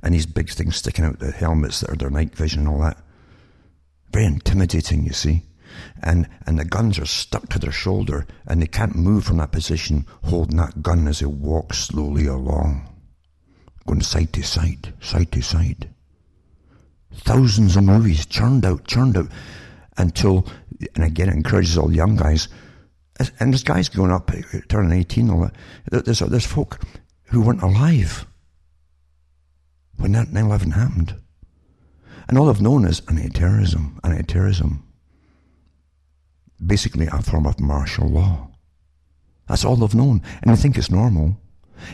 And 0.03 0.13
these 0.13 0.25
big 0.25 0.49
things 0.49 0.75
sticking 0.75 1.05
out 1.05 1.19
the 1.19 1.31
helmets 1.31 1.79
that 1.79 1.89
are 1.89 1.95
their 1.95 2.09
night 2.09 2.35
vision 2.35 2.61
and 2.61 2.67
all 2.67 2.79
that. 2.79 3.01
Very 4.11 4.25
intimidating, 4.25 5.05
you 5.05 5.13
see 5.13 5.46
and, 6.01 6.27
and 6.45 6.59
the 6.59 6.65
guns 6.65 6.99
are 6.99 7.05
stuck 7.05 7.49
to 7.49 7.59
their 7.59 7.71
shoulder 7.71 8.25
and 8.45 8.61
they 8.61 8.67
can't 8.67 8.95
move 8.95 9.25
from 9.25 9.37
that 9.37 9.51
position 9.51 10.05
holding 10.25 10.57
that 10.57 10.81
gun 10.81 11.07
as 11.07 11.19
they 11.19 11.25
walk 11.25 11.73
slowly 11.73 12.27
along, 12.27 12.87
going 13.85 14.01
side 14.01 14.33
to 14.33 14.43
side, 14.43 14.93
side 15.01 15.31
to 15.31 15.41
side. 15.41 15.89
Thousands 17.13 17.75
of 17.75 17.83
movies 17.83 18.25
churned 18.25 18.65
out, 18.65 18.85
churned 18.85 19.17
out 19.17 19.29
until, 19.97 20.47
and 20.95 21.03
again, 21.03 21.29
it 21.29 21.35
encourages 21.35 21.77
all 21.77 21.91
young 21.91 22.15
guys. 22.15 22.47
And 23.39 23.51
there's 23.51 23.63
guys 23.63 23.89
going 23.89 24.11
up, 24.11 24.31
turning 24.67 24.99
18, 24.99 25.29
all 25.29 25.49
that. 25.91 26.05
There's, 26.05 26.19
there's 26.19 26.45
folk 26.45 26.79
who 27.23 27.41
weren't 27.41 27.63
alive 27.63 28.27
when 29.97 30.11
that 30.11 30.31
9 30.31 30.45
11 30.45 30.71
happened. 30.71 31.15
And 32.27 32.37
all 32.37 32.49
I've 32.49 32.61
known 32.61 32.85
is 32.85 33.01
anti 33.07 33.29
terrorism, 33.29 33.99
anti 34.03 34.21
terrorism 34.21 34.86
basically 36.65 37.07
a 37.07 37.21
form 37.21 37.45
of 37.45 37.59
martial 37.59 38.07
law. 38.07 38.49
That's 39.47 39.63
all 39.63 39.75
they've 39.75 39.95
known, 39.95 40.21
and 40.41 40.51
they 40.51 40.61
think 40.61 40.77
it's 40.77 40.91
normal. 40.91 41.37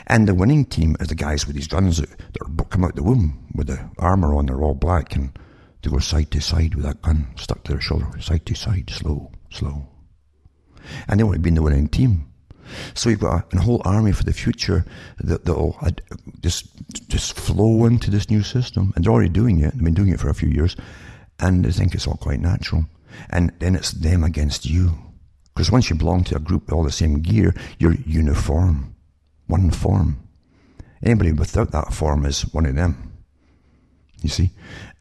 And 0.08 0.28
the 0.28 0.34
winning 0.34 0.66
team 0.66 0.96
are 1.00 1.06
the 1.06 1.16
guys 1.16 1.46
with 1.46 1.56
these 1.56 1.68
guns 1.68 1.98
that, 1.98 2.10
that 2.10 2.70
come 2.70 2.86
out 2.86 2.96
the 2.96 3.04
womb 3.04 3.46
with 3.54 3.68
the 3.68 3.90
armour 4.00 4.34
on, 4.34 4.46
they're 4.46 4.62
all 4.62 4.76
black, 4.76 5.16
and 5.16 5.38
they 5.82 5.90
go 5.90 6.00
side 6.00 6.32
to 6.32 6.42
side 6.42 6.76
with 6.76 6.86
that 6.86 7.02
gun 7.02 7.28
stuck 7.36 7.64
to 7.64 7.74
their 7.74 7.82
shoulder, 7.82 8.08
side 8.22 8.46
to 8.46 8.56
side, 8.56 8.90
slow, 8.90 9.32
slow. 9.52 9.88
And 11.08 11.20
they 11.20 11.24
want 11.24 11.36
to 11.36 11.42
be 11.42 11.50
in 11.50 11.56
the 11.56 11.62
winning 11.62 11.90
team. 11.90 12.30
So 12.94 13.10
you've 13.10 13.20
got 13.20 13.54
a, 13.54 13.58
a 13.58 13.62
whole 13.62 13.82
army 13.86 14.14
for 14.14 14.24
the 14.24 14.34
future 14.34 14.86
that 15.20 15.46
will 15.46 15.78
just 16.40 16.68
just 17.08 17.38
flow 17.38 17.86
into 17.86 18.10
this 18.10 18.30
new 18.30 18.42
system, 18.42 18.94
and 18.96 19.04
they're 19.04 19.14
already 19.14 19.30
doing 19.30 19.60
it. 19.60 19.74
They've 19.74 19.84
been 19.84 19.94
doing 19.94 20.10
it 20.10 20.20
for 20.20 20.30
a 20.30 20.34
few 20.34 20.50
years, 20.50 20.76
and 21.40 21.66
they 21.66 21.72
think 21.72 21.94
it's 21.94 22.08
all 22.08 22.16
quite 22.16 22.40
natural. 22.40 22.86
And 23.30 23.52
then 23.60 23.76
it's 23.76 23.92
them 23.92 24.24
against 24.24 24.66
you. 24.66 24.98
Because 25.54 25.72
once 25.72 25.90
you 25.90 25.96
belong 25.96 26.24
to 26.26 26.36
a 26.36 26.40
group 26.40 26.66
with 26.66 26.74
all 26.74 26.84
the 26.84 26.92
same 26.92 27.22
gear, 27.22 27.54
you're 27.78 27.96
uniform. 28.06 28.96
One 29.48 29.70
form. 29.72 30.28
Anybody 31.04 31.32
without 31.32 31.72
that 31.72 31.94
form 31.94 32.26
is 32.26 32.42
one 32.54 32.66
of 32.66 32.76
them. 32.76 33.12
You 34.22 34.30
see? 34.30 34.52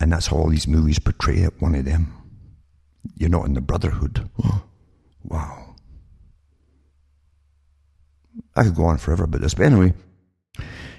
And 0.01 0.13
that's 0.13 0.27
how 0.27 0.37
all 0.37 0.49
these 0.49 0.67
movies 0.67 0.99
portray 0.99 1.39
it, 1.39 1.61
one 1.61 1.75
of 1.75 1.85
them. 1.85 2.13
You're 3.17 3.31
not 3.31 3.47
in 3.47 3.55
the 3.55 3.61
brotherhood. 3.61 4.29
wow. 5.25 5.77
I 8.55 8.65
could 8.65 8.75
go 8.75 8.85
on 8.85 8.99
forever 8.99 9.25
about 9.25 9.41
this, 9.41 9.55
but 9.55 9.67
anyway, 9.67 9.95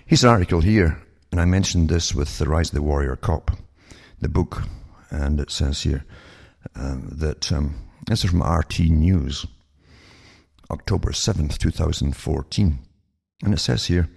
here's 0.05 0.23
an 0.23 0.29
article 0.29 0.61
here, 0.61 1.01
and 1.31 1.39
I 1.39 1.45
mentioned 1.45 1.89
this 1.89 2.15
with 2.15 2.37
The 2.37 2.47
Rise 2.47 2.69
of 2.69 2.75
the 2.75 2.81
Warrior 2.81 3.15
Cop, 3.15 3.51
the 4.19 4.29
book, 4.29 4.63
and 5.11 5.39
it 5.39 5.51
says 5.51 5.83
here 5.83 6.05
that 6.75 7.51
um, 7.51 7.75
this 8.07 8.23
is 8.23 8.31
from 8.31 8.43
RT 8.43 8.79
News, 8.79 9.45
October 10.71 11.11
7th, 11.11 11.57
2014. 11.57 12.79
And 13.43 13.53
it 13.53 13.59
says 13.59 13.85
here 13.85 14.09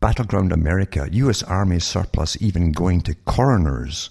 Battleground 0.00 0.52
America, 0.52 1.08
U.S. 1.10 1.42
Army 1.42 1.80
surplus 1.80 2.40
even 2.40 2.72
going 2.72 3.00
to 3.02 3.14
coroners 3.14 4.10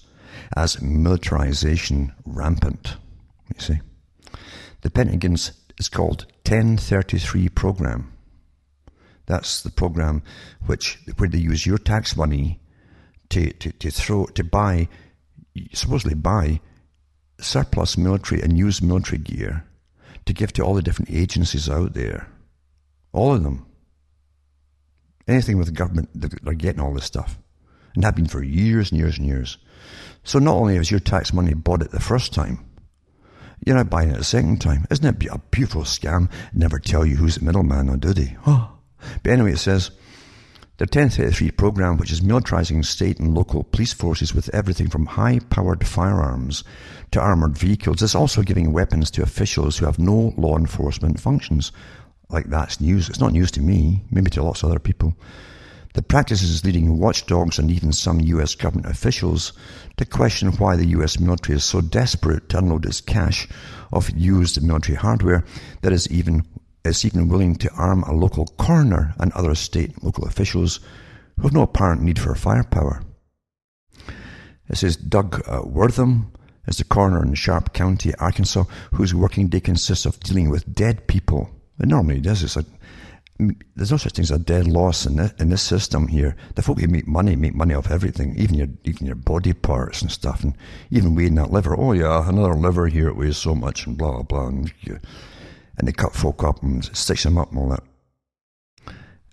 as 0.55 0.81
militarization 0.81 2.13
rampant. 2.25 2.97
You 3.53 3.61
see? 3.61 3.79
The 4.81 4.89
Pentagon's 4.89 5.51
is 5.77 5.89
called 5.89 6.25
1033 6.45 7.49
program. 7.49 8.11
That's 9.25 9.61
the 9.61 9.71
program 9.71 10.23
which 10.65 10.99
where 11.17 11.29
they 11.29 11.37
use 11.37 11.65
your 11.65 11.77
tax 11.77 12.15
money 12.15 12.59
to, 13.29 13.51
to, 13.53 13.71
to 13.71 13.91
throw 13.91 14.25
to 14.25 14.43
buy 14.43 14.87
supposedly 15.73 16.15
buy 16.15 16.59
surplus 17.39 17.97
military 17.97 18.41
and 18.41 18.57
used 18.57 18.83
military 18.83 19.17
gear 19.17 19.65
to 20.25 20.33
give 20.33 20.53
to 20.53 20.63
all 20.63 20.73
the 20.73 20.81
different 20.81 21.11
agencies 21.11 21.69
out 21.69 21.93
there. 21.93 22.27
All 23.11 23.33
of 23.33 23.43
them. 23.43 23.65
Anything 25.27 25.57
with 25.57 25.67
the 25.67 25.73
government, 25.73 26.09
they're 26.13 26.53
getting 26.53 26.81
all 26.81 26.93
this 26.93 27.05
stuff. 27.05 27.37
And 27.95 28.03
have 28.03 28.15
been 28.15 28.27
for 28.27 28.43
years 28.43 28.91
and 28.91 28.99
years 28.99 29.17
and 29.17 29.25
years. 29.25 29.57
So 30.23 30.39
not 30.39 30.55
only 30.55 30.75
has 30.75 30.91
your 30.91 30.99
tax 30.99 31.31
money 31.31 31.53
bought 31.53 31.81
it 31.81 31.91
the 31.91 31.99
first 31.99 32.33
time, 32.33 32.59
you're 33.65 33.75
not 33.75 33.89
buying 33.89 34.11
it 34.11 34.19
a 34.19 34.23
second 34.23 34.59
time. 34.59 34.85
Isn't 34.89 35.05
it 35.05 35.29
a 35.31 35.37
beautiful 35.51 35.83
scam? 35.83 36.29
Never 36.53 36.77
tell 36.77 37.05
you 37.05 37.15
who's 37.15 37.35
the 37.35 37.45
middleman, 37.45 37.89
or 37.89 37.97
do 37.97 38.13
they? 38.13 38.35
Oh. 38.45 38.71
But 39.21 39.33
anyway, 39.33 39.51
it 39.51 39.59
says, 39.59 39.91
the 40.77 40.83
1033 40.83 41.51
program, 41.51 41.95
which 41.95 42.11
is 42.11 42.19
militarizing 42.19 42.83
state 42.83 43.17
and 43.17 43.33
local 43.33 43.63
police 43.63 43.93
forces 43.93 44.35
with 44.35 44.53
everything 44.53 44.89
from 44.89 45.05
high 45.05 45.39
powered 45.49 45.87
firearms 45.87 46.65
to 47.11 47.21
armored 47.21 47.57
vehicles, 47.57 48.01
is 48.01 48.13
also 48.13 48.41
giving 48.41 48.73
weapons 48.73 49.09
to 49.09 49.21
officials 49.21 49.77
who 49.77 49.85
have 49.85 49.99
no 49.99 50.33
law 50.35 50.57
enforcement 50.57 51.17
functions, 51.17 51.71
like 52.29 52.47
that's 52.47 52.81
news. 52.81 53.07
It's 53.07 53.21
not 53.21 53.31
news 53.31 53.51
to 53.51 53.61
me, 53.61 54.03
maybe 54.11 54.29
to 54.31 54.43
lots 54.43 54.63
of 54.63 54.69
other 54.69 54.79
people. 54.79 55.15
The 55.93 56.01
practice 56.01 56.43
is 56.43 56.65
leading 56.65 56.99
watchdogs 56.99 57.57
and 57.57 57.71
even 57.71 57.93
some 57.93 58.19
US 58.19 58.53
government 58.53 58.91
officials 58.91 59.53
to 59.95 60.03
question 60.03 60.51
why 60.57 60.75
the 60.75 60.87
US 60.87 61.21
military 61.21 61.55
is 61.55 61.63
so 61.63 61.79
desperate 61.79 62.49
to 62.49 62.57
unload 62.57 62.85
its 62.85 62.99
cache 62.99 63.47
of 63.93 64.09
used 64.09 64.61
military 64.61 64.97
hardware 64.97 65.45
that 65.83 65.93
is 65.93 66.11
even 66.11 66.43
is 66.85 67.05
even 67.05 67.27
willing 67.27 67.55
to 67.55 67.71
arm 67.73 68.03
a 68.03 68.13
local 68.13 68.45
coroner 68.57 69.13
and 69.19 69.31
other 69.33 69.55
state 69.55 69.93
and 69.93 70.03
local 70.03 70.25
officials 70.25 70.79
who 71.35 71.43
have 71.43 71.53
no 71.53 71.63
apparent 71.63 72.01
need 72.01 72.19
for 72.19 72.35
firepower. 72.35 73.03
It 74.69 74.77
says 74.77 74.95
Doug 74.95 75.41
uh, 75.47 75.61
Wortham 75.63 76.31
is 76.67 76.77
the 76.77 76.83
coroner 76.83 77.23
in 77.23 77.35
Sharp 77.35 77.73
County, 77.73 78.13
Arkansas, 78.15 78.63
whose 78.93 79.13
working 79.13 79.47
day 79.47 79.59
consists 79.59 80.05
of 80.05 80.19
dealing 80.21 80.49
with 80.49 80.73
dead 80.73 81.07
people. 81.07 81.49
It 81.79 81.87
normally 81.87 82.21
does. 82.21 82.41
It's 82.43 82.55
like 82.55 82.65
there's 83.37 83.91
no 83.91 83.97
such 83.97 84.13
thing 84.13 84.23
as 84.23 84.31
a 84.31 84.39
dead 84.39 84.65
loss 84.65 85.05
in 85.05 85.17
this, 85.17 85.33
in 85.39 85.49
this 85.49 85.61
system 85.61 86.07
here. 86.07 86.37
The 86.55 86.61
folk 86.61 86.79
who 86.79 86.87
make 86.87 87.05
money 87.05 87.35
make 87.35 87.53
money 87.53 87.73
off 87.73 87.91
everything, 87.91 88.35
even 88.37 88.55
your 88.55 88.67
even 88.85 89.05
your 89.05 89.15
body 89.15 89.51
parts 89.51 90.01
and 90.01 90.09
stuff, 90.09 90.43
and 90.43 90.55
even 90.89 91.15
weighing 91.15 91.35
that 91.35 91.51
liver. 91.51 91.77
Oh 91.77 91.91
yeah, 91.91 92.27
another 92.27 92.55
liver 92.55 92.87
here 92.87 93.09
it 93.09 93.17
weighs 93.17 93.37
so 93.37 93.53
much, 93.53 93.85
and 93.85 93.97
blah 93.97 94.11
blah 94.11 94.23
blah. 94.23 94.47
And, 94.47 94.73
you, 94.81 94.99
and 95.77 95.87
they 95.87 95.91
cut 95.91 96.15
folk 96.15 96.43
up 96.43 96.61
and 96.63 96.85
stitch 96.95 97.23
them 97.23 97.37
up 97.37 97.49
and 97.49 97.59
all 97.59 97.69
that. 97.69 97.83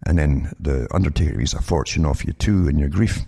And 0.06 0.18
then 0.18 0.52
the 0.58 0.88
undertaker 0.92 1.36
makes 1.36 1.52
a 1.52 1.62
fortune 1.62 2.04
off 2.04 2.24
you 2.24 2.32
too 2.32 2.68
in 2.68 2.78
your 2.78 2.88
grief 2.88 3.20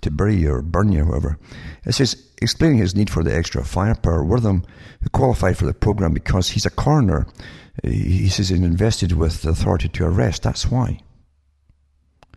to 0.00 0.10
bury 0.10 0.36
you 0.36 0.52
or 0.52 0.62
burn 0.62 0.92
you, 0.92 1.02
or 1.02 1.06
whatever. 1.06 1.38
It 1.84 1.92
says 1.92 2.30
explaining 2.40 2.78
his 2.78 2.94
need 2.94 3.10
for 3.10 3.22
the 3.22 3.34
extra 3.34 3.64
firepower. 3.64 4.24
Wortham, 4.24 4.64
who 5.02 5.10
qualified 5.10 5.58
for 5.58 5.66
the 5.66 5.74
program 5.74 6.14
because 6.14 6.48
he's 6.48 6.66
a 6.66 6.70
coroner 6.70 7.26
he 7.82 8.28
says 8.28 8.50
he's 8.50 8.60
invested 8.60 9.12
with 9.12 9.42
the 9.42 9.50
authority 9.50 9.88
to 9.88 10.04
arrest. 10.04 10.42
That's 10.42 10.70
why. 10.70 11.00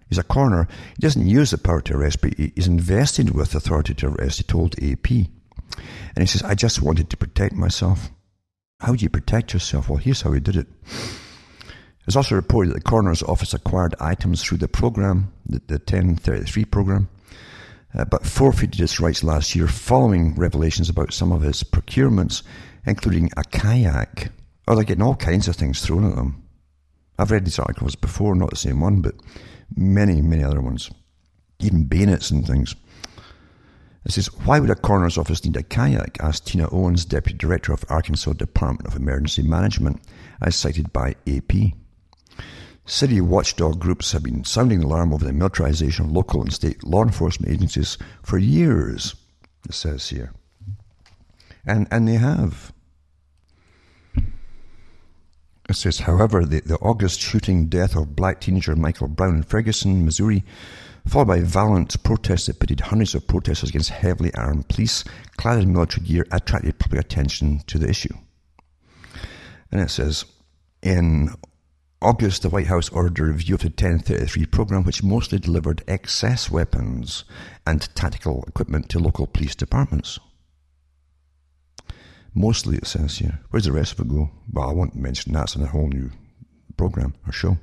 He's 0.08 0.18
a 0.18 0.24
coroner. 0.24 0.68
He 0.96 1.02
doesn't 1.02 1.28
use 1.28 1.52
the 1.52 1.58
power 1.58 1.82
to 1.82 1.96
arrest, 1.96 2.22
but 2.22 2.34
he's 2.38 2.68
invested 2.68 3.36
with 3.36 3.54
authority 3.56 3.94
to 3.96 4.08
arrest, 4.08 4.38
he 4.38 4.44
told 4.44 4.76
AP. 4.82 5.12
And 5.12 6.20
he 6.20 6.26
says, 6.26 6.44
I 6.44 6.56
just 6.56 6.82
wanted 6.82 7.10
to 7.10 7.18
protect 7.18 7.54
myself. 7.54 8.12
How 8.80 8.94
do 8.94 9.04
you 9.04 9.10
protect 9.10 9.54
yourself? 9.54 9.90
Well, 9.90 9.98
here's 9.98 10.22
how 10.22 10.32
he 10.32 10.40
did 10.40 10.58
it. 10.58 10.68
It's 12.08 12.16
also 12.16 12.36
reported 12.36 12.72
that 12.72 12.84
the 12.84 12.90
coroner's 12.90 13.24
office 13.24 13.54
acquired 13.54 13.96
items 14.00 14.44
through 14.44 14.60
the 14.60 14.68
program, 14.68 15.32
the, 15.46 15.60
the 15.68 15.76
1033 15.76 16.66
program, 16.66 17.10
uh, 17.98 18.06
but 18.06 18.26
forfeited 18.26 18.80
its 18.80 19.00
rights 19.00 19.24
last 19.24 19.56
year 19.56 19.68
following 19.68 20.36
revelations 20.36 20.90
about 20.90 21.14
some 21.14 21.32
of 21.32 21.42
his 21.42 21.64
procurements, 21.64 22.44
including 22.86 23.32
a 23.38 23.44
kayak 23.44 24.32
Oh, 24.68 24.76
they're 24.76 24.84
getting 24.84 25.04
all 25.04 25.16
kinds 25.16 25.48
of 25.48 25.56
things 25.56 25.82
thrown 25.82 26.10
at 26.10 26.16
them. 26.16 26.44
I've 27.20 27.32
read 27.32 27.46
these 27.46 27.60
articles 27.60 27.96
before, 27.96 28.36
not 28.36 28.50
the 28.50 28.56
same 28.56 28.80
one, 28.80 29.02
but 29.02 29.16
many, 29.76 30.22
many 30.22 30.44
other 30.44 30.62
ones. 30.62 30.90
Even 31.60 31.86
bayonets 31.86 32.32
and 32.32 32.46
things. 32.46 32.76
It 34.06 34.12
says, 34.12 34.28
Why 34.46 34.60
would 34.60 34.70
a 34.70 34.76
coroner's 34.76 35.18
office 35.18 35.44
need 35.44 35.58
a 35.58 35.64
kayak? 35.64 36.20
asked 36.22 36.48
Tina 36.48 36.70
Owens, 36.72 37.06
Deputy 37.06 37.38
Director 37.38 37.74
of 37.74 37.84
Arkansas 37.90 38.34
Department 38.34 38.88
of 38.88 38.96
Emergency 38.96 39.42
Management, 39.42 40.02
as 40.42 40.56
cited 40.56 40.94
by 40.94 41.16
AP. 41.28 41.74
City 42.86 43.20
watchdog 43.20 43.80
groups 43.80 44.12
have 44.12 44.22
been 44.22 44.44
sounding 44.44 44.80
the 44.80 44.86
alarm 44.86 45.12
over 45.12 45.26
the 45.26 45.34
militarization 45.34 46.06
of 46.06 46.12
local 46.12 46.42
and 46.44 46.54
state 46.54 46.84
law 46.84 47.02
enforcement 47.02 47.52
agencies 47.52 47.98
for 48.22 48.38
years, 48.38 49.16
it 49.68 49.74
says 49.74 50.10
here. 50.10 50.34
And, 51.66 51.88
and 51.90 52.08
they 52.08 52.14
have. 52.14 52.72
It 55.68 55.74
says, 55.74 56.02
however, 56.02 56.46
the, 56.46 56.62
the 56.62 56.78
August 56.78 57.20
shooting 57.20 57.66
death 57.70 57.96
of 57.96 58.16
black 58.16 58.40
teenager 58.40 58.76
Michael 58.76 59.08
Brown 59.08 59.38
in 59.38 59.44
Ferguson, 59.44 60.06
Missouri, 60.06 60.44
followed 61.08 61.28
by 61.28 61.42
violent 61.42 62.02
protests 62.04 62.48
that 62.48 62.60
pitted 62.60 62.80
hundreds 62.80 63.16
of 63.16 63.28
protesters 63.28 63.70
against 63.70 63.90
heavily 63.90 64.34
armed 64.36 64.68
police 64.68 65.04
clad 65.38 65.62
in 65.62 65.74
military 65.74 66.06
gear, 66.06 66.26
attracted 66.32 66.80
public 66.80 67.02
attention 67.02 67.60
to 67.68 67.78
the 67.78 67.90
issue. 67.90 68.14
And 69.72 69.82
it 69.82 69.90
says, 69.90 70.26
in 70.82 71.30
August, 72.02 72.42
the 72.44 72.50
White 72.50 72.68
House 72.68 72.90
ordered 72.90 73.20
a 73.20 73.24
review 73.32 73.56
of 73.56 73.62
the 73.62 73.68
1033 73.68 74.46
program, 74.48 74.84
which 74.84 75.04
mostly 75.04 75.40
delivered 75.40 75.84
excess 75.88 76.52
weapons 76.52 77.24
and 77.66 77.94
tactical 77.96 78.44
equipment 78.48 78.90
to 78.90 79.00
local 79.00 79.28
police 79.28 79.56
departments. 79.56 80.20
Mostly, 82.34 82.78
it 82.78 82.86
says 82.86 83.18
here. 83.18 83.40
Where's 83.50 83.64
the 83.64 83.72
rest 83.72 83.94
of 83.94 84.02
it 84.02 84.10
go? 84.10 84.30
Well, 84.52 84.70
I 84.70 84.74
won't 84.74 84.96
mention 84.96 85.34
that. 85.34 85.44
It's 85.44 85.56
in 85.56 85.64
a 85.64 85.68
whole 85.68 85.88
new 85.88 86.12
program 86.78 87.16
or 87.26 87.32
show. 87.32 87.58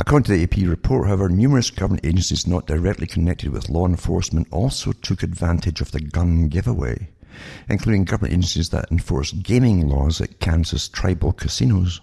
According 0.00 0.24
to 0.24 0.36
the 0.36 0.42
AP 0.44 0.68
report, 0.68 1.08
however, 1.08 1.28
numerous 1.28 1.70
government 1.70 2.06
agencies 2.06 2.46
not 2.46 2.68
directly 2.68 3.06
connected 3.08 3.50
with 3.50 3.68
law 3.68 3.84
enforcement 3.84 4.46
also 4.52 4.92
took 4.92 5.24
advantage 5.24 5.80
of 5.80 5.90
the 5.90 6.00
gun 6.00 6.46
giveaway, 6.46 7.10
including 7.68 8.04
government 8.04 8.34
agencies 8.34 8.68
that 8.68 8.92
enforce 8.92 9.32
gaming 9.32 9.88
laws 9.88 10.20
at 10.20 10.38
Kansas 10.38 10.88
tribal 10.88 11.32
casinos 11.32 12.00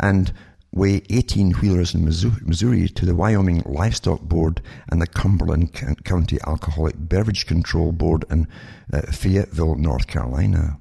and 0.00 0.32
weigh 0.72 1.02
18 1.10 1.52
wheelers 1.52 1.94
in 1.94 2.06
Missouri 2.06 2.88
to 2.88 3.04
the 3.04 3.14
Wyoming 3.14 3.62
Livestock 3.66 4.22
Board 4.22 4.62
and 4.88 5.00
the 5.02 5.06
Cumberland 5.06 5.74
County 6.04 6.38
Alcoholic 6.46 6.94
Beverage 6.98 7.46
Control 7.46 7.92
Board 7.92 8.24
in 8.30 8.48
uh, 8.92 9.02
Fayetteville, 9.12 9.76
North 9.76 10.06
Carolina. 10.06 10.78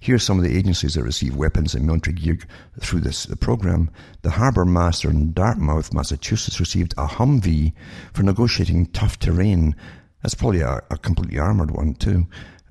Here 0.00 0.14
are 0.14 0.18
some 0.18 0.38
of 0.38 0.44
the 0.44 0.56
agencies 0.56 0.94
that 0.94 1.02
receive 1.02 1.36
weapons 1.36 1.74
and 1.74 1.86
military 1.86 2.14
gear 2.14 2.38
through 2.80 3.00
this 3.00 3.26
program. 3.36 3.90
The 4.22 4.30
Harbor 4.30 4.64
Master 4.64 5.10
in 5.10 5.32
Dartmouth, 5.32 5.92
Massachusetts 5.92 6.60
received 6.60 6.94
a 6.96 7.06
Humvee 7.06 7.72
for 8.12 8.22
negotiating 8.22 8.86
tough 8.86 9.18
terrain. 9.18 9.74
That's 10.22 10.34
probably 10.34 10.60
a, 10.60 10.82
a 10.90 10.98
completely 10.98 11.38
armored 11.38 11.70
one 11.70 11.94
too. 11.94 12.26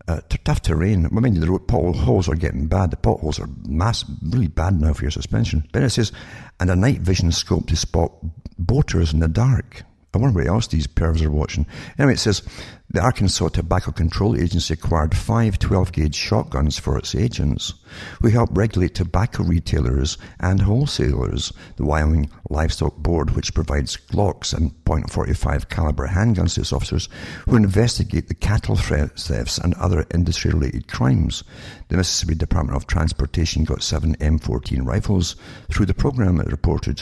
Uh, 0.08 0.22
tough 0.44 0.62
terrain. 0.62 1.06
I 1.06 1.10
mean, 1.20 1.40
the 1.40 1.50
road 1.50 1.68
potholes 1.68 2.30
are 2.30 2.36
getting 2.36 2.68
bad. 2.68 2.92
The 2.92 2.98
potholes 2.98 3.40
are 3.40 3.50
mass, 3.68 4.06
really 4.22 4.48
bad 4.48 4.80
now 4.80 4.94
for 4.94 5.02
your 5.02 5.12
suspension. 5.12 5.68
Then 5.74 5.84
it 5.84 5.90
says, 5.90 6.12
and 6.60 6.70
a 6.70 6.76
night 6.76 7.00
vision 7.00 7.32
scope 7.32 7.68
to 7.68 7.76
spot 7.76 8.12
boaters 8.60 9.14
in 9.14 9.20
the 9.20 9.28
dark. 9.28 9.84
I 10.14 10.18
wonder 10.18 10.40
what 10.40 10.48
else 10.48 10.68
these 10.68 10.88
pervs 10.88 11.24
are 11.24 11.32
watching. 11.32 11.66
Anyway, 11.98 12.14
it 12.14 12.20
says 12.20 12.42
the 12.90 13.02
Arkansas 13.02 13.50
Tobacco 13.50 13.92
Control 13.92 14.38
Agency 14.38 14.76
acquired 14.76 15.18
five 15.18 15.58
12 15.58 15.92
gauge 15.92 16.16
shotguns 16.16 16.78
for 16.78 16.98
its 16.98 17.16
agents, 17.16 17.74
who 18.22 18.30
help 18.30 18.50
regulate 18.54 18.94
tobacco 18.94 19.44
retailers 19.44 20.18
and 20.40 20.62
wholesalers. 20.62 21.52
The 21.78 21.86
Wyoming 21.86 22.30
Livestock 22.50 22.96
Board, 22.98 23.32
which 23.32 23.54
provides 23.54 23.98
Glocks 23.98 24.54
and 24.54 24.72
.45 24.86 25.68
caliber 25.68 26.08
handguns 26.08 26.54
to 26.56 26.62
its 26.62 26.72
officers, 26.72 27.10
who 27.50 27.56
investigate 27.56 28.28
the 28.28 28.36
cattle 28.36 28.76
thefts 28.76 29.58
and 29.58 29.74
other 29.74 30.06
industry 30.14 30.52
related 30.52 30.88
crimes. 30.88 31.44
The 31.90 31.98
Mississippi 31.98 32.36
Department 32.36 32.78
of 32.78 32.88
Transportation 32.88 33.64
got 33.64 33.84
seven 33.84 34.16
M14 34.18 34.86
rifles 34.86 35.36
through 35.72 35.88
the 35.88 35.94
program, 35.94 36.40
it 36.40 36.52
reported. 36.52 37.02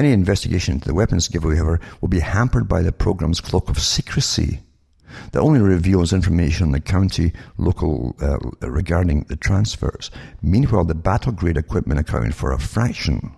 Any 0.00 0.12
investigation 0.12 0.76
into 0.76 0.88
the 0.88 0.94
weapons 0.94 1.28
giveaway, 1.28 1.56
however, 1.56 1.78
will 2.00 2.08
be 2.08 2.20
hampered 2.20 2.66
by 2.66 2.80
the 2.80 2.90
program's 2.90 3.38
cloak 3.38 3.68
of 3.68 3.78
secrecy 3.78 4.60
that 5.32 5.40
only 5.40 5.60
reveals 5.60 6.14
information 6.14 6.68
on 6.68 6.72
the 6.72 6.80
county 6.80 7.34
local 7.58 8.16
uh, 8.22 8.38
regarding 8.66 9.24
the 9.24 9.36
transfers. 9.36 10.10
Meanwhile, 10.40 10.86
the 10.86 10.94
battle 10.94 11.32
grade 11.32 11.58
equipment 11.58 12.00
accounted 12.00 12.34
for 12.34 12.50
a 12.50 12.58
fraction 12.58 13.36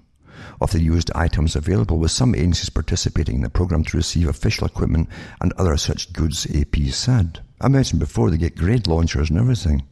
of 0.61 0.71
the 0.71 0.81
used 0.81 1.11
items 1.17 1.57
available, 1.57 1.99
with 1.99 2.13
some 2.13 2.33
agencies 2.33 2.71
participating 2.71 3.35
in 3.35 3.43
the 3.43 3.51
program 3.51 3.83
to 3.83 3.97
receive 3.97 4.29
official 4.29 4.65
equipment 4.65 5.09
and 5.41 5.53
other 5.55 5.77
such 5.77 6.13
goods, 6.13 6.47
AP 6.55 6.77
said. 6.93 7.41
I 7.61 7.67
mentioned 7.67 7.99
before 7.99 8.31
they 8.31 8.37
get 8.37 8.55
grade 8.55 8.87
launchers 8.87 9.31
and 9.31 9.39
everything. 9.41 9.83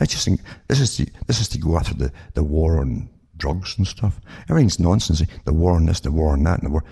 I 0.00 0.06
just 0.06 0.24
think 0.24 0.40
this 0.66 0.80
is 0.80 0.96
to, 0.96 1.06
this 1.28 1.40
is 1.40 1.46
to 1.50 1.58
go 1.58 1.76
after 1.76 1.94
the, 1.94 2.12
the 2.34 2.42
war 2.42 2.80
on 2.80 3.08
drugs 3.36 3.76
and 3.78 3.86
stuff. 3.86 4.20
Everything's 4.48 4.80
nonsense. 4.80 5.22
The 5.44 5.52
war 5.52 5.72
on 5.72 5.86
this, 5.86 6.00
the 6.00 6.12
war 6.12 6.32
on 6.32 6.42
that, 6.44 6.58
and 6.58 6.66
the 6.66 6.72
war. 6.72 6.84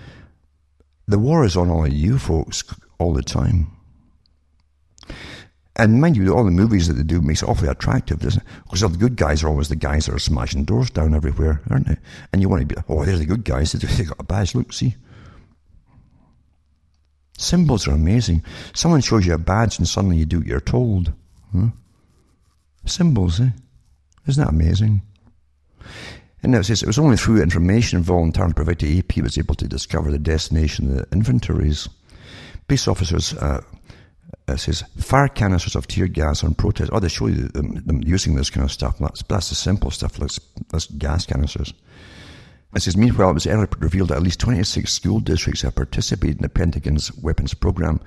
The 1.07 1.19
war 1.19 1.45
is 1.45 1.55
on 1.55 1.69
all 1.69 1.85
of 1.85 1.93
you 1.93 2.17
folks 2.17 2.63
all 2.97 3.13
the 3.13 3.21
time. 3.21 3.67
And 5.77 5.99
mind 5.99 6.15
you, 6.15 6.33
all 6.33 6.45
the 6.45 6.51
movies 6.51 6.87
that 6.87 6.93
they 6.93 7.03
do 7.03 7.21
makes 7.21 7.43
it 7.43 7.49
awfully 7.49 7.67
attractive, 7.69 8.19
doesn't 8.19 8.41
it? 8.41 8.47
Because 8.63 8.81
all 8.81 8.89
the 8.89 8.97
good 8.97 9.17
guys 9.17 9.43
are 9.43 9.49
always 9.49 9.67
the 9.67 9.75
guys 9.75 10.05
that 10.05 10.15
are 10.15 10.19
smashing 10.19 10.63
doors 10.63 10.89
down 10.89 11.13
everywhere, 11.13 11.61
aren't 11.69 11.87
they? 11.87 11.97
And 12.31 12.41
you 12.41 12.47
want 12.47 12.61
to 12.61 12.75
be, 12.75 12.81
oh, 12.87 13.03
they're 13.03 13.17
the 13.17 13.25
good 13.25 13.43
guys. 13.43 13.73
They've 13.73 14.07
got 14.07 14.19
a 14.19 14.23
badge. 14.23 14.55
Look, 14.55 14.71
see. 14.71 14.95
Symbols 17.37 17.87
are 17.87 17.91
amazing. 17.91 18.43
Someone 18.73 19.01
shows 19.01 19.25
you 19.25 19.33
a 19.33 19.37
badge 19.37 19.77
and 19.77 19.87
suddenly 19.87 20.15
you 20.15 20.25
do 20.25 20.39
what 20.39 20.47
you're 20.47 20.61
told. 20.61 21.11
Huh? 21.53 21.67
Symbols, 22.85 23.41
eh? 23.41 23.49
Isn't 24.27 24.43
that 24.43 24.53
amazing? 24.53 25.01
And 26.45 26.51
now 26.51 26.59
it 26.59 26.65
says 26.65 26.83
it 26.83 26.85
was 26.85 26.99
only 26.99 27.17
through 27.17 27.41
information 27.41 28.03
voluntarily 28.03 28.53
provided 28.53 28.99
AP 28.99 29.17
was 29.17 29.35
able 29.35 29.55
to 29.55 29.67
discover 29.67 30.11
the 30.11 30.19
destination 30.19 30.91
of 30.91 30.97
the 30.97 31.07
inventories. 31.11 31.89
Police 32.67 32.87
officers, 32.87 33.33
uh, 33.33 33.61
it 34.47 34.59
says, 34.59 34.83
fire 34.99 35.27
canisters 35.27 35.75
of 35.75 35.87
tear 35.87 36.05
gas 36.05 36.43
on 36.43 36.53
protest. 36.53 36.91
Oh, 36.93 36.99
they 36.99 37.07
show 37.07 37.25
you 37.25 37.47
them, 37.47 37.81
them, 37.87 38.03
using 38.03 38.35
this 38.35 38.51
kind 38.51 38.63
of 38.63 38.71
stuff. 38.71 38.95
That's, 38.99 39.23
that's 39.23 39.49
the 39.49 39.55
simple 39.55 39.89
stuff. 39.89 40.19
Let's, 40.19 40.39
That's 40.69 40.85
gas 40.85 41.25
canisters. 41.25 41.73
It 42.75 42.83
says, 42.83 42.95
meanwhile, 42.95 43.31
it 43.31 43.33
was 43.33 43.47
earlier 43.47 43.67
revealed 43.79 44.09
that 44.09 44.17
at 44.17 44.23
least 44.23 44.39
26 44.41 44.93
school 44.93 45.21
districts 45.21 45.63
have 45.63 45.73
participated 45.73 46.35
in 46.35 46.43
the 46.43 46.49
Pentagon's 46.49 47.11
weapons 47.17 47.55
program, 47.55 47.99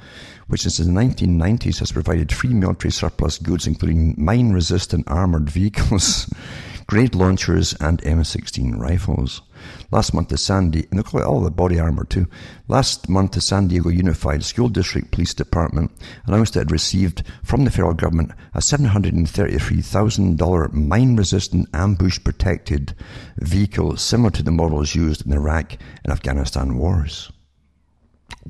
which 0.47 0.61
since 0.61 0.77
the 0.77 0.85
1990s 0.85 1.81
has 1.81 1.91
provided 1.91 2.33
free 2.33 2.55
military 2.55 2.93
surplus 2.93 3.37
goods, 3.39 3.67
including 3.67 4.15
mine 4.17 4.53
resistant 4.53 5.09
armored 5.09 5.51
vehicles, 5.51 6.33
grenade 6.89 7.15
launchers, 7.15 7.75
and 7.81 8.03
M16 8.03 8.77
rifles. 8.79 9.43
Last 9.91 10.15
month, 10.15 10.29
the 10.31 10.39
Sandy, 10.39 10.87
and 10.91 10.99
they 10.99 11.03
call 11.03 11.21
it 11.21 11.27
all 11.27 11.43
the 11.43 11.51
body 11.51 11.79
armor 11.79 12.05
too. 12.05 12.27
Last 12.67 13.11
month, 13.11 13.33
the 13.33 13.43
San 13.43 13.69
Diego 13.69 13.91
Unified 13.91 14.43
School 14.43 14.71
District 14.71 15.11
Police 15.11 15.35
Department 15.35 15.91
announced 16.27 16.57
it 16.57 16.61
had 16.61 16.73
received 16.73 17.25
from 17.45 17.65
the 17.65 17.71
federal 17.71 17.93
government 17.93 18.33
a 18.55 18.61
$733,000 18.61 20.73
mine-resistant 20.73 21.69
ambush-protected 21.75 22.95
vehicle 23.37 23.99
similar 23.99 24.31
to 24.31 24.43
the 24.43 24.51
models 24.51 24.95
used 24.95 25.27
in 25.27 25.31
the 25.31 25.37
Iraq 25.37 25.77
and 26.05 26.13
Afghanistan 26.13 26.79
wars. 26.79 27.31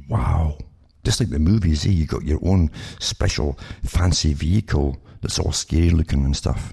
Wow. 0.08 0.58
Just 1.02 1.18
like 1.18 1.30
the 1.30 1.40
movies, 1.40 1.84
eh? 1.86 1.90
You 1.90 2.06
got 2.06 2.24
your 2.24 2.38
own 2.42 2.70
special 3.00 3.58
fancy 3.82 4.32
vehicle 4.32 4.96
that's 5.22 5.40
all 5.40 5.50
scary 5.50 5.90
looking 5.90 6.24
and 6.24 6.36
stuff. 6.36 6.72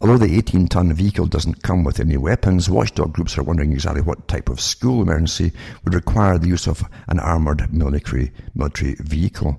Although 0.00 0.18
the 0.18 0.36
18 0.36 0.68
ton 0.68 0.92
vehicle 0.92 1.26
doesn't 1.26 1.62
come 1.62 1.82
with 1.82 2.00
any 2.00 2.18
weapons, 2.18 2.68
watchdog 2.68 3.14
groups 3.14 3.38
are 3.38 3.42
wondering 3.42 3.72
exactly 3.72 4.02
what 4.02 4.28
type 4.28 4.50
of 4.50 4.60
school 4.60 5.02
emergency 5.02 5.52
would 5.84 5.94
require 5.94 6.38
the 6.38 6.48
use 6.48 6.66
of 6.66 6.84
an 7.08 7.18
armoured 7.18 7.72
military, 7.72 8.32
military 8.54 8.96
vehicle. 9.00 9.58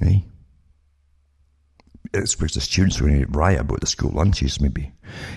Eh? 0.00 0.20
It's 2.14 2.34
because 2.34 2.54
the 2.54 2.62
students 2.62 3.00
were 3.00 3.08
going 3.08 3.26
to 3.26 3.38
riot 3.38 3.60
about 3.60 3.80
the 3.80 3.86
school 3.86 4.10
lunches, 4.10 4.60
maybe. 4.60 4.92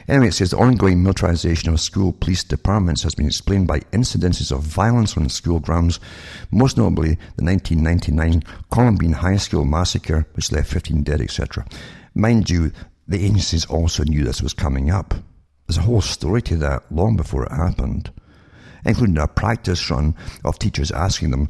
Anyway, 0.07 0.29
it 0.29 0.33
says 0.33 0.51
the 0.51 0.57
ongoing 0.57 1.03
militarization 1.03 1.73
of 1.73 1.81
school 1.81 2.13
police 2.13 2.43
departments 2.43 3.03
has 3.03 3.15
been 3.15 3.25
explained 3.25 3.67
by 3.67 3.81
incidences 3.91 4.51
of 4.51 4.61
violence 4.61 5.17
on 5.17 5.27
school 5.27 5.59
grounds, 5.59 5.99
most 6.51 6.77
notably 6.77 7.15
the 7.35 7.43
1999 7.43 8.43
Columbine 8.71 9.13
High 9.13 9.37
School 9.37 9.65
massacre, 9.65 10.25
which 10.33 10.51
left 10.53 10.71
15 10.71 11.03
dead, 11.03 11.19
etc. 11.19 11.65
Mind 12.15 12.49
you, 12.49 12.71
the 13.09 13.25
agencies 13.25 13.65
also 13.65 14.03
knew 14.03 14.23
this 14.23 14.41
was 14.41 14.53
coming 14.53 14.91
up. 14.91 15.15
There's 15.67 15.79
a 15.79 15.81
whole 15.81 16.01
story 16.01 16.43
to 16.43 16.57
that 16.57 16.83
long 16.91 17.17
before 17.17 17.43
it 17.45 17.51
happened, 17.51 18.11
including 18.85 19.17
a 19.17 19.27
practice 19.27 19.89
run 19.89 20.15
of 20.45 20.59
teachers 20.59 20.91
asking 20.91 21.31
them, 21.31 21.49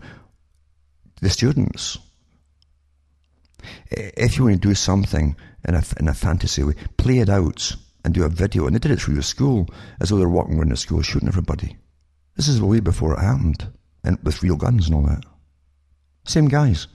the 1.22 1.30
students, 1.30 1.97
if 3.91 4.38
you 4.38 4.45
want 4.45 4.62
to 4.62 4.68
do 4.70 4.74
something 4.74 5.36
in 5.68 5.76
a, 5.76 5.84
in 5.99 6.07
a 6.07 6.14
fantasy 6.14 6.64
way, 6.64 6.76
play 6.95 7.20
it 7.20 7.30
out 7.30 7.76
and 8.05 8.14
do 8.14 8.24
a 8.24 8.30
video. 8.30 8.66
And 8.66 8.74
they 8.74 8.80
did 8.80 8.91
it 8.91 9.01
through 9.01 9.16
the 9.16 9.24
school 9.24 9.68
as 9.99 10.10
though 10.10 10.18
they're 10.18 10.30
walking 10.30 10.57
around 10.57 10.72
the 10.72 10.78
school 10.78 11.01
shooting 11.01 11.28
everybody. 11.28 11.76
This 12.38 12.47
is 12.47 12.62
way 12.62 12.80
before 12.80 13.16
it 13.16 13.20
happened, 13.20 13.68
and 14.05 14.18
with 14.24 14.41
real 14.41 14.55
guns 14.55 14.88
and 14.88 14.95
all 14.95 15.03
that. 15.03 15.26
Same 16.30 16.48
guys. 16.48 16.88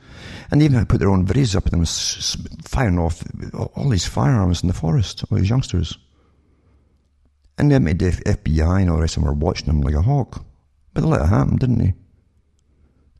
And 0.51 0.61
they 0.61 0.67
even 0.67 0.87
put 0.87 1.01
their 1.01 1.11
own 1.11 1.27
videos 1.27 1.57
up 1.57 1.65
of 1.65 1.73
them 1.73 1.85
firing 2.63 3.01
off 3.01 3.25
all 3.75 3.89
these 3.89 4.07
firearms 4.07 4.63
in 4.63 4.69
the 4.69 4.75
forest, 4.75 5.25
all 5.25 5.39
these 5.39 5.51
youngsters. 5.51 5.99
And 7.59 7.71
they 7.71 7.79
made 7.81 7.99
the 7.99 8.13
FBI 8.13 8.81
and 8.81 8.91
all 8.91 8.97
the 8.97 9.03
rest 9.03 9.17
of 9.17 9.25
them 9.25 9.29
were 9.29 9.47
watching 9.47 9.67
them 9.67 9.81
like 9.81 9.95
a 9.95 10.03
hawk. 10.03 10.45
But 10.93 11.01
they 11.01 11.09
let 11.09 11.23
it 11.23 11.29
happen, 11.29 11.57
didn't 11.57 11.79
they? 11.79 11.95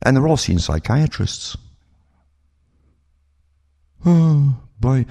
And 0.03 0.15
they're 0.15 0.27
all 0.27 0.37
seeing 0.37 0.59
psychiatrists. 0.59 1.57
Oh, 4.05 4.57
boy. 4.79 5.05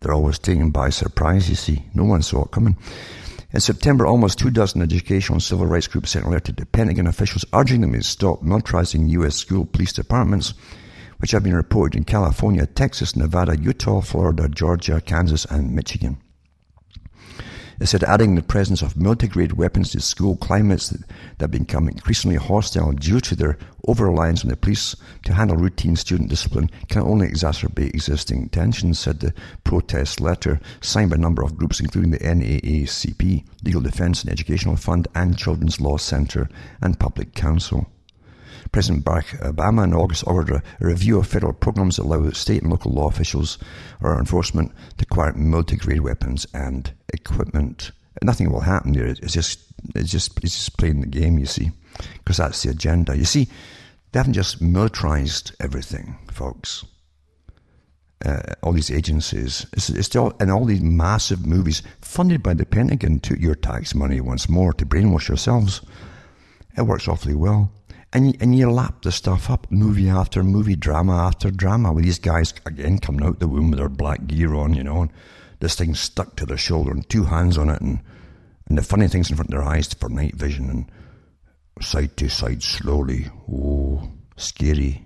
They're 0.00 0.12
always 0.12 0.38
taken 0.38 0.70
by 0.70 0.90
surprise, 0.90 1.48
you 1.48 1.54
see. 1.54 1.86
No 1.94 2.04
one 2.04 2.20
saw 2.20 2.44
it 2.44 2.50
coming. 2.50 2.76
In 3.54 3.60
September, 3.60 4.04
almost 4.04 4.40
two 4.40 4.50
dozen 4.50 4.82
educational 4.82 5.36
and 5.36 5.42
civil 5.42 5.66
rights 5.66 5.86
groups 5.86 6.10
sent 6.10 6.24
a 6.24 6.28
letter 6.28 6.52
to 6.52 6.66
Pentagon 6.66 7.06
officials 7.06 7.44
urging 7.52 7.82
them 7.82 7.92
to 7.92 8.02
stop 8.02 8.42
militarizing 8.42 9.08
U.S. 9.10 9.36
school 9.36 9.64
police 9.64 9.92
departments, 9.92 10.54
which 11.18 11.30
have 11.30 11.44
been 11.44 11.54
reported 11.54 11.96
in 11.96 12.02
California, 12.02 12.66
Texas, 12.66 13.14
Nevada, 13.14 13.56
Utah, 13.56 14.00
Florida, 14.00 14.48
Georgia, 14.48 15.00
Kansas, 15.00 15.44
and 15.44 15.72
Michigan. 15.72 16.16
It 17.80 17.86
said 17.86 18.04
adding 18.04 18.34
the 18.34 18.42
presence 18.42 18.82
of 18.82 18.96
military-grade 18.96 19.52
weapons 19.52 19.90
to 19.90 20.00
school 20.00 20.36
climates 20.36 20.90
that, 20.90 21.02
that 21.38 21.50
become 21.50 21.88
increasingly 21.88 22.36
hostile 22.36 22.92
due 22.92 23.20
to 23.20 23.34
their 23.34 23.58
over-reliance 23.86 24.44
on 24.44 24.50
the 24.50 24.56
police 24.56 24.94
to 25.24 25.34
handle 25.34 25.56
routine 25.56 25.96
student 25.96 26.30
discipline 26.30 26.70
can 26.88 27.02
only 27.02 27.28
exacerbate 27.28 27.92
existing 27.94 28.48
tensions, 28.50 28.98
said 28.98 29.20
the 29.20 29.34
protest 29.64 30.20
letter 30.20 30.60
signed 30.80 31.10
by 31.10 31.16
a 31.16 31.18
number 31.18 31.42
of 31.42 31.56
groups 31.56 31.80
including 31.80 32.12
the 32.12 32.18
NAACP, 32.18 33.44
Legal 33.64 33.80
Defense 33.80 34.22
and 34.22 34.30
Educational 34.30 34.76
Fund, 34.76 35.08
and 35.14 35.36
Children's 35.36 35.80
Law 35.80 35.96
Center 35.96 36.48
and 36.80 36.98
Public 37.00 37.34
Counsel. 37.34 37.88
President 38.74 39.04
Barack 39.04 39.38
Obama 39.38 39.84
in 39.84 39.94
August 39.94 40.24
ordered 40.26 40.56
a, 40.80 40.84
review 40.84 41.20
of 41.20 41.28
federal 41.28 41.52
programs 41.52 41.94
that 41.94 42.02
allow 42.02 42.28
state 42.30 42.60
and 42.60 42.72
local 42.72 42.90
law 42.90 43.06
officials 43.06 43.56
or 44.00 44.18
enforcement 44.18 44.72
to 44.98 45.06
acquire 45.08 45.32
military-grade 45.34 46.00
weapons 46.00 46.44
and 46.52 46.92
equipment. 47.12 47.92
Nothing 48.24 48.50
will 48.50 48.58
happen 48.58 48.90
there. 48.90 49.06
It's 49.06 49.32
just, 49.32 49.60
it's 49.94 50.10
just, 50.10 50.42
it's 50.42 50.56
just 50.56 50.76
playing 50.76 51.02
the 51.02 51.06
game. 51.06 51.38
You 51.38 51.46
see, 51.46 51.70
because 52.14 52.38
that's 52.38 52.64
the 52.64 52.70
agenda. 52.70 53.16
You 53.16 53.24
see, 53.24 53.46
they 54.10 54.18
haven't 54.18 54.32
just 54.32 54.60
militarized 54.60 55.54
everything, 55.60 56.18
folks. 56.32 56.84
Uh, 58.26 58.42
all 58.64 58.72
these 58.72 58.90
agencies, 58.90 59.66
it's, 59.74 59.88
it's 59.88 60.06
still, 60.06 60.34
and 60.40 60.50
all 60.50 60.64
these 60.64 60.82
massive 60.82 61.46
movies 61.46 61.84
funded 62.00 62.42
by 62.42 62.54
the 62.54 62.66
Pentagon 62.66 63.20
to 63.20 63.38
your 63.38 63.54
tax 63.54 63.94
money 63.94 64.20
once 64.20 64.48
more 64.48 64.72
to 64.72 64.84
brainwash 64.84 65.28
yourselves. 65.28 65.80
It 66.76 66.82
works 66.82 67.06
awfully 67.06 67.36
well. 67.36 67.70
And 68.14 68.40
and 68.40 68.56
you 68.56 68.70
lap 68.70 69.02
the 69.02 69.10
stuff 69.10 69.50
up, 69.50 69.66
movie 69.70 70.08
after 70.08 70.44
movie, 70.44 70.76
drama 70.76 71.16
after 71.16 71.50
drama, 71.50 71.92
with 71.92 72.04
these 72.04 72.20
guys 72.20 72.54
again 72.64 72.98
coming 72.98 73.26
out 73.26 73.40
the 73.40 73.48
womb 73.48 73.70
with 73.70 73.80
their 73.80 73.88
black 73.88 74.28
gear 74.28 74.54
on, 74.54 74.72
you 74.72 74.84
know, 74.84 75.02
and 75.02 75.12
this 75.58 75.74
thing 75.74 75.96
stuck 75.96 76.36
to 76.36 76.46
their 76.46 76.56
shoulder 76.56 76.92
and 76.92 77.08
two 77.08 77.24
hands 77.24 77.58
on 77.58 77.68
it, 77.68 77.80
and, 77.80 77.98
and 78.68 78.78
the 78.78 78.82
funny 78.82 79.08
things 79.08 79.30
in 79.30 79.36
front 79.36 79.52
of 79.52 79.58
their 79.58 79.68
eyes 79.68 79.92
for 79.92 80.08
night 80.08 80.36
vision 80.36 80.70
and 80.70 80.90
side 81.82 82.16
to 82.18 82.28
side 82.28 82.62
slowly. 82.62 83.26
Oh, 83.50 84.08
scary. 84.36 85.04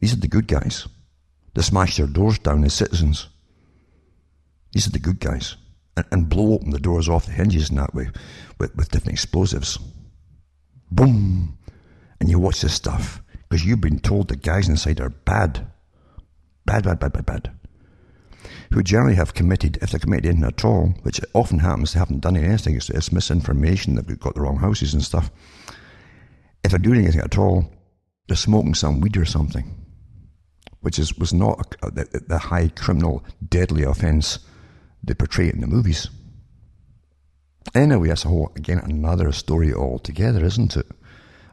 These 0.00 0.12
are 0.12 0.20
the 0.20 0.28
good 0.28 0.46
guys. 0.46 0.86
They 1.54 1.62
smash 1.62 1.96
their 1.96 2.06
doors 2.06 2.38
down 2.38 2.64
as 2.64 2.74
citizens. 2.74 3.28
These 4.72 4.88
are 4.88 4.92
the 4.92 4.98
good 4.98 5.20
guys. 5.20 5.56
And, 5.96 6.06
and 6.10 6.28
blow 6.28 6.54
open 6.54 6.70
the 6.70 6.78
doors 6.78 7.08
off 7.08 7.26
the 7.26 7.32
hinges 7.32 7.70
in 7.70 7.76
that 7.76 7.94
way 7.94 8.10
with, 8.58 8.74
with 8.76 8.90
different 8.90 9.14
explosives. 9.14 9.78
Boom! 10.90 11.58
And 12.22 12.30
you 12.30 12.38
watch 12.38 12.60
this 12.60 12.72
stuff 12.72 13.20
because 13.48 13.66
you've 13.66 13.80
been 13.80 13.98
told 13.98 14.28
the 14.28 14.36
guys 14.36 14.68
inside 14.68 15.00
are 15.00 15.08
bad. 15.08 15.66
Bad, 16.64 16.84
bad, 16.84 17.00
bad, 17.00 17.12
bad, 17.12 17.26
bad. 17.26 17.50
Who 18.72 18.84
generally 18.84 19.16
have 19.16 19.34
committed, 19.34 19.76
if 19.82 19.90
they 19.90 19.98
committed 19.98 20.26
anything 20.26 20.44
at 20.44 20.64
all, 20.64 20.94
which 21.02 21.20
often 21.34 21.58
happens, 21.58 21.92
they 21.92 21.98
haven't 21.98 22.20
done 22.20 22.36
anything, 22.36 22.76
it's, 22.76 22.90
it's 22.90 23.10
misinformation, 23.10 23.96
they've 23.96 24.20
got 24.20 24.36
the 24.36 24.40
wrong 24.40 24.58
houses 24.58 24.94
and 24.94 25.02
stuff. 25.02 25.32
If 26.62 26.70
they're 26.70 26.78
doing 26.78 27.02
anything 27.02 27.22
at 27.22 27.36
all, 27.36 27.68
they're 28.28 28.36
smoking 28.36 28.74
some 28.74 29.00
weed 29.00 29.16
or 29.16 29.24
something, 29.24 29.74
which 30.78 31.00
is, 31.00 31.18
was 31.18 31.32
not 31.32 31.74
a, 31.82 31.90
the, 31.90 32.22
the 32.28 32.38
high 32.38 32.68
criminal, 32.68 33.24
deadly 33.48 33.82
offence 33.82 34.38
they 35.02 35.14
portray 35.14 35.48
it 35.48 35.56
in 35.56 35.60
the 35.60 35.66
movies. 35.66 36.08
Anyway, 37.74 38.06
that's 38.06 38.24
a 38.24 38.28
whole, 38.28 38.52
again, 38.54 38.78
another 38.78 39.32
story 39.32 39.74
altogether, 39.74 40.44
isn't 40.44 40.76
it? 40.76 40.86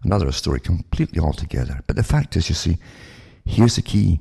Another 0.03 0.31
story 0.31 0.59
completely 0.59 1.19
altogether. 1.19 1.81
But 1.87 1.95
the 1.95 2.03
fact 2.03 2.35
is, 2.35 2.49
you 2.49 2.55
see, 2.55 2.77
here's 3.45 3.75
the 3.75 3.81
key. 3.81 4.19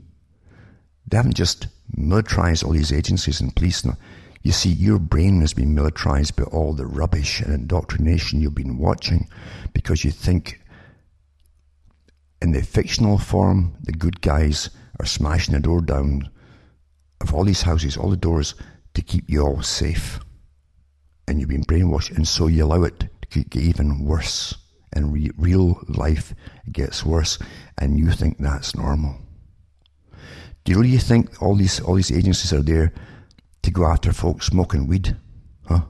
They 1.07 1.17
haven't 1.17 1.37
just 1.37 1.69
militarized 1.97 2.65
all 2.65 2.73
these 2.73 2.93
agencies 2.93 3.41
and 3.41 3.55
police. 3.55 3.85
Now. 3.85 3.97
You 4.43 4.53
see, 4.53 4.71
your 4.71 4.99
brain 4.99 5.41
has 5.41 5.53
been 5.53 5.75
militarized 5.75 6.37
by 6.37 6.45
all 6.45 6.73
the 6.73 6.87
rubbish 6.87 7.41
and 7.41 7.53
indoctrination 7.53 8.41
you've 8.41 8.55
been 8.55 8.79
watching 8.79 9.29
because 9.73 10.05
you 10.05 10.11
think 10.11 10.61
in 12.41 12.53
the 12.53 12.63
fictional 12.63 13.19
form, 13.19 13.75
the 13.83 13.93
good 13.93 14.21
guys 14.21 14.71
are 15.01 15.07
smashing 15.07 15.55
the 15.55 15.61
door 15.61 15.81
down 15.81 16.31
of 17.21 17.35
all 17.35 17.45
these 17.45 17.63
houses, 17.63 17.97
all 17.97 18.11
the 18.11 18.17
doors, 18.17 18.55
to 18.95 19.03
keep 19.03 19.29
you 19.29 19.43
all 19.43 19.63
safe. 19.63 20.21
And 21.27 21.41
you've 21.41 21.49
been 21.49 21.65
brainwashed, 21.65 22.17
and 22.17 22.27
so 22.27 22.47
you 22.47 22.65
allow 22.65 22.85
it 22.85 23.09
to 23.31 23.45
get 23.45 23.63
even 23.63 24.05
worse 24.05 24.55
and 24.99 25.13
re- 25.13 25.31
real 25.39 25.81
life 25.89 26.35
gets 26.71 27.07
worse, 27.07 27.39
and 27.79 27.99
you 27.99 28.11
think 28.11 28.37
that's 28.39 28.77
normal. 28.77 29.17
Do 30.65 30.73
you 30.73 30.81
really 30.81 30.99
think 30.99 31.41
all 31.41 31.55
these 31.57 31.81
all 31.81 31.95
these 31.95 32.13
agencies 32.13 32.53
are 32.53 32.63
there 32.63 32.93
to 33.63 33.71
go 33.71 33.87
after 33.87 34.13
folks 34.13 34.47
smoking 34.47 34.87
weed? 34.87 35.17
Huh? 35.67 35.83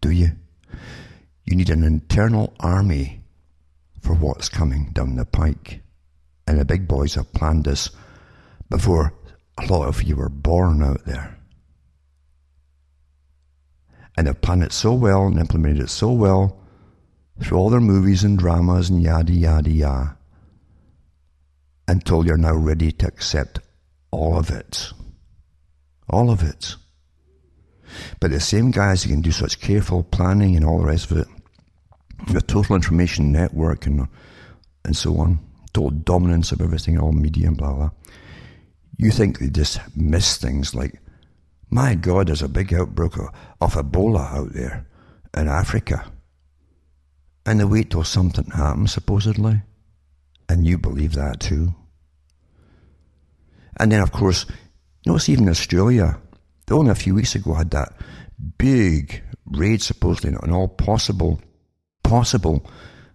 Do 0.00 0.10
you? 0.10 0.30
You 1.44 1.56
need 1.56 1.70
an 1.70 1.84
internal 1.84 2.54
army 2.60 3.20
for 4.00 4.14
what's 4.14 4.48
coming 4.48 4.90
down 4.92 5.16
the 5.16 5.24
pike. 5.24 5.80
And 6.46 6.58
the 6.58 6.64
big 6.64 6.88
boys 6.88 7.14
have 7.14 7.32
planned 7.32 7.64
this 7.64 7.90
before 8.70 9.12
a 9.58 9.66
lot 9.66 9.88
of 9.88 10.02
you 10.02 10.16
were 10.16 10.28
born 10.28 10.82
out 10.82 11.04
there. 11.04 11.36
And 14.16 14.26
they've 14.26 14.40
planned 14.40 14.62
it 14.62 14.72
so 14.72 14.92
well 14.94 15.26
and 15.26 15.38
implemented 15.38 15.82
it 15.82 15.90
so 15.90 16.12
well 16.12 16.58
through 17.40 17.58
all 17.58 17.70
their 17.70 17.80
movies 17.80 18.24
and 18.24 18.38
dramas 18.38 18.90
and 18.90 19.02
yada 19.02 19.32
yada 19.32 19.70
yada 19.70 20.16
until 21.86 22.24
you're 22.24 22.36
now 22.36 22.54
ready 22.54 22.92
to 22.92 23.06
accept 23.06 23.60
all 24.10 24.38
of 24.38 24.50
it. 24.50 24.92
All 26.10 26.30
of 26.30 26.42
it. 26.42 26.76
But 28.20 28.30
the 28.30 28.40
same 28.40 28.70
guys 28.70 29.02
who 29.02 29.10
can 29.10 29.22
do 29.22 29.32
such 29.32 29.60
careful 29.60 30.02
planning 30.02 30.56
and 30.56 30.64
all 30.64 30.78
the 30.78 30.86
rest 30.86 31.10
of 31.10 31.18
it, 31.18 31.28
the 32.30 32.42
total 32.42 32.76
information 32.76 33.32
network 33.32 33.86
and 33.86 34.08
and 34.84 34.96
so 34.96 35.18
on, 35.18 35.38
total 35.72 35.90
dominance 35.90 36.52
of 36.52 36.60
everything, 36.60 36.98
all 36.98 37.12
media 37.12 37.48
and 37.48 37.56
blah 37.56 37.72
blah. 37.72 37.90
You 38.96 39.10
think 39.10 39.38
they 39.38 39.48
just 39.48 39.80
miss 39.96 40.36
things 40.36 40.74
like, 40.74 41.00
my 41.70 41.94
God, 41.94 42.28
there's 42.28 42.42
a 42.42 42.48
big 42.48 42.74
outbreak 42.74 43.16
of, 43.16 43.28
of 43.60 43.74
Ebola 43.74 44.32
out 44.34 44.52
there 44.52 44.86
in 45.36 45.46
Africa. 45.48 46.10
And 47.48 47.58
they 47.58 47.64
wait 47.64 47.88
till 47.88 48.04
something 48.04 48.44
happens, 48.50 48.92
supposedly. 48.92 49.62
And 50.50 50.66
you 50.66 50.76
believe 50.76 51.14
that 51.14 51.40
too. 51.40 51.74
And 53.80 53.90
then, 53.90 54.02
of 54.02 54.12
course, 54.12 54.44
notice 55.06 55.30
even 55.30 55.48
Australia, 55.48 56.20
only 56.70 56.90
a 56.90 56.94
few 56.94 57.14
weeks 57.14 57.34
ago 57.34 57.54
had 57.54 57.70
that 57.70 57.94
big 58.58 59.22
raid, 59.46 59.80
supposedly, 59.80 60.36
on 60.36 60.52
all 60.52 60.68
possible, 60.68 61.40
possible 62.04 62.70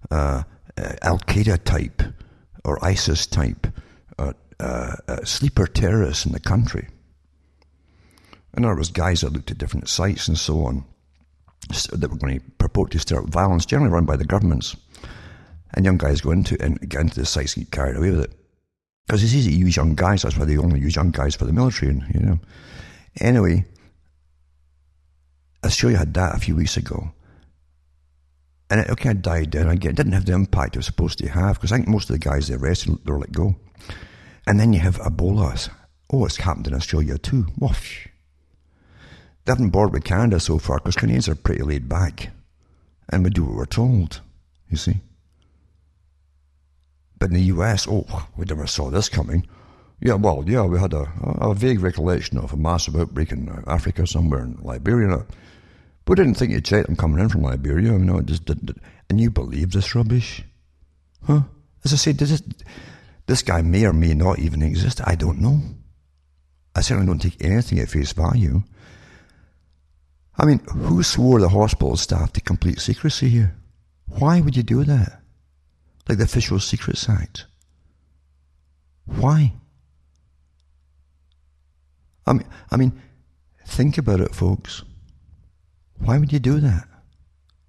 uh, 0.09 0.41
uh, 0.77 0.93
Al 1.03 1.19
Qaeda 1.19 1.63
type 1.63 2.01
or 2.65 2.84
ISIS 2.84 3.27
type 3.27 3.67
uh, 4.17 4.34
uh, 4.59 4.95
uh, 5.07 5.23
sleeper 5.23 5.67
terrorists 5.67 6.25
in 6.25 6.31
the 6.31 6.39
country. 6.39 6.88
And 8.55 8.65
there 8.65 8.73
was 8.73 8.89
guys 8.89 9.21
that 9.21 9.34
looked 9.34 9.51
at 9.51 9.59
different 9.59 9.89
sites 9.89 10.27
and 10.27 10.39
so 10.39 10.65
on 10.65 10.86
that 11.68 12.09
were 12.09 12.18
going 12.18 12.39
to 12.39 12.45
purport 12.57 12.91
to 12.91 12.99
stir 12.99 13.20
up 13.20 13.30
violence, 13.30 13.66
generally 13.66 13.91
run 13.91 14.05
by 14.05 14.16
the 14.16 14.26
governments. 14.26 14.76
And 15.76 15.86
young 15.86 15.97
guys 15.97 16.22
go 16.22 16.32
into 16.32 16.61
and 16.61 16.80
get 16.88 17.01
into 17.01 17.20
the 17.20 17.26
sites 17.26 17.55
and 17.55 17.66
get 17.66 17.72
carried 17.72 17.97
away 17.97 18.11
with 18.11 18.22
it. 18.22 18.34
Because 19.07 19.24
it's 19.24 19.34
easy 19.34 19.51
to 19.51 19.57
use 19.57 19.76
young 19.76 19.95
guys. 19.95 20.22
That's 20.22 20.38
why 20.38 20.45
they 20.45 20.57
only 20.57 20.80
use 20.80 20.95
young 20.95 21.11
guys 21.11 21.36
for 21.36 21.45
the 21.45 21.53
military. 21.53 21.91
And, 21.91 22.03
you 22.14 22.22
know. 22.22 22.39
Anyway, 23.20 23.66
Australia 25.66 25.97
had 25.97 26.14
that 26.14 26.36
a 26.36 26.39
few 26.39 26.55
weeks 26.55 26.78
ago. 26.78 27.11
And 28.70 28.80
it 28.80 28.88
kind 28.97 29.18
of 29.18 29.22
died 29.22 29.51
down 29.51 29.70
again. 29.70 29.91
It 29.91 29.97
didn't 29.97 30.14
have 30.14 30.26
the 30.26 30.34
impact 30.34 30.76
it 30.76 30.80
was 30.80 30.86
supposed 30.86 31.20
to 31.20 31.28
have 31.28 31.55
because 31.55 31.72
I 31.72 31.78
think 31.78 31.88
most 31.88 32.09
of 32.09 32.14
the 32.14 32.20
guys 32.20 32.47
they 32.47 32.55
arrested, 32.55 32.97
they 33.05 33.11
were 33.11 33.20
let 33.20 33.32
go. 33.32 33.55
And 34.47 34.59
then 34.59 34.74
you 34.74 34.80
have 34.80 34.97
Ebola. 34.97 35.70
Oh, 36.11 36.26
it's 36.26 36.38
happened 36.38 36.68
in 36.68 36.74
Australia 36.74 37.18
too. 37.18 37.47
Woof. 37.59 38.07
They 39.45 39.51
haven't 39.51 39.69
bored 39.69 39.91
with 39.91 40.05
Canada 40.05 40.39
so 40.39 40.57
far 40.57 40.77
because 40.77 40.95
Canadians 40.95 41.27
are 41.27 41.35
pretty 41.35 41.63
laid 41.63 41.89
back. 41.89 42.29
And 43.09 43.23
we 43.23 43.29
do 43.29 43.43
what 43.43 43.55
we're 43.55 43.65
told, 43.65 44.21
you 44.69 44.77
see. 44.77 45.01
But 47.19 47.29
in 47.29 47.35
the 47.35 47.43
US, 47.55 47.87
oh, 47.89 48.27
we 48.37 48.45
never 48.45 48.67
saw 48.67 48.89
this 48.89 49.09
coming. 49.09 49.45
Yeah, 49.99 50.15
well, 50.15 50.43
yeah, 50.45 50.65
we 50.65 50.79
had 50.79 50.93
a, 50.93 51.09
a 51.21 51.53
vague 51.53 51.79
recollection 51.79 52.37
of 52.37 52.53
a 52.53 52.57
massive 52.57 52.95
outbreak 52.95 53.31
in 53.31 53.47
uh, 53.47 53.61
Africa, 53.67 54.05
somewhere 54.05 54.41
in 54.41 54.57
Liberia. 54.61 55.25
But 56.05 56.19
we 56.19 56.23
didn't 56.23 56.35
think 56.35 56.51
you'd 56.51 56.65
check 56.65 56.85
them 56.85 56.95
coming 56.95 57.19
in 57.19 57.29
from 57.29 57.43
Liberia. 57.43 57.93
You 57.93 57.99
know, 57.99 58.17
it 58.17 58.25
just 58.25 58.45
didn't. 58.45 58.77
And 59.09 59.21
you 59.21 59.29
believe 59.29 59.71
this 59.71 59.95
rubbish? 59.95 60.43
Huh? 61.25 61.43
As 61.85 61.93
I 61.93 61.95
said, 61.95 62.17
this, 62.17 62.41
this 63.25 63.41
guy 63.41 63.61
may 63.61 63.85
or 63.85 63.93
may 63.93 64.13
not 64.13 64.39
even 64.39 64.61
exist. 64.61 65.01
I 65.05 65.15
don't 65.15 65.39
know. 65.39 65.61
I 66.75 66.81
certainly 66.81 67.07
don't 67.07 67.21
take 67.21 67.43
anything 67.43 67.79
at 67.79 67.89
face 67.89 68.11
value. 68.11 68.63
I 70.38 70.45
mean, 70.45 70.59
who 70.59 71.03
swore 71.03 71.39
the 71.39 71.49
hospital 71.49 71.95
staff 71.95 72.34
to 72.34 72.41
complete 72.41 72.79
secrecy 72.79 73.29
here? 73.29 73.55
Why 74.07 74.41
would 74.41 74.57
you 74.57 74.63
do 74.63 74.84
that? 74.84 75.21
Like 76.07 76.17
the 76.17 76.23
Official 76.25 76.59
Secrets 76.59 77.07
Act. 77.07 77.45
Why? 79.05 79.53
I 82.25 82.34
mean, 82.34 82.47
I 82.71 82.77
mean, 82.77 83.01
think 83.65 83.97
about 83.97 84.21
it, 84.21 84.34
folks. 84.34 84.84
Why 85.99 86.17
would 86.17 86.34
you 86.34 86.39
do 86.39 86.59
that? 86.59 86.88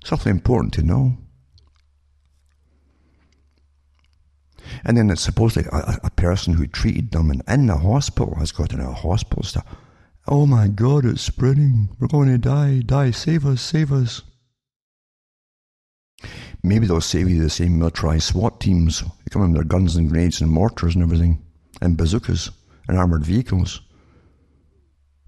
Something 0.04 0.30
important 0.30 0.72
to 0.74 0.82
know. 0.82 1.18
And 4.84 4.96
then 4.96 5.10
it's 5.10 5.22
supposedly 5.22 5.68
a, 5.72 5.98
a, 6.04 6.10
person 6.10 6.54
who 6.54 6.66
treated 6.66 7.10
them 7.10 7.30
in, 7.30 7.42
in 7.46 7.66
the 7.66 7.76
hospital 7.76 8.34
has 8.36 8.50
got 8.50 8.72
in 8.72 8.80
a 8.80 8.92
hospital 8.92 9.42
stuff. 9.42 9.66
Oh 10.26 10.46
my 10.46 10.68
God, 10.68 11.04
it's 11.04 11.20
spreading. 11.20 11.90
We're 11.98 12.08
going 12.08 12.30
to 12.30 12.38
die. 12.38 12.80
Die. 12.80 13.10
Save 13.10 13.44
us. 13.44 13.60
Save 13.60 13.92
us. 13.92 14.22
Maybe 16.62 16.86
they'll 16.86 17.02
save 17.02 17.28
you 17.28 17.42
the 17.42 17.50
same 17.50 17.78
military 17.78 18.20
SWAT 18.20 18.58
teams. 18.58 19.00
They 19.00 19.30
come 19.30 19.42
in 19.42 19.52
with 19.52 19.58
their 19.58 19.68
guns 19.68 19.96
and 19.96 20.08
grenades 20.08 20.40
and 20.40 20.50
mortars 20.50 20.94
and 20.94 21.04
everything, 21.04 21.44
and 21.82 21.98
bazookas 21.98 22.50
and 22.88 22.96
armored 22.96 23.24
vehicles. 23.24 23.82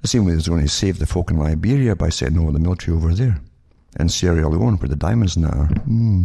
The 0.01 0.09
same 0.09 0.25
way 0.25 0.33
they're 0.33 0.43
going 0.43 0.63
to 0.63 0.69
save 0.69 0.99
the 0.99 1.05
folk 1.05 1.31
in 1.31 1.39
Liberia 1.39 1.95
by 1.95 2.09
sending 2.09 2.41
over 2.41 2.53
the 2.53 2.59
military 2.59 2.97
over 2.97 3.13
there. 3.13 3.43
And 3.99 4.11
Sierra 4.11 4.49
Leone, 4.49 4.79
where 4.79 4.89
the 4.89 4.97
diamonds 4.97 5.37
now 5.37 5.49
are. 5.49 5.67
Hmm. 5.67 6.25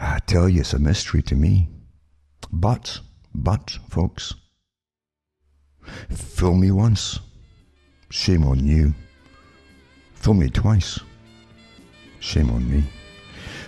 I 0.00 0.18
tell 0.26 0.48
you, 0.48 0.62
it's 0.62 0.72
a 0.72 0.78
mystery 0.80 1.22
to 1.22 1.36
me. 1.36 1.68
But, 2.50 3.00
but, 3.32 3.78
folks, 3.88 4.34
Fool 6.10 6.54
me 6.54 6.70
once, 6.70 7.20
shame 8.10 8.44
on 8.44 8.64
you. 8.64 8.94
Fool 10.14 10.34
me 10.34 10.48
twice, 10.48 11.00
shame 12.20 12.50
on 12.50 12.70
me. 12.70 12.84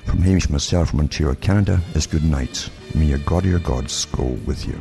From 0.05 0.21
Hamish 0.21 0.51
myself 0.51 0.91
from 0.91 1.01
Ontario, 1.01 1.35
Canada, 1.35 1.81
it's 1.95 2.07
good 2.07 2.25
night. 2.25 2.69
May 2.95 3.07
your 3.07 3.19
God 3.19 3.47
or 3.47 3.49
your 3.49 3.61
gods 3.61 4.05
go 4.07 4.25
with 4.47 4.67
you. 4.67 4.79